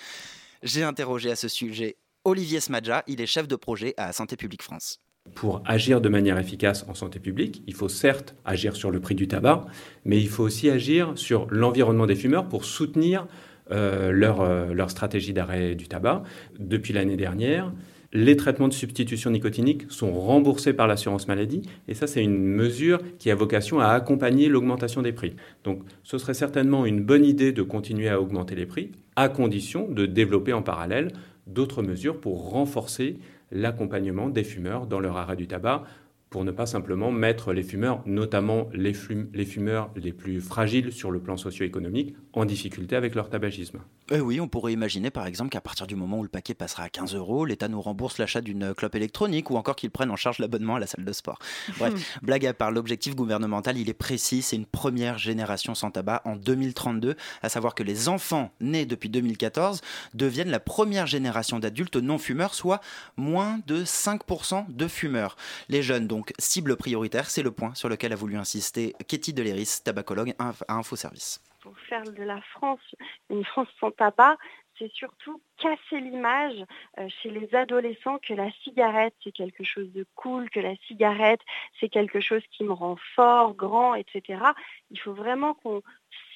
J'ai 0.63 0.83
interrogé 0.83 1.31
à 1.31 1.37
ce 1.37 1.49
sujet 1.49 1.97
Olivier 2.25 2.61
Smadja, 2.61 3.03
il 3.09 3.21
est 3.21 3.27
chef 3.27 3.49
de 3.49 3.57
projet 3.57 3.95
à 3.97 4.13
Santé 4.13 4.37
publique 4.37 4.63
France. 4.63 5.01
Pour 5.35 5.63
agir 5.65 6.01
de 6.01 6.09
manière 6.09 6.39
efficace 6.39 6.85
en 6.89 6.95
santé 6.95 7.19
publique, 7.21 7.63
il 7.67 7.75
faut 7.75 7.89
certes 7.89 8.35
agir 8.45 8.77
sur 8.77 8.91
le 8.91 9.01
prix 9.01 9.15
du 9.15 9.29
tabac, 9.29 9.67
mais 10.05 10.21
il 10.21 10.29
faut 10.29 10.43
aussi 10.43 10.69
agir 10.69 11.13
sur 11.17 11.47
l'environnement 11.51 12.07
des 12.07 12.17
fumeurs 12.17 12.49
pour 12.49 12.65
soutenir 12.65 13.27
euh, 13.71 14.11
leur, 14.11 14.41
euh, 14.41 14.75
leur 14.75 14.91
stratégie 14.91 15.33
d'arrêt 15.33 15.75
du 15.75 15.87
tabac. 15.89 16.25
Depuis 16.59 16.93
l'année 16.93 17.17
dernière, 17.17 17.73
les 18.13 18.37
traitements 18.37 18.69
de 18.69 18.75
substitution 18.75 19.31
nicotinique 19.31 19.91
sont 19.91 20.13
remboursés 20.13 20.75
par 20.75 20.87
l'assurance 20.87 21.29
maladie, 21.29 21.63
et 21.89 21.95
ça 21.95 22.07
c'est 22.07 22.23
une 22.23 22.39
mesure 22.39 23.01
qui 23.19 23.31
a 23.31 23.35
vocation 23.35 23.81
à 23.81 23.89
accompagner 23.89 24.49
l'augmentation 24.49 25.03
des 25.03 25.13
prix. 25.13 25.35
Donc 25.65 25.83
ce 26.03 26.19
serait 26.19 26.35
certainement 26.35 26.85
une 26.85 27.01
bonne 27.01 27.25
idée 27.25 27.53
de 27.53 27.63
continuer 27.63 28.09
à 28.09 28.21
augmenter 28.21 28.55
les 28.55 28.67
prix, 28.67 28.91
à 29.17 29.29
condition 29.29 29.89
de 29.89 30.07
développer 30.07 30.53
en 30.53 30.63
parallèle 30.63 31.13
d'autres 31.47 31.83
mesures 31.83 32.21
pour 32.21 32.51
renforcer 32.51 33.17
l'accompagnement 33.51 34.29
des 34.29 34.45
fumeurs 34.45 34.87
dans 34.87 35.01
leur 35.01 35.17
arrêt 35.17 35.37
du 35.37 35.47
tabac, 35.47 35.85
pour 36.33 36.45
ne 36.45 36.51
pas 36.51 36.67
simplement 36.67 37.13
mettre 37.13 37.53
les 37.53 37.63
fumeurs, 37.63 38.03
notamment 38.07 38.69
les, 38.73 38.95
fum- 38.95 39.29
les 39.35 39.45
fumeurs 39.45 39.91
les 39.95 40.13
plus 40.13 40.41
fragiles 40.41 40.91
sur 40.91 41.11
le 41.11 41.21
plan 41.21 41.37
socio-économique, 41.37 42.17
en 42.33 42.47
difficulté 42.47 42.97
avec 42.97 43.15
leur 43.15 43.29
tabagisme. 43.29 43.81
Eh 44.11 44.21
oui, 44.21 44.41
on 44.41 44.49
pourrait 44.49 44.73
imaginer 44.73 45.11
par 45.11 45.27
exemple 45.27 45.51
qu'à 45.51 45.61
partir 45.61 45.87
du 45.87 45.95
moment 45.95 46.19
où 46.19 46.23
le 46.23 46.29
paquet 46.29 46.55
passera 46.55 46.85
à 46.85 46.89
15 46.89 47.15
euros, 47.15 47.45
l'État 47.45 47.69
nous 47.69 47.81
rembourse 47.81 48.19
l'achat 48.19 48.41
d'une 48.41 48.75
clope 48.75 48.95
électronique 48.95 49.51
ou 49.51 49.57
encore 49.57 49.77
qu'il 49.77 49.91
prenne 49.91 50.11
en 50.11 50.17
charge 50.17 50.39
l'abonnement 50.39 50.77
à 50.77 50.81
la 50.81 50.87
salle 50.87 51.05
de 51.05 51.13
sport. 51.13 51.39
Bref, 51.79 52.19
blague 52.23 52.47
à 52.47 52.55
part, 52.55 52.71
l'objectif 52.73 53.15
gouvernemental, 53.15 53.77
il 53.79 53.89
est 53.91 53.95
précis, 53.95 54.43
c'est 54.43 54.57
une 54.57 54.67
première 54.67 55.19
génération 55.19 55.75
sans 55.75 55.91
tabac 55.91 56.23
en 56.25 56.37
2032, 56.37 57.15
à 57.43 57.49
savoir 57.51 57.75
que 57.75 57.83
les 57.83 58.09
enfants 58.09 58.51
nés 58.61 58.87
depuis 58.87 59.11
2014 59.11 59.83
deviennent 60.15 60.51
la 60.51 60.61
première 60.61 61.07
génération 61.07 61.59
d'adultes 61.59 61.97
non 61.97 62.17
fumeurs, 62.19 62.55
soit 62.55 62.81
moins 63.19 63.61
de 63.67 63.85
5% 63.85 64.75
de 64.75 64.89
fumeurs. 64.89 65.37
Les 65.69 65.83
jeunes, 65.83 66.07
donc 66.07 66.22
donc 66.23 66.33
cible 66.39 66.77
prioritaire. 66.77 67.29
C'est 67.29 67.43
le 67.43 67.51
point 67.51 67.75
sur 67.75 67.89
lequel 67.89 68.13
a 68.13 68.17
voulu 68.17 68.37
insister 68.37 68.95
Katie 69.09 69.33
Deléris, 69.33 69.81
tabacologue 69.85 70.35
à 70.39 70.53
InfoService. 70.69 71.43
Pour 71.61 71.77
faire 71.81 72.05
de 72.05 72.23
la 72.23 72.41
France 72.43 72.95
une 73.29 73.45
France 73.45 73.67
sans 73.81 73.91
tabac, 73.91 74.37
c'est 74.79 74.93
surtout 74.93 75.43
casser 75.59 76.01
l'image 76.01 76.65
euh, 76.99 77.09
chez 77.09 77.31
les 77.31 77.53
adolescents 77.57 78.19
que 78.19 78.35
la 78.35 78.53
cigarette 78.63 79.15
c'est 79.25 79.33
quelque 79.33 79.65
chose 79.65 79.91
de 79.93 80.07
cool, 80.15 80.49
que 80.51 80.61
la 80.61 80.77
cigarette 80.87 81.41
c'est 81.81 81.89
quelque 81.89 82.21
chose 82.21 82.43
qui 82.53 82.63
me 82.63 82.73
rend 82.73 82.97
fort, 83.17 83.55
grand, 83.55 83.95
etc. 83.95 84.45
Il 84.93 85.01
faut 85.01 85.15
vraiment 85.15 85.55
qu'on 85.55 85.83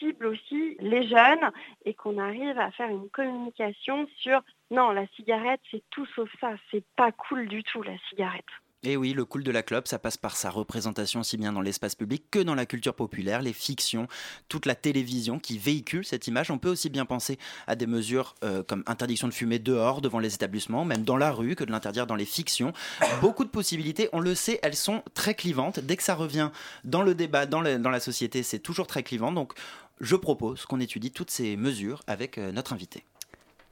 cible 0.01 0.27
aussi 0.27 0.77
les 0.81 1.07
jeunes 1.07 1.53
et 1.85 1.95
qu'on 1.95 2.19
arrive 2.19 2.59
à 2.59 2.73
faire 2.73 2.89
une 2.89 3.09
communication 3.11 4.09
sur 4.19 4.41
non, 4.73 4.91
la 4.91 5.07
cigarette 5.15 5.61
c'est 5.71 5.85
tout 5.91 6.07
sauf 6.07 6.31
ça, 6.41 6.55
c'est 6.73 6.85
pas 6.97 7.13
cool 7.13 7.47
du 7.47 7.63
tout 7.63 7.83
la 7.83 7.99
cigarette. 8.09 8.53
Et 8.83 8.97
oui, 8.97 9.15
le 9.15 9.25
cool 9.25 9.43
de 9.43 9.51
la 9.51 9.63
clope, 9.63 9.89
ça 9.89 9.99
passe 9.99 10.17
par 10.17 10.37
sa 10.37 10.51
représentation 10.51 11.21
aussi 11.21 11.37
bien 11.37 11.53
dans 11.53 11.61
l'espace 11.61 11.95
public 11.95 12.25
que 12.31 12.39
dans 12.39 12.55
la 12.55 12.67
culture 12.67 12.95
populaire, 12.95 13.43
les 13.43 13.53
fictions, 13.53 14.07
toute 14.49 14.67
la 14.67 14.75
télévision 14.75 15.39
qui 15.39 15.59
véhicule 15.59 16.05
cette 16.05 16.29
image. 16.29 16.51
On 16.51 16.59
peut 16.59 16.69
aussi 16.71 16.89
bien 16.89 17.05
penser 17.05 17.39
à 17.67 17.75
des 17.75 17.87
mesures 17.87 18.35
euh, 18.45 18.63
comme 18.63 18.85
interdiction 18.87 19.29
de 19.29 19.33
fumer 19.33 19.59
dehors, 19.59 20.03
devant 20.03 20.19
les 20.19 20.35
établissements, 20.35 20.85
même 20.85 21.03
dans 21.03 21.17
la 21.17 21.33
rue, 21.33 21.57
que 21.57 21.65
de 21.65 21.73
l'interdire 21.73 22.07
dans 22.07 22.15
les 22.15 22.27
fictions. 22.27 22.73
Beaucoup 23.21 23.45
de 23.45 23.51
possibilités, 23.51 24.09
on 24.13 24.21
le 24.21 24.35
sait, 24.35 24.61
elles 24.63 24.77
sont 24.77 25.03
très 25.15 25.35
clivantes. 25.35 25.81
Dès 25.81 25.97
que 25.97 26.03
ça 26.03 26.15
revient 26.15 26.51
dans 26.85 27.03
le 27.03 27.15
débat, 27.15 27.47
dans 27.47 27.61
la 27.63 28.01
société, 28.01 28.43
c'est 28.43 28.61
toujours 28.61 28.87
très 28.87 29.03
clivant. 29.03 29.33
Donc 29.33 29.55
je 30.01 30.17
propose 30.17 30.67
qu'on 30.67 30.81
étudie 30.81 31.11
toutes 31.11 31.31
ces 31.31 31.57
mesures 31.57 32.03
avec 32.07 32.39
euh, 32.39 32.53
notre 32.53 32.73
invité. 32.73 33.05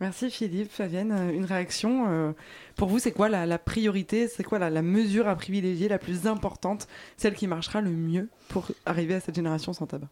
Merci 0.00 0.30
Philippe, 0.30 0.70
Fabienne. 0.72 1.12
Euh, 1.12 1.32
Une 1.32 1.44
réaction 1.44 2.06
euh, 2.08 2.32
Pour 2.76 2.88
vous, 2.88 2.98
c'est 2.98 3.12
quoi 3.12 3.28
la, 3.28 3.46
la 3.46 3.58
priorité 3.58 4.28
C'est 4.28 4.42
quoi 4.42 4.58
la, 4.58 4.68
la 4.70 4.82
mesure 4.82 5.28
à 5.28 5.36
privilégier, 5.36 5.88
la 5.88 5.98
plus 5.98 6.26
importante, 6.26 6.88
celle 7.16 7.34
qui 7.34 7.46
marchera 7.46 7.80
le 7.80 7.90
mieux 7.90 8.28
pour 8.48 8.66
arriver 8.86 9.14
à 9.14 9.20
cette 9.20 9.36
génération 9.36 9.72
sans 9.72 9.86
tabac? 9.86 10.08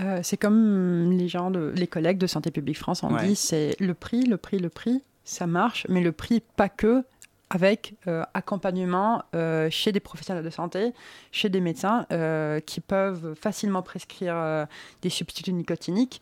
Euh, 0.00 0.20
c'est 0.22 0.36
comme 0.36 1.10
les 1.12 1.28
gens, 1.28 1.50
de, 1.50 1.72
les 1.74 1.86
collègues 1.86 2.18
de 2.18 2.26
Santé 2.26 2.50
publique 2.50 2.78
France 2.78 3.02
ont 3.02 3.12
Ouais. 3.14 3.26
dit, 3.28 3.36
c'est 3.36 3.76
le 3.80 3.94
prix, 3.94 4.22
le 4.24 4.36
prix, 4.36 4.58
le 4.58 4.68
prix, 4.68 5.02
ça 5.24 5.46
marche, 5.46 5.86
mais 5.88 6.00
le 6.02 6.12
prix 6.12 6.42
pas 6.56 6.68
que, 6.68 7.02
avec 7.48 7.94
euh, 8.06 8.22
accompagnement 8.34 9.22
euh, 9.34 9.70
chez 9.70 9.92
des 9.92 10.00
professionnels 10.00 10.44
de 10.44 10.50
santé, 10.50 10.92
chez 11.32 11.48
des 11.48 11.60
médecins 11.60 12.04
euh, 12.12 12.58
qui 12.60 12.80
peuvent 12.80 13.34
facilement 13.40 13.82
prescrire 13.82 14.34
euh, 14.36 14.66
des 15.02 15.10
substituts 15.10 15.52
nicotiniques. 15.52 16.20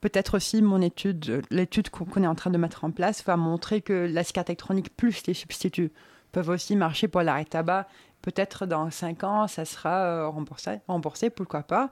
Peut-être 0.00 0.36
aussi 0.36 0.62
mon 0.62 0.80
étude, 0.80 1.42
l'étude 1.50 1.90
qu'on 1.90 2.22
est 2.22 2.26
en 2.26 2.34
train 2.34 2.50
de 2.50 2.56
mettre 2.58 2.84
en 2.84 2.90
place 2.90 3.22
va 3.24 3.36
montrer 3.36 3.82
que 3.82 4.08
la 4.10 4.24
cigarette 4.24 4.50
électronique 4.50 4.96
plus 4.96 5.26
les 5.26 5.34
substituts 5.34 5.92
peuvent 6.32 6.48
aussi 6.48 6.76
marcher 6.76 7.06
pour 7.08 7.22
l'arrêt 7.22 7.44
tabac. 7.44 7.86
Peut-être 8.22 8.66
dans 8.66 8.90
5 8.90 9.24
ans, 9.24 9.46
ça 9.48 9.64
sera 9.64 10.04
euh, 10.04 10.28
remboursé, 10.28 10.80
remboursé, 10.88 11.30
pourquoi 11.30 11.62
pas. 11.62 11.90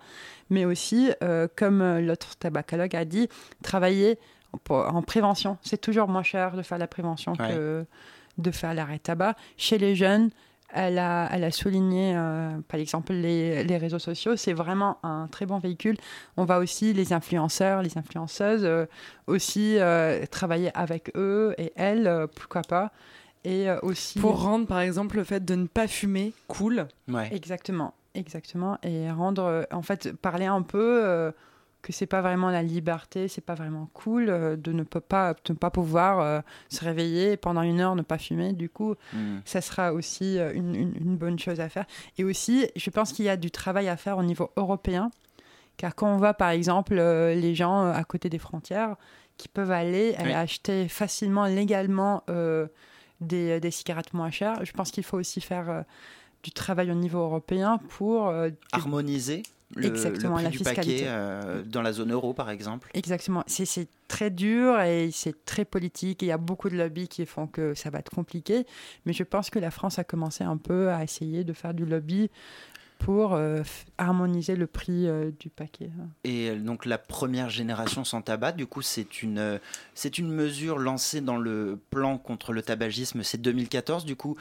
Mais 0.50 0.64
aussi, 0.64 1.10
euh, 1.22 1.48
comme 1.56 1.80
euh, 1.82 2.00
l'autre 2.00 2.36
tabacologue 2.36 2.94
a 2.96 3.04
dit, 3.04 3.28
travailler 3.62 4.18
pour- 4.64 4.86
en 4.94 5.02
prévention. 5.02 5.56
C'est 5.62 5.80
toujours 5.80 6.08
moins 6.08 6.22
cher 6.22 6.54
de 6.56 6.62
faire 6.62 6.78
la 6.78 6.86
prévention 6.86 7.32
Ouais. 7.38 7.48
que 7.48 7.86
de 8.38 8.50
faire 8.50 8.72
l'arrêt 8.74 8.98
tabac. 8.98 9.34
Chez 9.56 9.78
les 9.78 9.96
jeunes, 9.96 10.30
elle 10.72 10.98
a, 10.98 11.28
elle 11.32 11.44
a 11.44 11.50
souligné, 11.50 12.14
euh, 12.14 12.58
par 12.68 12.78
exemple, 12.78 13.12
les, 13.12 13.64
les 13.64 13.76
réseaux 13.78 13.98
sociaux, 13.98 14.36
c'est 14.36 14.52
vraiment 14.52 14.98
un 15.02 15.26
très 15.28 15.46
bon 15.46 15.58
véhicule. 15.58 15.96
On 16.36 16.44
va 16.44 16.58
aussi, 16.58 16.92
les 16.92 17.12
influenceurs, 17.12 17.82
les 17.82 17.96
influenceuses, 17.96 18.64
euh, 18.64 18.86
aussi 19.26 19.78
euh, 19.78 20.26
travailler 20.26 20.70
avec 20.76 21.10
eux 21.16 21.54
et 21.58 21.72
elles, 21.76 22.06
euh, 22.06 22.26
pourquoi 22.26 22.62
pas. 22.62 22.92
Et 23.44 23.70
euh, 23.70 23.78
aussi... 23.82 24.18
Pour 24.18 24.42
rendre, 24.42 24.66
par 24.66 24.80
exemple, 24.80 25.16
le 25.16 25.24
fait 25.24 25.44
de 25.44 25.54
ne 25.54 25.66
pas 25.66 25.88
fumer 25.88 26.34
cool. 26.48 26.86
Exactement, 27.32 27.94
exactement. 28.14 28.78
Et 28.82 29.10
rendre, 29.10 29.66
en 29.70 29.82
fait, 29.82 30.12
parler 30.16 30.46
un 30.46 30.62
peu 30.62 31.00
euh, 31.04 31.30
que 31.82 31.92
c'est 31.92 32.06
pas 32.06 32.20
vraiment 32.20 32.50
la 32.50 32.62
liberté, 32.62 33.28
c'est 33.28 33.40
pas 33.44 33.54
vraiment 33.54 33.88
cool 33.94 34.28
euh, 34.28 34.56
de 34.56 34.72
ne 34.72 34.82
peut 34.82 35.00
pas, 35.00 35.34
de 35.34 35.52
ne 35.52 35.56
pas 35.56 35.70
pouvoir 35.70 36.20
euh, 36.20 36.40
se 36.68 36.84
réveiller 36.84 37.36
pendant 37.36 37.62
une 37.62 37.80
heure, 37.80 37.94
ne 37.94 38.02
pas 38.02 38.18
fumer. 38.18 38.52
Du 38.52 38.68
coup, 38.68 38.94
Mm. 39.12 39.38
ça 39.44 39.60
sera 39.60 39.92
aussi 39.92 40.38
euh, 40.38 40.52
une, 40.54 40.74
une- 40.74 40.94
une 40.96 41.16
bonne 41.16 41.38
chose 41.38 41.60
à 41.60 41.68
faire. 41.68 41.86
Et 42.18 42.24
aussi, 42.24 42.66
je 42.76 42.90
pense 42.90 43.12
qu'il 43.12 43.24
y 43.24 43.28
a 43.28 43.36
du 43.36 43.50
travail 43.50 43.88
à 43.88 43.96
faire 43.96 44.18
au 44.18 44.22
niveau 44.24 44.50
européen. 44.56 45.10
Car 45.76 45.94
quand 45.94 46.12
on 46.12 46.16
voit, 46.16 46.34
par 46.34 46.50
exemple, 46.50 46.94
les 46.96 47.54
gens 47.54 47.88
à 47.88 48.02
côté 48.02 48.28
des 48.28 48.38
frontières 48.40 48.96
qui 49.36 49.46
peuvent 49.48 49.70
aller 49.70 50.16
Oui. 50.24 50.32
acheter 50.32 50.88
facilement, 50.88 51.46
légalement 51.46 52.24
des, 53.20 53.60
des 53.60 53.70
cigarettes 53.70 54.12
moins 54.14 54.30
chères, 54.32 54.64
je 54.64 54.72
pense 54.72 54.90
qu'il 54.90 55.04
faut 55.04 55.16
aussi 55.18 55.40
faire 55.40 55.84
du 56.42 56.50
travail 56.50 56.90
au 56.90 56.94
niveau 56.94 57.20
européen 57.20 57.78
pour 57.90 58.32
Harmoniser 58.72 59.42
le, 59.76 59.82
le 59.82 59.88
Exactement, 59.88 60.34
prix 60.34 60.44
la 60.44 60.50
du 60.50 60.58
fiscalité. 60.58 60.92
paquet 60.96 61.04
euh, 61.08 61.62
dans 61.62 61.82
la 61.82 61.92
zone 61.92 62.12
euro, 62.12 62.32
par 62.34 62.48
exemple. 62.50 62.90
Exactement. 62.94 63.44
C'est- 63.46 63.66
C'est 63.66 63.88
très 64.08 64.30
dur 64.30 64.80
et 64.80 65.10
c'est 65.12 65.44
très 65.44 65.64
politique. 65.66 66.22
et 66.22 66.26
Il 66.26 66.28
y 66.30 66.32
a 66.32 66.38
beaucoup 66.38 66.70
de 66.70 66.76
lobbies 66.76 67.08
qui 67.08 67.26
font 67.26 67.46
que 67.46 67.74
ça 67.74 67.90
va 67.90 67.98
être 67.98 68.10
compliqué. 68.10 68.64
Mais 69.04 69.12
je 69.12 69.22
pense 69.24 69.50
que 69.50 69.58
la 69.58 69.70
France 69.70 69.98
a 69.98 70.04
commencé 70.04 70.42
un 70.44 70.56
peu 70.56 70.90
à 70.90 71.02
essayer 71.04 71.44
de 71.44 71.52
faire 71.52 71.74
du 71.74 71.84
lobby 71.84 72.30
pour 72.98 73.34
euh, 73.34 73.62
harmoniser 73.96 74.56
le 74.56 74.66
prix 74.66 75.06
euh, 75.06 75.30
du 75.38 75.48
paquet. 75.50 75.90
Et 76.24 76.50
euh, 76.50 76.56
donc 76.58 76.84
la 76.84 76.98
première 76.98 77.48
génération 77.48 78.04
sans 78.04 78.22
tabac, 78.22 78.52
du 78.52 78.66
coup, 78.66 78.82
c'est 78.82 79.22
une, 79.22 79.60
une 80.18 80.30
mesure 80.30 80.78
lancée 80.78 81.20
dans 81.20 81.38
le 81.38 81.78
plan 81.90 82.18
contre 82.18 82.52
le 82.52 82.62
tabagisme, 82.62 83.22
c'est 83.22 83.38
2014. 83.38 84.04
Du 84.04 84.16
coup, 84.16 84.36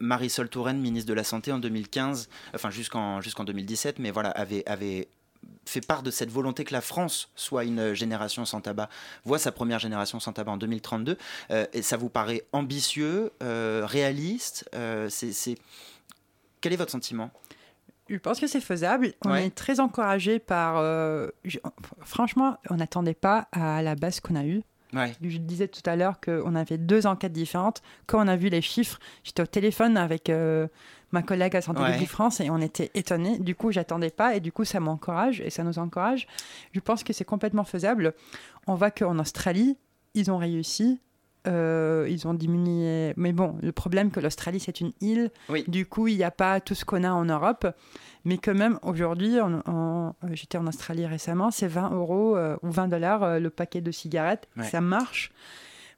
Marisol 0.00 0.48
Touraine, 0.48 0.78
ministre 0.80 1.08
de 1.08 1.14
la 1.14 1.24
Santé 1.24 1.50
en 1.52 1.58
2015, 1.58 2.28
enfin 2.54 2.70
jusqu'en 2.70 3.20
jusqu'en 3.20 3.44
2017, 3.44 3.98
mais 3.98 4.10
voilà, 4.10 4.30
avait, 4.30 4.62
avait 4.66 5.08
fait 5.64 5.84
part 5.86 6.02
de 6.02 6.10
cette 6.10 6.30
volonté 6.30 6.64
que 6.64 6.72
la 6.72 6.80
France 6.80 7.30
soit 7.36 7.64
une 7.64 7.94
génération 7.94 8.44
sans 8.44 8.60
tabac, 8.60 8.88
voit 9.24 9.38
sa 9.38 9.52
première 9.52 9.78
génération 9.78 10.18
sans 10.20 10.32
tabac 10.32 10.52
en 10.52 10.56
2032. 10.56 11.16
Euh, 11.50 11.66
et 11.72 11.82
ça 11.82 11.96
vous 11.96 12.08
paraît 12.08 12.44
ambitieux, 12.52 13.30
réaliste 13.40 14.68
c'est- 15.08 15.56
Quel 16.60 16.72
est 16.72 16.76
votre 16.76 16.90
sentiment? 16.92 17.30
Je 18.08 18.16
pense 18.16 18.40
que 18.40 18.46
c'est 18.46 18.60
faisable. 18.60 19.12
On 19.24 19.30
Ouais. 19.32 19.46
est 19.46 19.54
très 19.54 19.80
encouragé 19.80 20.38
par. 20.38 20.76
euh, 20.78 21.28
je- 21.44 21.58
franchement, 22.00 22.56
on 22.70 22.76
n'attendait 22.76 23.14
pas 23.14 23.48
à 23.52 23.82
la 23.82 23.94
base 23.94 24.20
qu'on 24.20 24.34
a 24.36 24.44
eue. 24.44 24.62
Ouais. 24.94 25.12
Je 25.22 25.36
disais 25.36 25.68
tout 25.68 25.82
à 25.84 25.96
l'heure 25.96 26.18
qu'on 26.20 26.54
avait 26.54 26.78
deux 26.78 27.06
enquêtes 27.06 27.32
différentes. 27.34 27.82
Quand 28.06 28.24
on 28.24 28.28
a 28.28 28.36
vu 28.36 28.48
les 28.48 28.62
chiffres, 28.62 28.98
j'étais 29.22 29.42
au 29.42 29.46
téléphone 29.46 29.98
avec 29.98 30.30
euh, 30.30 30.66
ma 31.12 31.22
collègue 31.22 31.54
à 31.56 31.60
Santé 31.60 31.82
Ouais. 31.82 31.92
publique 31.92 32.08
France 32.08 32.40
et 32.40 32.48
on 32.48 32.56
était 32.58 32.90
étonnés. 32.94 33.38
Du 33.38 33.54
coup, 33.54 33.70
j'attendais 33.70 34.08
pas 34.10 34.34
et 34.34 34.40
du 34.40 34.50
coup, 34.50 34.64
ça 34.64 34.80
m'encourage 34.80 35.42
et 35.42 35.50
ça 35.50 35.62
nous 35.62 35.78
encourage. 35.78 36.26
Je 36.72 36.80
pense 36.80 37.04
que 37.04 37.12
c'est 37.12 37.26
complètement 37.26 37.64
faisable. 37.64 38.14
On 38.66 38.74
voit 38.76 38.90
qu'en 38.90 39.18
Australie, 39.18 39.76
ils 40.14 40.30
ont 40.30 40.38
réussi. 40.38 40.98
Euh, 41.48 42.06
ils 42.10 42.26
ont 42.28 42.34
diminué. 42.34 43.14
Mais 43.16 43.32
bon, 43.32 43.56
le 43.62 43.72
problème 43.72 44.10
que 44.10 44.20
l'Australie, 44.20 44.60
c'est 44.60 44.80
une 44.80 44.92
île. 45.00 45.30
Du 45.66 45.86
coup, 45.86 46.06
il 46.08 46.16
n'y 46.16 46.24
a 46.24 46.30
pas 46.30 46.60
tout 46.60 46.74
ce 46.74 46.84
qu'on 46.84 47.02
a 47.04 47.10
en 47.10 47.24
Europe. 47.24 47.66
Mais 48.24 48.36
quand 48.36 48.54
même, 48.54 48.78
aujourd'hui, 48.82 49.38
euh, 49.40 50.10
j'étais 50.32 50.58
en 50.58 50.66
Australie 50.66 51.06
récemment, 51.06 51.50
c'est 51.50 51.68
20 51.68 51.90
euros 51.92 52.36
euh, 52.36 52.56
ou 52.62 52.70
20 52.70 52.88
dollars 52.88 53.22
euh, 53.22 53.38
le 53.38 53.48
paquet 53.50 53.80
de 53.80 53.90
cigarettes. 53.90 54.48
Ouais. 54.56 54.64
Ça 54.64 54.80
marche. 54.80 55.30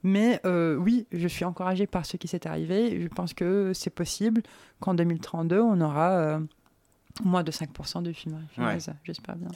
Mais 0.03 0.41
euh, 0.47 0.77
oui, 0.77 1.07
je 1.13 1.29
suis 1.29 1.45
encouragée 1.45 1.87
par 1.87 2.07
ce 2.07 2.17
qui 2.17 2.29
s'est 2.29 2.47
arrivé. 2.47 3.01
Je 3.03 3.09
pense 3.09 3.35
que 3.35 3.73
c'est 3.75 3.91
possible 3.91 4.43
qu'en 4.81 4.95
2032, 4.95 5.61
on 5.61 5.81
aura 5.81 6.11
euh, 6.13 6.39
moins 7.25 7.43
de 7.43 7.51
5% 7.53 8.03
de 8.03 8.13
fumeurs 8.13 8.41
fumeuses. 8.55 8.91
J'espère 9.05 9.37
bien. 9.37 9.49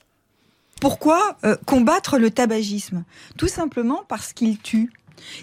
Pourquoi 0.80 1.36
euh, 1.44 1.56
combattre 1.66 2.18
le 2.18 2.30
tabagisme? 2.30 3.04
Tout 3.38 3.48
simplement 3.48 4.02
parce 4.08 4.32
qu'il 4.32 4.58
tue. 4.58 4.90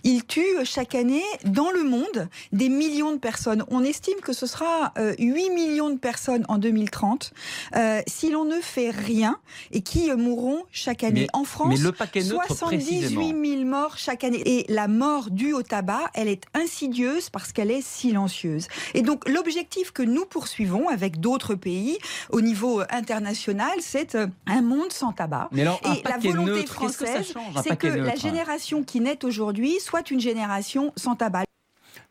Il 0.04 0.26
tue 0.26 0.46
euh, 0.58 0.64
chaque 0.66 0.96
année 0.96 1.24
dans 1.46 1.72
le 1.72 1.84
monde 1.84 2.30
des 2.52 2.70
millions 2.70 3.12
de 3.12 3.18
personnes. 3.18 3.64
On 3.70 3.84
estime 3.84 4.20
que 4.22 4.34
ce 4.34 4.46
sera 4.46 4.94
euh, 4.98 5.14
8 5.20 5.50
millions 5.52 5.90
de 5.90 5.98
personnes 5.98 6.46
en 6.48 6.58
2030 6.58 7.34
euh, 7.76 8.02
si 8.08 8.30
l'on 8.30 8.46
ne 8.46 8.60
fait 8.62 8.90
rien 8.90 9.38
et 9.72 9.82
qui 9.82 10.10
euh, 10.10 10.18
mourront 10.18 10.64
chaque 10.72 11.04
année. 11.04 11.22
Mais- 11.22 11.28
en 11.34 11.44
France, 11.44 11.70
mais 11.70 11.78
le 11.78 11.92
paquet 11.92 12.24
neutre, 12.24 12.48
78 12.48 12.78
précisément. 12.78 13.44
000 13.46 13.64
morts 13.66 13.98
chaque 13.98 14.24
année. 14.24 14.42
Et 14.46 14.66
la 14.70 14.88
mort 14.88 15.30
due 15.30 15.54
au 15.54 15.64
tabac, 15.64 16.10
elle 16.14 16.28
est 16.28 16.44
insidieuse 16.54 17.30
parce 17.30 17.52
qu'elle 17.52 17.72
est 17.72 17.86
silencieuse. 17.86 18.68
Et 18.94 19.02
donc 19.02 19.28
l'objectif 19.30 19.92
que 19.92 20.04
nous 20.04 20.26
poursuivons 20.26 20.90
avec 20.90 21.20
d'autres 21.20 21.56
pays 21.56 21.98
au 22.30 22.42
niveau 22.42 22.82
euh, 22.82 22.86
international, 22.90 23.72
c'est 23.80 24.16
euh, 24.16 24.28
un 24.48 24.62
monde 24.62 24.92
sans 24.92 25.12
tabac. 25.14 25.50
Mais 25.52 25.62
alors, 25.62 25.80
un 25.84 25.94
Et 25.94 26.02
la 26.06 26.18
volonté 26.18 26.52
neutre, 26.52 26.74
française, 26.74 27.34
c'est 27.64 27.78
que 27.78 27.88
la 27.88 27.96
neutre 27.98 28.22
génération 28.22 28.84
qui 28.84 29.00
naît 29.00 29.24
aujourd'hui 29.24 29.61
soit 29.80 30.12
une 30.12 30.20
génération 30.20 30.94
sans 30.96 31.16
tabac. 31.16 31.46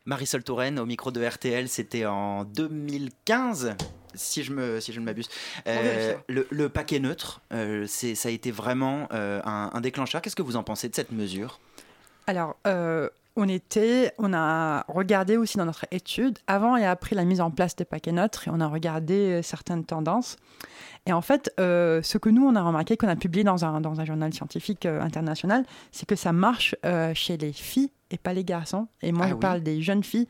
Marisol 0.05 0.43
Touraine 0.43 0.79
au 0.79 0.85
micro 0.85 1.11
de 1.11 1.23
RTL, 1.23 1.67
c'était 1.69 2.05
en 2.05 2.43
2015. 2.43 3.75
Si 4.13 4.43
je, 4.43 4.51
me, 4.51 4.81
si 4.81 4.91
je 4.91 4.99
ne 4.99 5.05
m'abuse. 5.05 5.29
Euh, 5.67 6.15
le, 6.27 6.45
le 6.49 6.67
paquet 6.67 6.99
neutre, 6.99 7.41
euh, 7.53 7.85
c'est, 7.87 8.13
ça 8.15 8.27
a 8.27 8.31
été 8.31 8.51
vraiment 8.51 9.07
euh, 9.13 9.39
un, 9.45 9.69
un 9.73 9.79
déclencheur. 9.81 10.21
Qu'est-ce 10.21 10.35
que 10.35 10.41
vous 10.41 10.57
en 10.57 10.63
pensez 10.63 10.89
de 10.89 10.95
cette 10.95 11.11
mesure? 11.13 11.59
Alors, 12.27 12.57
euh, 12.67 13.09
on 13.35 13.47
était, 13.47 14.13
on 14.17 14.33
a 14.33 14.83
regardé 14.87 15.37
aussi 15.37 15.57
dans 15.57 15.65
notre 15.65 15.85
étude, 15.91 16.37
avant 16.47 16.75
et 16.75 16.85
après 16.85 17.15
la 17.15 17.23
mise 17.23 17.39
en 17.41 17.49
place 17.51 17.75
des 17.75 17.85
paquets 17.85 18.11
neutres, 18.11 18.47
et 18.47 18.51
on 18.53 18.59
a 18.59 18.67
regardé 18.67 19.13
euh, 19.13 19.41
certaines 19.41 19.85
tendances. 19.85 20.35
Et 21.05 21.13
en 21.13 21.21
fait, 21.21 21.51
euh, 21.59 22.01
ce 22.03 22.17
que 22.17 22.29
nous, 22.29 22.45
on 22.45 22.55
a 22.55 22.61
remarqué, 22.61 22.97
qu'on 22.97 23.07
a 23.07 23.15
publié 23.15 23.43
dans 23.43 23.63
un, 23.65 23.81
dans 23.81 23.99
un 23.99 24.05
journal 24.05 24.33
scientifique 24.33 24.85
euh, 24.85 25.01
international, 25.01 25.65
c'est 25.91 26.05
que 26.07 26.15
ça 26.15 26.31
marche 26.33 26.75
euh, 26.85 27.13
chez 27.13 27.37
les 27.37 27.53
filles 27.53 27.91
et 28.11 28.17
pas 28.17 28.33
les 28.33 28.43
garçons. 28.43 28.87
Et 29.01 29.11
moi, 29.11 29.25
Ah 29.25 29.29
je 29.29 29.33
oui. 29.35 29.39
parle 29.39 29.61
des 29.61 29.81
jeunes 29.81 30.03
filles. 30.03 30.27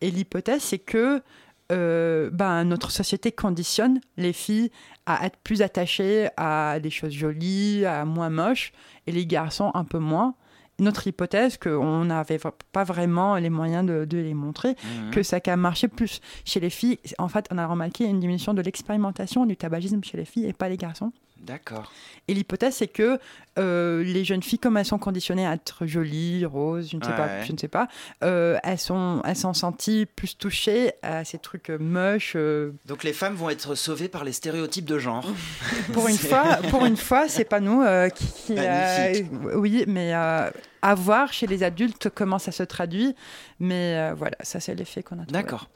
Et 0.00 0.10
l'hypothèse, 0.10 0.62
c'est 0.62 0.78
que 0.78 1.22
euh, 1.70 2.30
ben, 2.32 2.64
notre 2.64 2.90
société 2.90 3.30
conditionne 3.30 4.00
les 4.16 4.32
filles 4.32 4.70
à 5.04 5.26
être 5.26 5.36
plus 5.44 5.60
attachées 5.60 6.28
à 6.38 6.80
des 6.80 6.90
choses 6.90 7.12
jolies, 7.12 7.84
à 7.84 8.06
moins 8.06 8.30
moches, 8.30 8.72
et 9.06 9.12
les 9.12 9.26
garçons 9.26 9.70
un 9.74 9.84
peu 9.84 9.98
moins. 9.98 10.34
Notre 10.80 11.06
hypothèse, 11.08 11.56
qu'on 11.58 12.04
n'avait 12.04 12.38
pas 12.72 12.84
vraiment 12.84 13.36
les 13.36 13.50
moyens 13.50 13.84
de, 13.84 14.04
de 14.04 14.18
les 14.18 14.34
montrer, 14.34 14.76
Mhm. 14.84 15.10
que 15.10 15.22
ça 15.24 15.38
a 15.44 15.56
marché 15.56 15.88
plus 15.88 16.20
chez 16.44 16.60
les 16.60 16.70
filles. 16.70 16.98
En 17.18 17.28
fait, 17.28 17.46
on 17.50 17.58
a 17.58 17.66
remarqué 17.66 18.04
une 18.04 18.20
diminution 18.20 18.54
de 18.54 18.62
l'expérimentation 18.62 19.44
du 19.46 19.56
tabagisme 19.56 20.02
chez 20.04 20.16
les 20.16 20.24
filles 20.24 20.46
et 20.46 20.52
pas 20.52 20.68
les 20.68 20.76
garçons. 20.76 21.12
D'accord. 21.40 21.92
Et 22.26 22.34
l'hypothèse, 22.34 22.74
c'est 22.74 22.88
que 22.88 23.18
euh, 23.60 24.02
les 24.02 24.24
jeunes 24.24 24.42
filles, 24.42 24.58
comme 24.58 24.76
elles 24.76 24.84
sont 24.84 24.98
conditionnées 24.98 25.46
à 25.46 25.52
être 25.54 25.86
jolies, 25.86 26.44
roses, 26.44 26.90
je 26.90 26.96
ne 26.96 27.02
sais 27.02 27.10
Ouais. 27.10 27.16
pas, 27.16 27.42
je 27.44 27.52
ne 27.52 27.56
sais 27.58 27.68
pas, 27.68 27.86
euh, 28.24 28.58
elles 28.64 28.78
sont, 28.78 29.22
elles 29.24 29.36
sont 29.36 29.54
senties 29.54 30.04
plus 30.16 30.36
touchées 30.36 30.92
à 31.02 31.24
ces 31.24 31.38
trucs 31.38 31.70
euh, 31.70 31.78
moches. 31.78 32.32
euh. 32.34 32.72
Donc 32.86 33.04
les 33.04 33.12
femmes 33.12 33.34
vont 33.34 33.50
être 33.50 33.76
sauvées 33.76 34.08
par 34.08 34.24
les 34.24 34.32
stéréotypes 34.32 34.84
de 34.84 34.98
genre. 34.98 35.24
Pour 35.92 36.08
une 36.08 36.16
fois, 36.18 36.56
pour 36.70 36.84
une 36.84 36.96
fois, 36.96 37.28
c'est 37.28 37.44
pas 37.44 37.60
nous 37.60 37.84
qui. 38.16 38.56
oui, 39.54 39.84
mais 39.86 40.12
à 40.82 40.94
voir 40.94 41.32
chez 41.32 41.46
les 41.46 41.62
adultes 41.62 42.08
comment 42.14 42.38
ça 42.38 42.52
se 42.52 42.62
traduit. 42.62 43.14
Mais 43.60 43.96
euh, 43.96 44.14
voilà, 44.14 44.36
ça 44.40 44.60
c'est 44.60 44.74
l'effet 44.74 45.02
qu'on 45.02 45.18
a. 45.18 45.24
D'accord. 45.24 45.68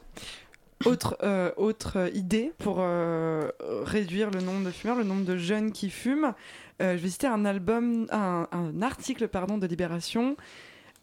Autre, 0.84 1.16
euh, 1.22 1.52
autre 1.56 2.10
idée 2.14 2.52
pour 2.58 2.78
euh, 2.80 3.48
réduire 3.84 4.30
le 4.30 4.40
nombre 4.40 4.64
de 4.64 4.70
fumeurs, 4.70 4.96
le 4.96 5.04
nombre 5.04 5.24
de 5.24 5.36
jeunes 5.36 5.72
qui 5.72 5.90
fument. 5.90 6.34
Euh, 6.80 6.96
je 6.96 7.02
vais 7.02 7.08
citer 7.08 7.28
un 7.28 7.44
album, 7.44 8.06
un, 8.10 8.48
un 8.50 8.82
article 8.82 9.28
pardon 9.28 9.58
de 9.58 9.66
Libération. 9.66 10.36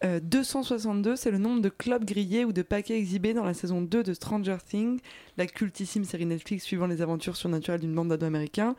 Euh, 0.05 0.21
262, 0.21 1.17
c'est 1.17 1.31
le 1.31 1.37
nombre 1.37 1.61
de 1.61 1.67
clubs 1.67 2.05
grillés 2.05 2.45
ou 2.45 2.53
de 2.53 2.61
paquets 2.61 2.97
exhibés 2.97 3.33
dans 3.33 3.43
la 3.43 3.53
saison 3.53 3.81
2 3.81 4.01
de 4.01 4.13
Stranger 4.13 4.57
Things, 4.65 4.99
la 5.37 5.45
cultissime 5.45 6.05
série 6.05 6.25
Netflix 6.25 6.63
suivant 6.63 6.87
les 6.87 7.01
aventures 7.01 7.35
surnaturelles 7.35 7.81
d'une 7.81 7.93
bande 7.93 8.07
d'ados 8.07 8.27
américains. 8.27 8.75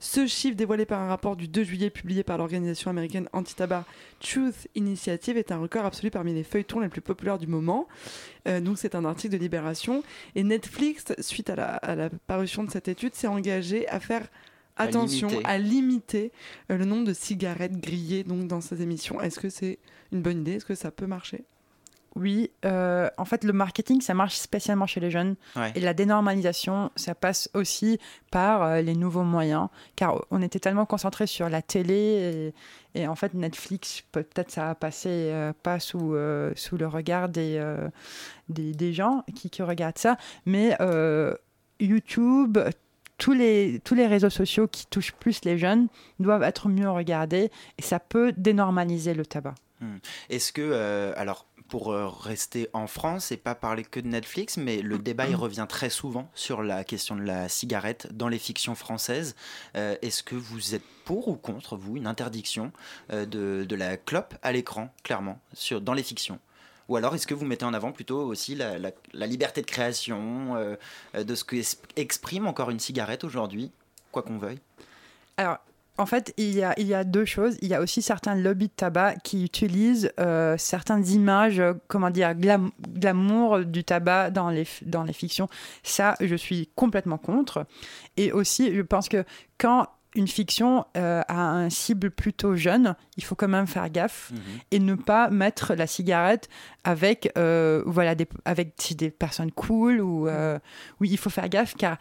Ce 0.00 0.26
chiffre 0.26 0.56
dévoilé 0.56 0.86
par 0.86 1.00
un 1.00 1.08
rapport 1.08 1.36
du 1.36 1.46
2 1.46 1.62
juillet 1.62 1.90
publié 1.90 2.22
par 2.22 2.38
l'organisation 2.38 2.90
américaine 2.90 3.28
anti-tabac 3.34 3.84
Truth 4.20 4.66
Initiative 4.74 5.36
est 5.36 5.52
un 5.52 5.58
record 5.58 5.84
absolu 5.84 6.10
parmi 6.10 6.32
les 6.32 6.42
feuilletons 6.42 6.80
les 6.80 6.88
plus 6.88 7.02
populaires 7.02 7.38
du 7.38 7.46
moment. 7.46 7.86
Euh, 8.48 8.60
donc 8.60 8.78
c'est 8.78 8.94
un 8.94 9.04
article 9.04 9.34
de 9.34 9.38
Libération. 9.38 10.02
Et 10.34 10.42
Netflix, 10.42 11.12
suite 11.20 11.50
à 11.50 11.94
la 11.94 12.10
parution 12.26 12.64
de 12.64 12.70
cette 12.70 12.88
étude, 12.88 13.14
s'est 13.14 13.26
engagé 13.26 13.86
à 13.88 14.00
faire 14.00 14.26
À 14.76 14.84
attention 14.84 15.28
limiter. 15.28 15.48
à 15.48 15.58
limiter 15.58 16.32
euh, 16.70 16.78
le 16.78 16.84
nombre 16.84 17.06
de 17.06 17.12
cigarettes 17.12 17.78
grillées 17.78 18.24
donc, 18.24 18.46
dans 18.48 18.60
ces 18.60 18.80
émissions. 18.82 19.20
Est-ce 19.20 19.38
que 19.38 19.50
c'est 19.50 19.78
une 20.12 20.22
bonne 20.22 20.40
idée? 20.40 20.52
Est-ce 20.52 20.64
que 20.64 20.74
ça 20.74 20.90
peut 20.90 21.06
marcher? 21.06 21.44
Oui, 22.14 22.50
euh, 22.66 23.08
en 23.16 23.24
fait, 23.24 23.42
le 23.42 23.54
marketing, 23.54 24.02
ça 24.02 24.12
marche 24.12 24.36
spécialement 24.36 24.86
chez 24.86 25.00
les 25.00 25.10
jeunes. 25.10 25.34
Ouais. 25.56 25.72
Et 25.74 25.80
la 25.80 25.94
dénormalisation, 25.94 26.90
ça 26.94 27.14
passe 27.14 27.48
aussi 27.54 27.98
par 28.30 28.62
euh, 28.62 28.80
les 28.82 28.94
nouveaux 28.94 29.22
moyens. 29.22 29.68
Car 29.96 30.22
on 30.30 30.42
était 30.42 30.58
tellement 30.58 30.84
concentré 30.84 31.26
sur 31.26 31.48
la 31.48 31.62
télé 31.62 32.52
et, 32.94 33.00
et 33.00 33.08
en 33.08 33.14
fait, 33.14 33.32
Netflix, 33.32 34.02
peut-être 34.12 34.50
ça 34.50 34.68
a 34.68 34.74
passé 34.74 35.08
euh, 35.08 35.54
pas 35.62 35.80
sous, 35.80 36.14
euh, 36.14 36.52
sous 36.54 36.76
le 36.76 36.86
regard 36.86 37.30
des, 37.30 37.56
euh, 37.56 37.88
des, 38.50 38.72
des 38.72 38.92
gens 38.92 39.24
qui, 39.34 39.48
qui 39.48 39.62
regardent 39.62 39.96
ça. 39.96 40.18
Mais 40.44 40.76
euh, 40.80 41.34
YouTube, 41.80 42.58
tous 43.18 43.32
les, 43.32 43.80
tous 43.84 43.94
les 43.94 44.06
réseaux 44.06 44.30
sociaux 44.30 44.68
qui 44.68 44.86
touchent 44.86 45.12
plus 45.12 45.44
les 45.44 45.58
jeunes 45.58 45.88
doivent 46.18 46.42
être 46.42 46.68
mieux 46.68 46.90
regardés 46.90 47.50
et 47.78 47.82
ça 47.82 48.00
peut 48.00 48.32
dénormaliser 48.36 49.14
le 49.14 49.24
tabac. 49.24 49.54
Hmm. 49.80 49.98
Est-ce 50.30 50.52
que, 50.52 50.62
euh, 50.62 51.12
alors, 51.16 51.46
pour 51.72 51.90
euh, 51.90 52.06
rester 52.06 52.68
en 52.74 52.86
France 52.86 53.32
et 53.32 53.38
pas 53.38 53.54
parler 53.54 53.82
que 53.82 53.98
de 53.98 54.06
Netflix, 54.06 54.58
mais 54.58 54.82
le 54.82 54.98
débat 54.98 55.26
il 55.26 55.36
revient 55.36 55.64
très 55.66 55.88
souvent 55.88 56.30
sur 56.34 56.62
la 56.62 56.84
question 56.84 57.16
de 57.16 57.22
la 57.22 57.48
cigarette 57.48 58.08
dans 58.12 58.28
les 58.28 58.38
fictions 58.38 58.74
françaises. 58.74 59.34
Euh, 59.74 59.96
Est-ce 60.02 60.22
que 60.22 60.34
vous 60.34 60.74
êtes 60.74 60.82
pour 61.06 61.28
ou 61.28 61.36
contre, 61.36 61.78
vous, 61.78 61.96
une 61.96 62.06
interdiction 62.06 62.72
euh, 63.10 63.24
de, 63.24 63.64
de 63.64 63.74
la 63.74 63.96
clope 63.96 64.34
à 64.42 64.52
l'écran, 64.52 64.92
clairement, 65.02 65.40
sur, 65.54 65.80
dans 65.80 65.94
les 65.94 66.02
fictions? 66.02 66.38
Ou 66.92 66.96
alors 66.96 67.14
est-ce 67.14 67.26
que 67.26 67.32
vous 67.32 67.46
mettez 67.46 67.64
en 67.64 67.72
avant 67.72 67.90
plutôt 67.90 68.20
aussi 68.20 68.54
la, 68.54 69.26
liberté 69.26 69.62
de 69.62 69.66
création, 69.66 70.56
euh, 70.56 70.76
euh, 71.14 71.24
de 71.24 71.34
ce 71.34 71.42
que 71.42 71.56
exprime 71.96 72.46
encore 72.46 72.68
une 72.68 72.80
cigarette 72.80 73.24
aujourd'hui, 73.24 73.70
quoi 74.10 74.22
qu'on 74.22 74.36
veuille? 74.36 74.58
Alors, 75.38 75.56
en 75.96 76.04
fait, 76.04 76.34
il 76.36 76.52
y, 76.54 76.62
a, 76.62 77.04
deux 77.04 77.24
choses. 77.24 77.56
Il 77.62 77.68
y 77.68 77.74
a 77.74 77.80
aussi 77.80 78.02
certains 78.02 78.34
lobbies 78.34 78.68
de 78.68 78.72
tabac 78.76 79.16
qui 79.24 79.42
utilisent 79.42 80.12
euh, 80.20 80.56
certaines 80.58 81.06
images, 81.08 81.60
euh, 81.60 81.72
comment 81.88 82.10
dire, 82.10 82.34
glam- 82.34 82.70
glamour 82.86 83.60
du 83.60 83.84
tabac 83.84 84.30
dans 84.30 84.50
les, 84.50 84.66
dans 84.84 85.04
les 85.04 85.14
fictions. 85.14 85.48
Ça, 85.82 86.14
je 86.20 86.36
suis 86.36 86.68
complètement 86.76 87.18
contre. 87.18 87.66
Et 88.18 88.32
aussi, 88.32 88.74
je 88.74 88.82
pense 88.82 89.08
que 89.08 89.24
quand 89.56 89.86
une 90.14 90.28
fiction 90.28 90.84
euh, 90.96 91.22
a 91.28 91.40
un 91.40 91.70
cible 91.70 92.10
plutôt 92.10 92.54
jeune, 92.54 92.94
il 93.16 93.24
faut 93.24 93.34
quand 93.34 93.48
même 93.48 93.66
faire 93.66 93.88
gaffe 93.90 94.30
et 94.70 94.78
ne 94.78 94.94
pas 94.94 95.30
mettre 95.30 95.74
la 95.74 95.86
cigarette 95.86 96.48
avec, 96.84 97.32
euh, 97.38 97.82
voilà, 97.86 98.14
des, 98.14 98.28
avec 98.44 98.74
des 98.96 99.10
personnes 99.10 99.50
cool. 99.52 100.00
Ou, 100.00 100.28
euh, 100.28 100.58
oui, 101.00 101.08
il 101.10 101.18
faut 101.18 101.30
faire 101.30 101.48
gaffe 101.48 101.74
car 101.76 101.96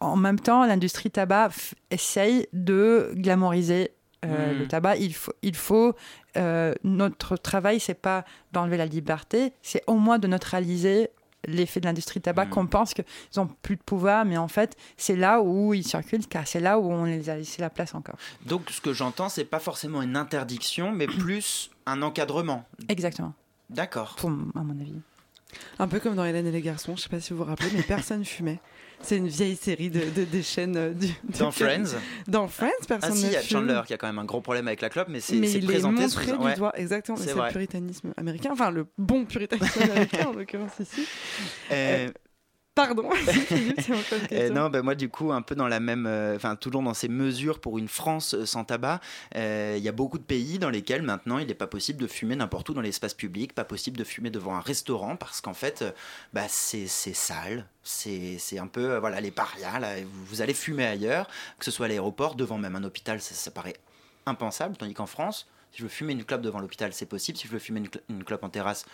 en 0.00 0.16
même 0.16 0.40
temps, 0.40 0.64
l'industrie 0.64 1.10
tabac 1.10 1.50
essaye 1.90 2.46
de 2.52 3.12
glamouriser 3.14 3.90
euh, 4.24 4.52
Mhm. 4.52 4.58
le 4.60 4.68
tabac. 4.68 4.96
Il 4.96 5.14
faut, 5.14 5.32
il 5.42 5.56
faut 5.56 5.94
euh, 6.36 6.72
notre 6.84 7.36
travail, 7.36 7.80
c'est 7.80 7.92
pas 7.94 8.24
d'enlever 8.52 8.76
la 8.76 8.86
liberté, 8.86 9.52
c'est 9.62 9.82
au 9.86 9.96
moins 9.96 10.18
de 10.18 10.28
neutraliser 10.28 11.10
l'effet 11.46 11.80
de 11.80 11.86
l'industrie 11.86 12.20
tabac 12.20 12.46
qu'on 12.46 12.66
pense 12.66 12.94
qu'ils 12.94 13.04
ont 13.36 13.46
plus 13.46 13.76
de 13.76 13.82
pouvoir, 13.82 14.24
mais 14.24 14.36
en 14.36 14.48
fait, 14.48 14.76
c'est 14.96 15.16
là 15.16 15.40
où 15.40 15.74
ils 15.74 15.86
circulent, 15.86 16.26
car 16.26 16.46
c'est 16.46 16.60
là 16.60 16.78
où 16.78 16.90
on 16.90 17.04
les 17.04 17.30
a 17.30 17.36
laissé 17.36 17.60
la 17.60 17.70
place 17.70 17.94
encore. 17.94 18.16
Donc 18.46 18.70
ce 18.70 18.80
que 18.80 18.92
j'entends, 18.92 19.28
c'est 19.28 19.44
pas 19.44 19.60
forcément 19.60 20.02
une 20.02 20.16
interdiction, 20.16 20.92
mais 20.92 21.06
plus 21.18 21.70
un 21.86 22.02
encadrement. 22.02 22.64
Exactement. 22.88 23.34
D'accord. 23.70 24.16
À 24.22 24.62
mon 24.62 24.78
avis. 24.80 25.00
Un 25.78 25.88
peu 25.88 26.00
comme 26.00 26.14
dans 26.14 26.24
Hélène 26.24 26.46
et 26.46 26.50
les 26.50 26.62
garçons, 26.62 26.96
je 26.96 27.02
sais 27.02 27.08
pas 27.08 27.20
si 27.20 27.32
vous 27.32 27.38
vous 27.38 27.44
rappelez, 27.44 27.70
mais 27.74 27.82
personne 27.82 28.24
fumait. 28.24 28.60
C'est 29.02 29.16
une 29.16 29.28
vieille 29.28 29.56
série 29.56 29.90
de, 29.90 30.00
de- 30.14 30.24
des 30.24 30.42
chaînes 30.42 30.76
euh, 30.76 30.92
du, 30.92 31.08
Dans 31.38 31.50
Friends 31.50 31.96
Dans 32.28 32.46
Friends, 32.48 32.70
personne 32.86 33.10
Ah 33.12 33.16
si, 33.16 33.26
il 33.26 33.32
y 33.32 33.36
a. 33.36 33.42
Chandler 33.42 33.80
qui 33.86 33.94
a 33.94 33.98
quand 33.98 34.06
même 34.06 34.18
un 34.20 34.24
gros 34.24 34.40
problème 34.40 34.68
avec 34.68 34.80
la 34.80 34.88
clope, 34.90 35.08
mais 35.10 35.20
c'est 35.20 35.40
présenté 35.60 36.08
sous 36.08 36.20
du 36.24 36.32
ouais. 36.32 36.54
doigt, 36.54 36.72
exactement. 36.76 37.18
C'est 37.18 37.34
le 37.34 37.48
puritanisme 37.50 38.12
américain, 38.16 38.50
enfin 38.52 38.70
le 38.70 38.86
bon 38.98 39.24
puritanisme 39.24 39.82
américain 39.90 40.28
en 40.28 40.32
l'occurrence 40.32 40.72
ici. 40.80 41.06
Euh, 41.72 42.08
Pardon, 42.74 43.10
Euh, 44.32 44.48
non, 44.48 44.70
bah, 44.70 44.82
moi 44.82 44.94
du 44.94 45.08
coup, 45.10 45.30
un 45.32 45.42
peu 45.42 45.54
dans 45.54 45.68
la 45.68 45.78
même, 45.78 46.06
euh, 46.06 46.36
enfin 46.36 46.56
toujours 46.56 46.82
dans 46.82 46.94
ces 46.94 47.08
mesures 47.08 47.60
pour 47.60 47.76
une 47.78 47.88
France 47.88 48.32
euh, 48.34 48.46
sans 48.46 48.64
tabac, 48.64 49.00
euh, 49.36 49.74
il 49.76 49.82
y 49.82 49.88
a 49.88 49.92
beaucoup 49.92 50.18
de 50.18 50.22
pays 50.24 50.58
dans 50.58 50.70
lesquels 50.70 51.02
maintenant 51.02 51.36
il 51.38 51.46
n'est 51.48 51.54
pas 51.54 51.66
possible 51.66 52.00
de 52.00 52.06
fumer 52.06 52.34
n'importe 52.34 52.70
où 52.70 52.74
dans 52.74 52.80
l'espace 52.80 53.12
public, 53.12 53.54
pas 53.54 53.64
possible 53.64 53.98
de 53.98 54.04
fumer 54.04 54.30
devant 54.30 54.54
un 54.56 54.60
restaurant 54.60 55.16
parce 55.16 55.40
qu'en 55.42 55.52
fait, 55.54 55.84
bah, 56.32 56.46
c'est 56.48 56.86
c'est 56.86 57.12
sale, 57.14 57.66
c'est 57.82 58.36
c'est 58.38 58.58
un 58.58 58.68
peu, 58.68 58.96
voilà, 58.96 59.20
les 59.20 59.30
parias, 59.30 59.78
là, 59.78 60.00
vous, 60.02 60.24
vous 60.24 60.40
allez 60.40 60.54
fumer 60.54 60.86
ailleurs, 60.86 61.28
que 61.58 61.64
ce 61.66 61.70
soit 61.70 61.86
à 61.86 61.88
l'aéroport, 61.90 62.36
devant 62.36 62.56
même 62.56 62.76
un 62.76 62.84
hôpital, 62.84 63.20
ça, 63.20 63.34
ça 63.34 63.50
paraît 63.50 63.76
impensable, 64.24 64.76
tandis 64.78 64.94
qu'en 64.94 65.06
France, 65.06 65.46
si 65.72 65.78
je 65.78 65.82
veux 65.82 65.88
fumer 65.90 66.12
une 66.14 66.24
clope 66.24 66.42
devant 66.42 66.60
l'hôpital, 66.60 66.92
c'est 66.94 67.06
possible, 67.06 67.36
si 67.36 67.46
je 67.48 67.52
veux 67.52 67.58
fumer 67.58 67.80
une, 67.80 67.86
cl- 67.88 68.00
une 68.08 68.24
clope 68.24 68.44
en 68.44 68.48
terrasse, 68.48 68.86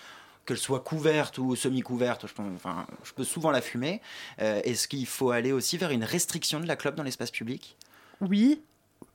qu'elle 0.49 0.57
soit 0.59 0.80
couverte 0.80 1.38
ou 1.38 1.55
semi-couverte, 1.55 2.26
je, 2.26 2.34
peux- 2.34 2.42
enfin, 2.57 2.86
je 3.05 3.12
peux 3.12 3.24
souvent 3.24 3.51
la 3.51 3.61
fumer. 3.61 4.01
Euh, 4.40 4.61
Est-ce 4.64 4.88
qu'il 4.88 5.07
faut 5.07 5.30
aller 5.30 5.53
aussi 5.53 5.76
vers 5.76 5.90
une 5.90 6.05
restriction 6.05 6.59
de 6.61 6.66
la 6.66 6.74
clope 6.76 6.94
dans 6.96 7.03
l'espace 7.05 7.30
public? 7.30 7.76
Oui. 8.20 8.62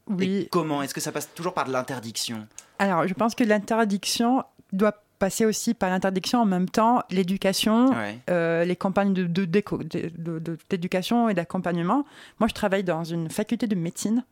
Oui. 0.08 0.26
Et 0.44 0.48
comment? 0.52 0.82
Est-ce 0.84 0.94
que 0.94 1.02
ça 1.02 1.12
passe 1.12 1.34
toujours 1.34 1.54
par 1.54 1.66
de 1.66 1.72
l'interdiction? 1.72 2.48
Alors, 2.80 3.08
je 3.08 3.14
pense 3.14 3.36
que 3.36 3.44
l'interdiction 3.44 4.44
doit 4.72 4.94
passer 5.20 5.46
aussi 5.46 5.74
par 5.74 5.90
l'interdiction 5.90 6.40
en 6.42 6.46
même 6.46 6.68
temps 6.70 7.02
l'éducation, 7.10 7.88
Ouais. 7.92 8.20
euh, 8.30 8.66
les 8.66 8.76
campagnes 8.76 9.14
de- 9.14 9.26
de- 9.26 9.46
de- 9.46 10.58
d'éducation 10.70 11.30
et 11.30 11.34
d'accompagnement. 11.34 12.06
Moi, 12.40 12.48
je 12.50 12.54
travaille 12.54 12.84
dans 12.84 13.04
une 13.06 13.30
faculté 13.30 13.68
de 13.68 13.76
médecine. 13.76 14.24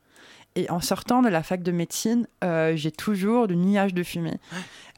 Et 0.58 0.70
en 0.70 0.82
sortant 0.82 1.22
de 1.22 1.30
la 1.30 1.44
fac 1.44 1.64
de 1.64 1.72
médecine, 1.72 2.28
euh, 2.44 2.74
j'ai 2.76 2.92
toujours 2.92 3.48
du 3.48 3.56
nuage 3.56 3.94
de 3.94 4.04
fumée. 4.04 4.38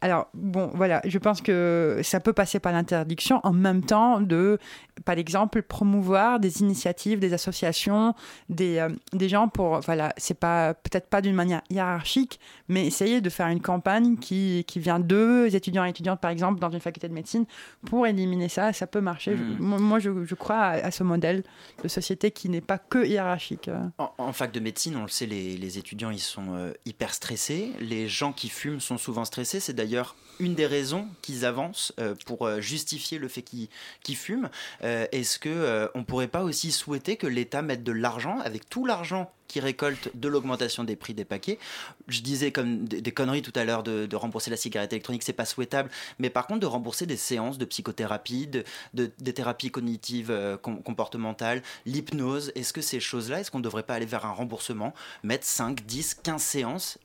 Alors, 0.04 0.28
bon, 0.34 0.70
voilà, 0.74 1.00
je 1.06 1.18
pense 1.18 1.42
que 1.42 2.02
ça 2.04 2.20
peut 2.20 2.34
passer 2.34 2.60
par 2.60 2.74
l'interdiction 2.74 3.40
en 3.44 3.54
même 3.54 3.82
temps 3.86 4.20
de, 4.20 4.58
par 5.06 5.18
exemple, 5.18 5.62
promouvoir 5.62 6.42
des 6.42 6.60
initiatives, 6.60 7.20
des 7.20 7.32
associations, 7.34 8.14
des, 8.50 8.80
euh, 8.80 8.90
des 9.14 9.30
gens 9.30 9.48
pour, 9.48 9.80
voilà, 9.80 10.14
c'est 10.18 10.38
pas, 10.38 10.74
peut-être 10.74 11.08
pas 11.08 11.22
d'une 11.22 11.36
manière 11.36 11.62
hiérarchique, 11.70 12.42
mais 12.68 12.86
essayer 12.86 13.22
de 13.22 13.30
faire 13.30 13.48
une 13.48 13.62
campagne 13.62 14.18
qui, 14.18 14.66
qui 14.68 14.80
vient 14.82 15.00
d'eux, 15.00 15.48
étudiants 15.56 15.86
et 15.86 15.90
étudiantes, 15.92 16.20
par 16.20 16.32
exemple, 16.32 16.60
dans 16.60 16.70
une 16.70 16.82
faculté 16.82 17.08
de 17.08 17.14
médecine, 17.14 17.46
pour 17.86 18.06
éliminer 18.06 18.50
ça. 18.50 18.74
Ça 18.74 18.88
peut 18.88 19.00
marcher. 19.02 19.38
Je- 19.38 19.44
Mm. 19.44 19.78
moi, 19.80 20.00
je, 20.00 20.26
je 20.26 20.36
crois 20.36 20.58
à, 20.58 20.88
à 20.88 20.92
ce 20.92 21.04
modèle 21.04 21.44
de 21.82 21.88
société 21.88 22.32
qui 22.32 22.50
n'est 22.50 22.60
pas 22.60 22.78
que 22.78 23.06
hiérarchique. 23.06 23.70
En, 24.00 24.12
en 24.18 24.34
fac 24.34 24.52
de 24.52 24.60
médecine, 24.60 24.98
on 24.98 25.04
le 25.04 25.08
sait, 25.08 25.28
les, 25.28 25.56
les 25.56 25.78
étudiants 25.78 26.12
ils 26.12 26.20
sont 26.20 26.56
euh, 26.56 26.74
hyper 26.86 27.14
stressés. 27.14 27.72
Les 27.80 28.10
gens 28.10 28.34
qui 28.34 28.50
fument 28.50 28.82
sont 28.82 28.98
souvent 28.98 29.24
stressés. 29.24 29.62
C'est 29.62 29.72
d'ailleurs 29.74 29.93
d'ailleurs 29.94 30.16
une 30.40 30.56
des 30.56 30.66
raisons 30.66 31.08
qu'ils 31.22 31.46
avancent 31.46 31.94
euh, 32.00 32.16
pour 32.26 32.46
euh, 32.48 32.60
justifier 32.62 33.18
le 33.20 33.28
fait 33.28 33.42
qu'ils 33.42 33.70
fument. 34.16 34.50
Euh, 34.84 35.06
Est-ce 35.12 35.40
que 35.40 35.50
euh, 35.50 35.88
on 35.96 36.04
pourrait 36.04 36.28
pas 36.28 36.44
aussi 36.44 36.72
souhaiter 36.72 37.18
que 37.18 37.28
l'État 37.28 37.62
mette 37.62 37.84
de 37.84 37.92
l'argent 37.92 38.40
avec 38.40 38.70
tout 38.70 38.86
l'argent 38.86 39.32
qui 39.50 39.60
récolte 39.60 40.10
de 40.16 40.28
l'augmentation 40.28 40.84
des 40.84 40.96
prix 40.96 41.14
des 41.14 41.26
paquets? 41.26 41.60
Je 42.08 42.22
disais 42.22 42.52
comme 42.52 42.88
des, 42.88 43.12
conneries 43.12 43.44
tout 43.44 43.52
à 43.56 43.64
l'heure 43.66 43.84
de, 43.84 44.16
rembourser 44.16 44.50
la 44.50 44.58
cigarette 44.58 44.94
électronique, 44.94 45.22
c'est 45.24 45.34
pas 45.34 45.46
souhaitable, 45.46 45.90
mais 46.18 46.30
par 46.32 46.48
contre 46.48 46.62
de 46.62 46.66
rembourser 46.66 47.06
des 47.06 47.18
séances 47.18 47.58
de 47.60 47.66
psychothérapie, 47.66 48.48
de, 48.48 48.64
de- 48.96 49.12
des 49.20 49.34
thérapies 49.34 49.70
cognitives 49.70 50.34
com- 50.64 50.82
comportementales, 50.82 51.62
l'hypnose, 51.86 52.52
est-ce 52.56 52.74
que 52.74 52.82
ces 52.82 53.00
choses-là, 53.00 53.42
est-ce 53.42 53.52
qu'on 53.52 53.60
ne 53.60 53.64
devrait 53.64 53.84
pas 53.84 53.94
aller 53.96 54.06
vers 54.08 54.26
un 54.26 54.32
remboursement, 54.32 54.94
mettre 55.22 55.46
5, 55.46 55.86
10, 55.86 56.16
15 56.24 56.42
séances 56.42 56.98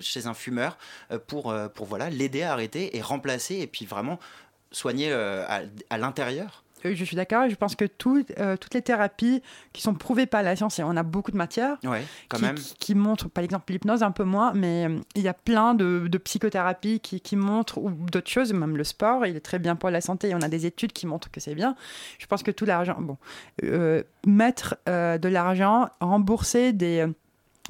chez 0.00 0.26
un 0.26 0.34
fumeur 0.34 0.76
pour, 1.26 1.54
pour 1.74 1.86
voilà, 1.86 2.10
l'aider 2.10 2.42
à 2.42 2.52
arrêter 2.52 2.73
et 2.80 3.00
remplacer 3.00 3.56
et 3.56 3.66
puis 3.66 3.86
vraiment 3.86 4.18
soigner 4.72 5.08
euh, 5.12 5.44
à, 5.48 5.60
à 5.90 5.98
l'intérieur 5.98 6.64
Je 6.84 7.02
suis 7.04 7.16
d'accord. 7.16 7.48
Je 7.48 7.54
pense 7.54 7.76
que 7.76 7.84
tout- 7.86 8.26
euh, 8.38 8.56
toutes 8.56 8.74
les 8.74 8.82
thérapies 8.82 9.40
qui 9.72 9.80
sont 9.80 9.94
prouvées 9.94 10.26
par 10.26 10.42
la 10.42 10.54
science, 10.56 10.78
et 10.78 10.82
on 10.82 10.96
a 10.96 11.02
beaucoup 11.02 11.30
de 11.30 11.36
matières 11.36 11.78
Ouais, 11.84 12.02
quand 12.28 12.36
qui, 12.38 12.42
même. 12.42 12.56
qui- 12.56 12.74
qui 12.74 12.94
montrent, 12.94 13.28
par 13.30 13.42
exemple, 13.44 13.72
l'hypnose 13.72 14.02
un 14.02 14.10
peu 14.10 14.24
moins, 14.24 14.52
mais 14.52 14.86
euh, 14.88 14.98
il 15.14 15.22
y 15.22 15.28
a 15.28 15.32
plein 15.32 15.74
de, 15.74 16.08
de 16.08 16.18
psychothérapies 16.18 17.00
qui, 17.00 17.20
qui 17.22 17.36
montrent, 17.36 17.78
ou 17.78 17.88
d'autres 17.90 18.28
choses, 18.30 18.52
même 18.52 18.76
le 18.76 18.84
sport, 18.84 19.24
il 19.26 19.34
est 19.36 19.40
très 19.40 19.58
bien 19.60 19.76
pour 19.76 19.88
la 19.90 20.00
santé. 20.02 20.28
et 20.30 20.34
On 20.34 20.42
a 20.42 20.48
des 20.48 20.66
études 20.66 20.92
qui 20.92 21.06
montrent 21.06 21.30
que 21.30 21.40
c'est 21.40 21.54
bien. 21.54 21.74
Je 22.18 22.26
pense 22.26 22.42
que 22.42 22.50
tout 22.50 22.64
l'argent, 22.66 22.96
bon, 23.00 23.16
euh, 23.62 24.02
mettre 24.26 24.76
de 24.86 25.28
l'argent, 25.28 25.88
rembourser 26.00 26.72
des, 26.74 27.06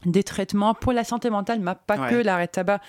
des 0.07 0.25
traitements 0.25 0.75
pour 0.75 0.93
la 0.93 1.05
santé 1.05 1.31
mentale, 1.31 1.61
mais 1.61 1.73
pas 1.87 1.99
Ouais. 1.99 2.11
que 2.11 2.15
l'arrêt 2.17 2.47
de 2.47 2.51
tabac. 2.53 2.81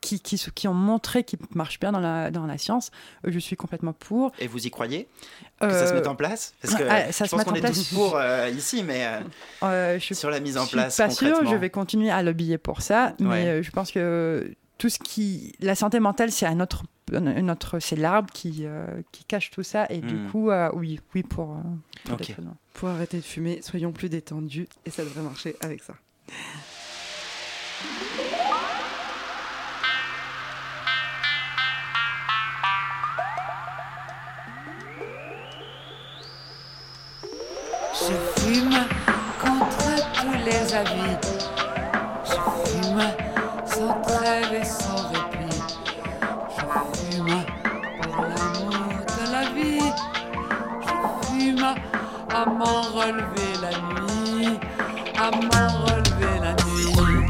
Qui, 0.00 0.18
qui, 0.18 0.36
qui 0.54 0.66
ont 0.66 0.72
montré 0.74 1.24
qu'ils 1.24 1.38
marchent 1.54 1.78
bien 1.78 1.92
dans 1.92 2.00
la, 2.00 2.30
dans 2.30 2.46
la 2.46 2.56
science, 2.56 2.90
je 3.22 3.38
suis 3.38 3.54
complètement 3.56 3.92
pour. 3.92 4.32
Et 4.38 4.46
vous 4.46 4.66
y 4.66 4.70
croyez? 4.70 5.08
Que 5.60 5.70
ça 5.70 5.86
se 5.86 5.92
Euh, 5.92 5.96
mette 5.96 6.06
en 6.06 6.14
place? 6.16 6.54
Parce 6.62 6.74
que 6.74 6.84
ah, 6.88 7.12
ça 7.12 7.24
je 7.26 7.30
se 7.30 7.36
pense 7.36 7.44
qu'on 7.44 7.54
est 7.54 7.60
place. 7.60 7.76
tous 7.76 7.94
pour 7.94 8.16
euh, 8.16 8.48
ici, 8.48 8.82
mais 8.82 9.04
euh, 9.06 9.20
Euh, 9.62 9.98
je 9.98 10.04
suis- 10.04 10.14
sur 10.14 10.30
la 10.30 10.40
mise 10.40 10.56
en 10.56 10.64
je 10.64 10.70
place 10.72 10.94
suis 10.94 11.02
pas 11.02 11.10
sûre, 11.10 11.28
concrètement. 11.28 11.50
je 11.50 11.56
vais 11.56 11.68
continuer 11.70 12.10
à 12.10 12.22
lobbyer 12.22 12.56
pour 12.56 12.80
ça, 12.80 13.12
mais 13.20 13.28
Ouais. 13.56 13.62
je 13.62 13.70
pense 13.70 13.90
que 13.92 14.50
tout 14.78 14.88
ce 14.88 14.98
qui, 14.98 15.52
la 15.60 15.74
santé 15.74 16.00
mentale, 16.00 16.32
c'est 16.32 16.46
un 16.46 16.60
autre, 16.60 16.84
un 17.12 17.48
autre, 17.50 17.78
c'est 17.78 17.96
l'arbre 17.96 18.32
qui 18.32 18.60
euh, 18.64 18.86
qui 19.12 19.24
cache 19.24 19.50
tout 19.50 19.62
ça, 19.62 19.84
et 19.90 19.98
du 19.98 20.14
Hmm. 20.14 20.30
coup, 20.30 20.50
euh, 20.50 20.70
oui, 20.72 20.98
oui 21.14 21.22
pour. 21.22 21.50
euh. 21.56 22.16
Pour 22.72 22.88
arrêter 22.88 23.18
de 23.18 23.22
fumer, 23.22 23.60
soyons 23.60 23.92
plus 23.92 24.08
détendus 24.08 24.66
et 24.86 24.90
ça 24.90 25.04
devrait 25.04 25.20
marcher 25.20 25.56
avec 25.60 25.82
ça. 25.82 25.92
Je 40.82 42.32
fume 42.70 43.02
sans 43.66 44.00
trêve 44.00 44.54
et 44.54 44.64
sans 44.64 45.08
répit. 45.08 45.60
Je 46.56 46.62
fume 47.10 47.44
pour 48.02 48.22
l'amour 48.22 48.72
de 49.06 49.24
la 49.30 49.44
vie. 49.50 49.92
Je 50.80 51.26
fume 51.26 51.66
à 52.34 52.46
m'en 52.46 52.80
relever 52.80 53.52
la 53.60 53.72
nuit. 53.90 54.58
À 55.18 55.30
m'en 55.30 55.68
relever 55.84 56.38
la 56.40 56.52
nuit. 56.64 57.28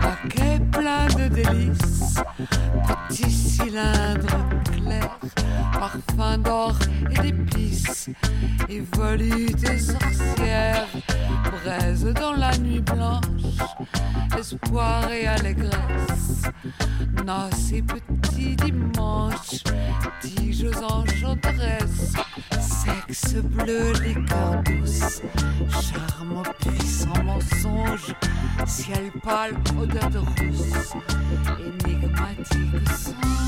Paquet 0.00 0.58
plein 0.72 1.06
de 1.18 1.28
délices. 1.28 2.14
Petit 3.08 3.30
cylindre 3.30 4.38
clair. 4.72 5.18
Parfum 5.74 6.38
d'or 6.38 6.76
et 7.10 7.18
d'épices. 7.20 8.08
Et 8.70 8.80
volutes 8.80 9.66
sorcières. 9.78 10.86
Braise 11.64 12.04
dans 12.14 12.32
la 12.32 12.56
nuit 12.58 12.80
blanche. 12.80 13.20
Espoir 14.38 15.10
et 15.10 15.26
allégresse. 15.26 16.42
Noces 17.24 17.72
et 17.72 17.82
petits 17.82 18.56
dimanches. 18.56 19.64
Tiges 20.20 20.76
enchanteresses. 20.82 22.14
Sexe 22.60 23.34
bleu, 23.42 23.92
liqueur 24.04 24.62
douce. 24.64 25.22
Charme 25.68 26.42
puissant 26.60 27.22
mensonge. 27.24 28.14
Ciel 28.66 29.10
pâle, 29.22 29.54
odeur 29.78 30.10
de 30.10 30.18
rousse. 30.18 30.94
Énigmatique 31.84 32.88
songe. 32.88 33.40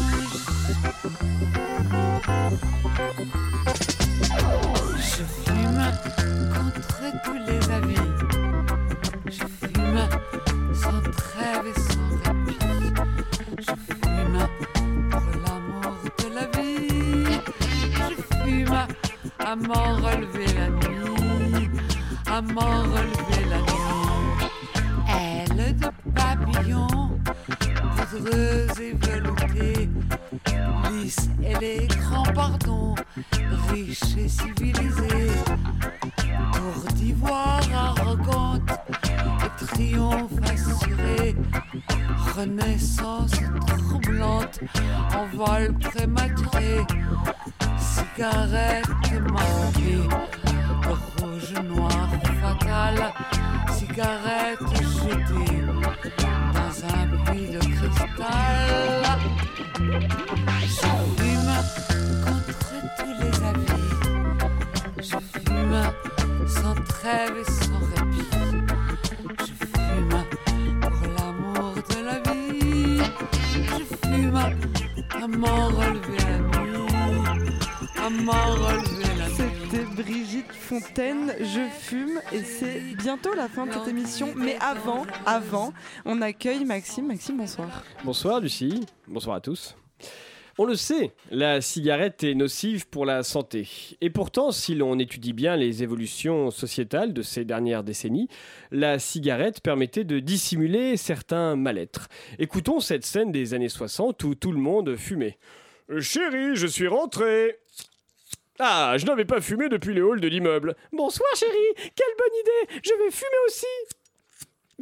Troublante, 44.53 45.15
en 45.17 45.37
vol 45.37 45.73
prématuré. 45.79 46.81
Cigarette 47.79 48.87
marquée 49.31 50.01
rouge 51.19 51.55
noir 51.65 52.09
fatal. 52.41 53.13
Cigarette 53.77 54.59
jetée 54.71 55.63
dans 56.55 56.75
un 56.87 57.05
puits 57.25 57.49
de 57.49 57.59
cristal. 57.59 59.03
Je 60.61 60.89
fume 61.17 61.55
contre 62.25 62.53
tous 62.99 63.15
les 63.21 63.35
avis. 63.49 63.81
Je 64.99 65.19
fume 65.41 65.83
sans 66.47 66.75
trêve 66.85 67.37
et 67.39 67.51
à 75.23 75.29
m'en 75.29 75.69
relever 75.69 76.17
la 76.19 76.39
nuit. 76.39 76.83
À 77.97 78.11
m'en 78.11 78.33
relever 78.33 79.05
la 79.17 79.29
nuit. 79.29 79.35
C'était 79.71 79.85
Brigitte 80.03 80.53
Fontaine, 80.53 81.33
je 81.39 81.69
fume 81.79 82.21
et 82.33 82.43
c'est 82.43 82.81
bientôt 82.97 83.33
la 83.35 83.49
fin 83.49 83.67
de 83.67 83.73
cette 83.73 83.87
émission. 83.87 84.35
Mais 84.35 84.57
avant, 84.61 85.07
avant, 85.25 85.73
on 86.05 86.21
accueille 86.23 86.65
Maxime. 86.65 87.07
Maxime, 87.07 87.37
bonsoir. 87.37 87.69
Bonsoir 88.05 88.41
Lucie, 88.41 88.85
bonsoir 89.07 89.37
à 89.37 89.41
tous. 89.41 89.77
On 90.63 90.65
le 90.65 90.77
sait, 90.77 91.11
la 91.33 91.61
cigarette 91.61 92.23
est 92.23 92.37
nocive 92.37 92.87
pour 92.87 93.05
la 93.05 93.25
santé. 93.25 93.69
Et 94.01 94.11
pourtant, 94.11 94.53
si 94.53 94.77
l'on 94.77 94.97
étudie 95.01 95.33
bien 95.33 95.57
les 95.57 95.83
évolutions 95.83 96.53
sociétales 96.53 97.13
de 97.13 97.23
ces 97.23 97.45
dernières 97.45 97.83
décennies, 97.83 98.29
la 98.71 99.01
cigarette 99.01 99.61
permettait 99.61 100.05
de 100.05 100.21
dissimuler 100.21 100.97
certains 100.97 101.57
mal-être. 101.57 102.07
Écoutons 102.39 102.79
cette 102.79 103.05
scène 103.05 103.33
des 103.33 103.55
années 103.55 103.69
60 103.69 104.23
où 104.23 104.37
tout 104.37 104.53
le 104.53 104.61
monde 104.61 104.95
fumait. 104.95 105.37
Chérie, 105.99 106.55
je 106.55 106.69
suis 106.69 106.87
rentré. 106.87 107.59
Ah, 108.61 108.95
je 108.99 109.07
n'avais 109.07 109.25
pas 109.25 109.41
fumé 109.41 109.69
depuis 109.69 109.95
les 109.95 110.01
halls 110.01 110.21
de 110.21 110.29
l'immeuble. 110.29 110.77
Bonsoir 110.93 111.29
chérie, 111.35 111.91
quelle 111.97 112.17
bonne 112.17 112.39
idée, 112.41 112.81
je 112.85 113.05
vais 113.05 113.11
fumer 113.11 113.39
aussi. 113.49 113.67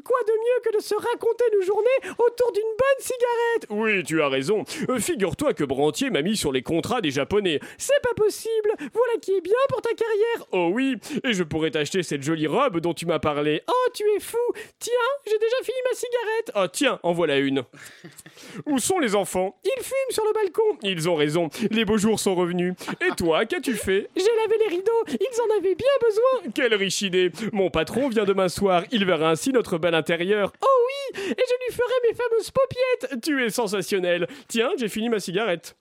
Quoi 0.02 0.16
de 0.26 0.32
mieux 0.32 0.70
que 0.70 0.76
de 0.76 0.82
se 0.82 0.94
raconter 0.94 1.44
nos 1.54 1.62
journées 1.62 2.14
autour 2.18 2.52
d'une 2.52 2.62
bonne 2.62 3.00
cigarette? 3.00 3.66
Oui, 3.70 4.02
tu 4.04 4.22
as 4.22 4.28
raison. 4.28 4.64
Euh, 4.88 4.98
Figure-toi 4.98 5.52
que 5.52 5.64
Brantier 5.64 6.10
m'a 6.10 6.22
mis 6.22 6.36
sur 6.36 6.52
les 6.52 6.62
contrats 6.62 7.00
des 7.00 7.10
Japonais. 7.10 7.60
C'est 7.76 8.00
pas 8.02 8.14
possible 8.14 8.70
Voilà 8.78 9.18
qui 9.20 9.32
est 9.32 9.40
bien 9.42 9.52
pour 9.68 9.82
ta 9.82 9.90
carrière 9.92 10.46
Oh 10.52 10.70
oui 10.72 10.96
Et 11.24 11.32
je 11.34 11.42
pourrais 11.42 11.70
t'acheter 11.70 12.02
cette 12.02 12.22
jolie 12.22 12.46
robe 12.46 12.80
dont 12.80 12.94
tu 12.94 13.04
m'as 13.04 13.18
parlé. 13.18 13.62
Oh, 13.68 13.88
tu 13.92 14.04
es 14.16 14.20
fou 14.20 14.38
Tiens, 14.78 14.92
j'ai 15.26 15.38
déjà 15.38 15.56
fini 15.62 15.76
ma 15.90 15.94
cigarette 15.96 16.52
Oh, 16.56 16.66
tiens, 16.72 16.98
en 17.02 17.12
voilà 17.12 17.36
une. 17.38 17.62
Où 18.66 18.78
sont 18.78 18.98
les 19.00 19.14
enfants? 19.14 19.58
Ils 19.64 19.82
fument 19.82 20.10
sur 20.10 20.24
le 20.24 20.32
balcon. 20.32 20.78
Ils 20.82 21.08
ont 21.08 21.14
raison, 21.16 21.50
les 21.70 21.84
beaux 21.84 21.98
jours 21.98 22.18
sont 22.20 22.34
revenus. 22.34 22.74
Et 23.06 23.14
toi, 23.16 23.44
qu'as-tu 23.44 23.74
fait? 23.74 24.08
J'ai 24.16 24.22
lavé 24.24 24.56
les 24.60 24.76
rideaux, 24.76 25.04
ils 25.08 25.40
en 25.42 25.58
avaient 25.58 25.74
bien 25.74 25.86
besoin. 26.00 26.52
Quelle 26.54 26.74
riche 26.74 27.02
idée 27.02 27.30
Mon 27.52 27.70
patron 27.70 28.08
vient 28.08 28.24
demain 28.24 28.48
soir, 28.48 28.84
il 28.92 29.04
verra 29.04 29.30
ainsi 29.30 29.50
notre 29.52 29.78
bel 29.80 29.94
intérieur. 29.94 30.52
Oh 30.62 30.66
oui 30.86 31.20
Et 31.22 31.42
je 31.48 31.66
lui 31.66 31.74
ferai 31.74 31.92
mes 32.08 32.14
fameuses 32.14 32.50
paupiètes 32.50 33.20
Tu 33.22 33.44
es 33.44 33.50
sensationnel. 33.50 34.28
Tiens, 34.48 34.70
j'ai 34.78 34.88
fini 34.88 35.08
ma 35.08 35.18
cigarette. 35.20 35.76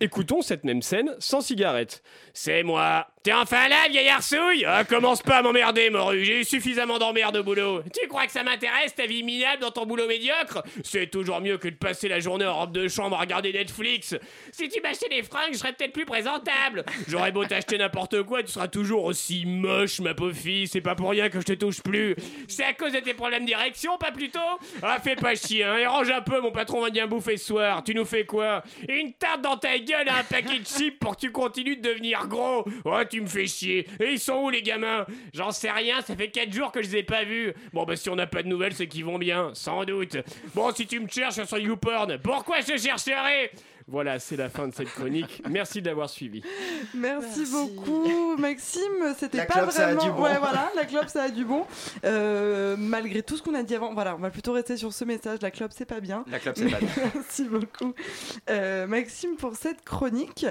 Écoutons 0.00 0.42
cette 0.42 0.64
même 0.64 0.82
scène 0.82 1.14
sans 1.18 1.40
cigarette. 1.40 2.02
C'est 2.32 2.62
moi. 2.62 3.06
T'es 3.24 3.32
enfin 3.32 3.68
là, 3.68 3.88
vieille 3.88 4.10
arsouille 4.10 4.66
ah, 4.66 4.84
Commence 4.84 5.22
pas 5.22 5.38
à 5.38 5.42
m'emmerder, 5.42 5.88
morue. 5.88 6.26
J'ai 6.26 6.40
eu 6.40 6.44
suffisamment 6.44 6.98
d'emmerdes 6.98 7.38
au 7.38 7.42
boulot. 7.42 7.80
Tu 7.98 8.06
crois 8.06 8.26
que 8.26 8.32
ça 8.32 8.42
m'intéresse, 8.42 8.94
ta 8.94 9.06
vie 9.06 9.22
minable 9.22 9.62
dans 9.62 9.70
ton 9.70 9.86
boulot 9.86 10.06
médiocre 10.06 10.62
C'est 10.82 11.06
toujours 11.06 11.40
mieux 11.40 11.56
que 11.56 11.68
de 11.68 11.74
passer 11.74 12.06
la 12.06 12.20
journée 12.20 12.44
en 12.44 12.54
robe 12.54 12.72
de 12.72 12.86
chambre 12.86 13.16
à 13.16 13.20
regarder 13.20 13.54
Netflix. 13.54 14.14
Si 14.52 14.68
tu 14.68 14.82
m'achetais 14.82 15.08
des 15.08 15.22
fringues, 15.22 15.54
je 15.54 15.56
serais 15.56 15.72
peut-être 15.72 15.94
plus 15.94 16.04
présentable. 16.04 16.84
J'aurais 17.08 17.32
beau 17.32 17.46
t'acheter 17.46 17.78
n'importe 17.78 18.22
quoi, 18.24 18.42
tu 18.42 18.52
seras 18.52 18.68
toujours 18.68 19.04
aussi 19.04 19.46
moche, 19.46 20.00
ma 20.00 20.12
pauvre 20.12 20.36
fille. 20.36 20.68
C'est 20.68 20.82
pas 20.82 20.94
pour 20.94 21.08
rien 21.08 21.30
que 21.30 21.40
je 21.40 21.46
te 21.46 21.54
touche 21.54 21.80
plus. 21.82 22.14
C'est 22.46 22.64
à 22.64 22.74
cause 22.74 22.92
de 22.92 23.00
tes 23.00 23.14
problèmes 23.14 23.46
d'érection, 23.46 23.96
pas 23.96 24.12
plutôt 24.12 24.38
Ah, 24.82 24.98
fais 25.02 25.16
pas 25.16 25.34
chier, 25.34 25.64
hein. 25.64 25.78
Et 25.78 25.86
range 25.86 26.10
un 26.10 26.20
peu, 26.20 26.42
mon 26.42 26.52
patron 26.52 26.82
va 26.82 26.90
bien 26.90 27.06
bouffer 27.06 27.38
ce 27.38 27.46
soir. 27.46 27.82
Tu 27.84 27.94
nous 27.94 28.04
fais 28.04 28.26
quoi? 28.26 28.62
Une 28.86 29.14
tarte 29.14 29.40
dans 29.40 29.56
ta 29.56 29.78
gueule 29.78 30.08
et 30.08 30.10
un 30.10 30.24
paquet 30.24 30.58
de 30.58 30.66
chips 30.66 30.98
pour 30.98 31.16
que 31.16 31.22
tu 31.22 31.32
continues 31.32 31.78
de 31.78 31.88
devenir 31.88 32.28
gros. 32.28 32.66
Oh, 32.84 33.00
me 33.20 33.26
fais 33.26 33.46
chier. 33.46 33.86
Et 34.00 34.12
ils 34.12 34.18
sont 34.18 34.34
où 34.34 34.50
les 34.50 34.62
gamins? 34.62 35.06
J'en 35.32 35.50
sais 35.50 35.70
rien, 35.70 36.00
ça 36.00 36.16
fait 36.16 36.30
4 36.30 36.52
jours 36.52 36.72
que 36.72 36.82
je 36.82 36.88
les 36.88 36.98
ai 36.98 37.02
pas 37.02 37.24
vus. 37.24 37.52
Bon, 37.72 37.84
bah 37.84 37.96
si 37.96 38.08
on 38.10 38.16
n'a 38.16 38.26
pas 38.26 38.42
de 38.42 38.48
nouvelles, 38.48 38.74
c'est 38.74 38.86
qu'ils 38.86 39.04
vont 39.04 39.18
bien, 39.18 39.50
sans 39.54 39.84
doute. 39.84 40.16
Bon, 40.54 40.72
si 40.72 40.86
tu 40.86 41.00
me 41.00 41.08
cherches 41.08 41.42
sur 41.44 41.58
YouPorn, 41.58 42.18
pourquoi 42.18 42.60
je 42.60 42.76
chercherais 42.76 43.50
voilà, 43.86 44.18
c'est 44.18 44.36
la 44.36 44.48
fin 44.48 44.66
de 44.68 44.74
cette 44.74 44.88
chronique. 44.88 45.42
Merci 45.48 45.82
de 45.82 45.88
l'avoir 45.88 46.08
suivi. 46.08 46.42
Merci, 46.94 47.44
beaucoup, 47.50 48.36
Maxime. 48.38 48.80
C'était 49.18 49.38
La 49.38 49.46
pas 49.46 49.54
clope, 49.60 49.70
ça 49.72 49.88
a 49.88 49.94
vraiment. 49.94 50.02
du 50.04 50.10
bon. 50.10 50.22
Ouais, 50.24 50.38
voilà, 50.38 50.70
la 50.74 50.84
clope, 50.86 51.08
ça 51.08 51.24
a 51.24 51.28
du 51.28 51.44
bon. 51.44 51.66
Euh, 52.04 52.76
malgré 52.78 53.22
tout 53.22 53.36
ce 53.36 53.42
qu'on 53.42 53.54
a 53.54 53.62
dit 53.62 53.74
avant, 53.74 53.92
voilà, 53.92 54.14
on 54.16 54.18
va 54.18 54.30
plutôt 54.30 54.52
rester 54.52 54.76
sur 54.76 54.92
ce 54.92 55.04
message. 55.04 55.38
La 55.42 55.50
clope, 55.50 55.72
c'est 55.74 55.84
pas 55.84 56.00
bien. 56.00 56.24
La 56.30 56.38
clope, 56.38 56.56
c'est 56.56 56.70
pas 56.70 56.78
bien. 56.78 56.88
Merci 57.14 57.44
beaucoup, 57.44 57.92
Euh, 58.50 58.86
Maxime, 58.86 59.36
pour 59.36 59.54
cette 59.56 59.84
chronique. 59.84 60.46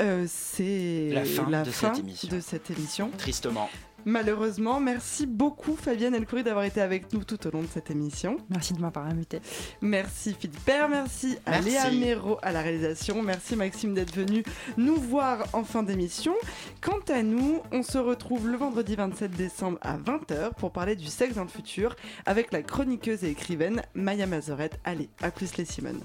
Euh, 0.00 0.24
c'est 0.28 1.10
La 1.12 1.24
fin 1.24 1.44
de 1.64 1.70
fin 1.70 1.88
cette 1.94 1.98
émission. 2.04 2.28
de 2.36 2.40
cette 2.40 2.70
émission. 2.70 3.10
Tristement. 3.18 3.68
Malheureusement, 4.06 4.78
merci 4.78 5.26
beaucoup 5.26 5.74
Fabienne 5.74 6.14
Elcoury 6.14 6.44
d'avoir 6.44 6.64
été 6.64 6.80
avec 6.80 7.12
nous 7.12 7.24
tout 7.24 7.44
au 7.44 7.50
long 7.50 7.62
de 7.62 7.66
cette 7.66 7.90
émission. 7.90 8.36
Merci 8.48 8.72
de 8.72 8.80
m'avoir 8.80 9.06
invité. 9.06 9.40
Merci 9.80 10.32
Philippe 10.38 10.64
Père, 10.64 10.88
merci 10.88 11.36
à 11.44 11.60
Merci. 11.60 11.70
Léa 11.70 11.90
Méro 11.90 12.38
à 12.40 12.52
la 12.52 12.62
réalisation, 12.62 13.20
merci 13.20 13.56
Maxime 13.56 13.94
d'être 13.94 14.14
venu 14.14 14.44
nous 14.76 14.94
voir 14.94 15.48
en 15.54 15.64
fin 15.64 15.82
d'émission. 15.82 16.34
Quant 16.80 17.00
à 17.08 17.24
nous, 17.24 17.60
on 17.72 17.82
se 17.82 17.98
retrouve 17.98 18.48
le 18.48 18.56
vendredi 18.56 18.94
27 18.94 19.32
décembre 19.32 19.78
à 19.82 19.98
20h 19.98 20.54
pour 20.54 20.70
parler 20.70 20.94
du 20.94 21.06
sexe 21.06 21.34
dans 21.34 21.42
le 21.42 21.48
futur 21.48 21.96
avec 22.26 22.52
la 22.52 22.62
chroniqueuse 22.62 23.24
et 23.24 23.30
écrivaine 23.30 23.82
Maya 23.94 24.28
Mazorette. 24.28 24.78
Allez, 24.84 25.08
à 25.20 25.32
plus 25.32 25.56
les 25.56 25.64
Simone. 25.64 26.00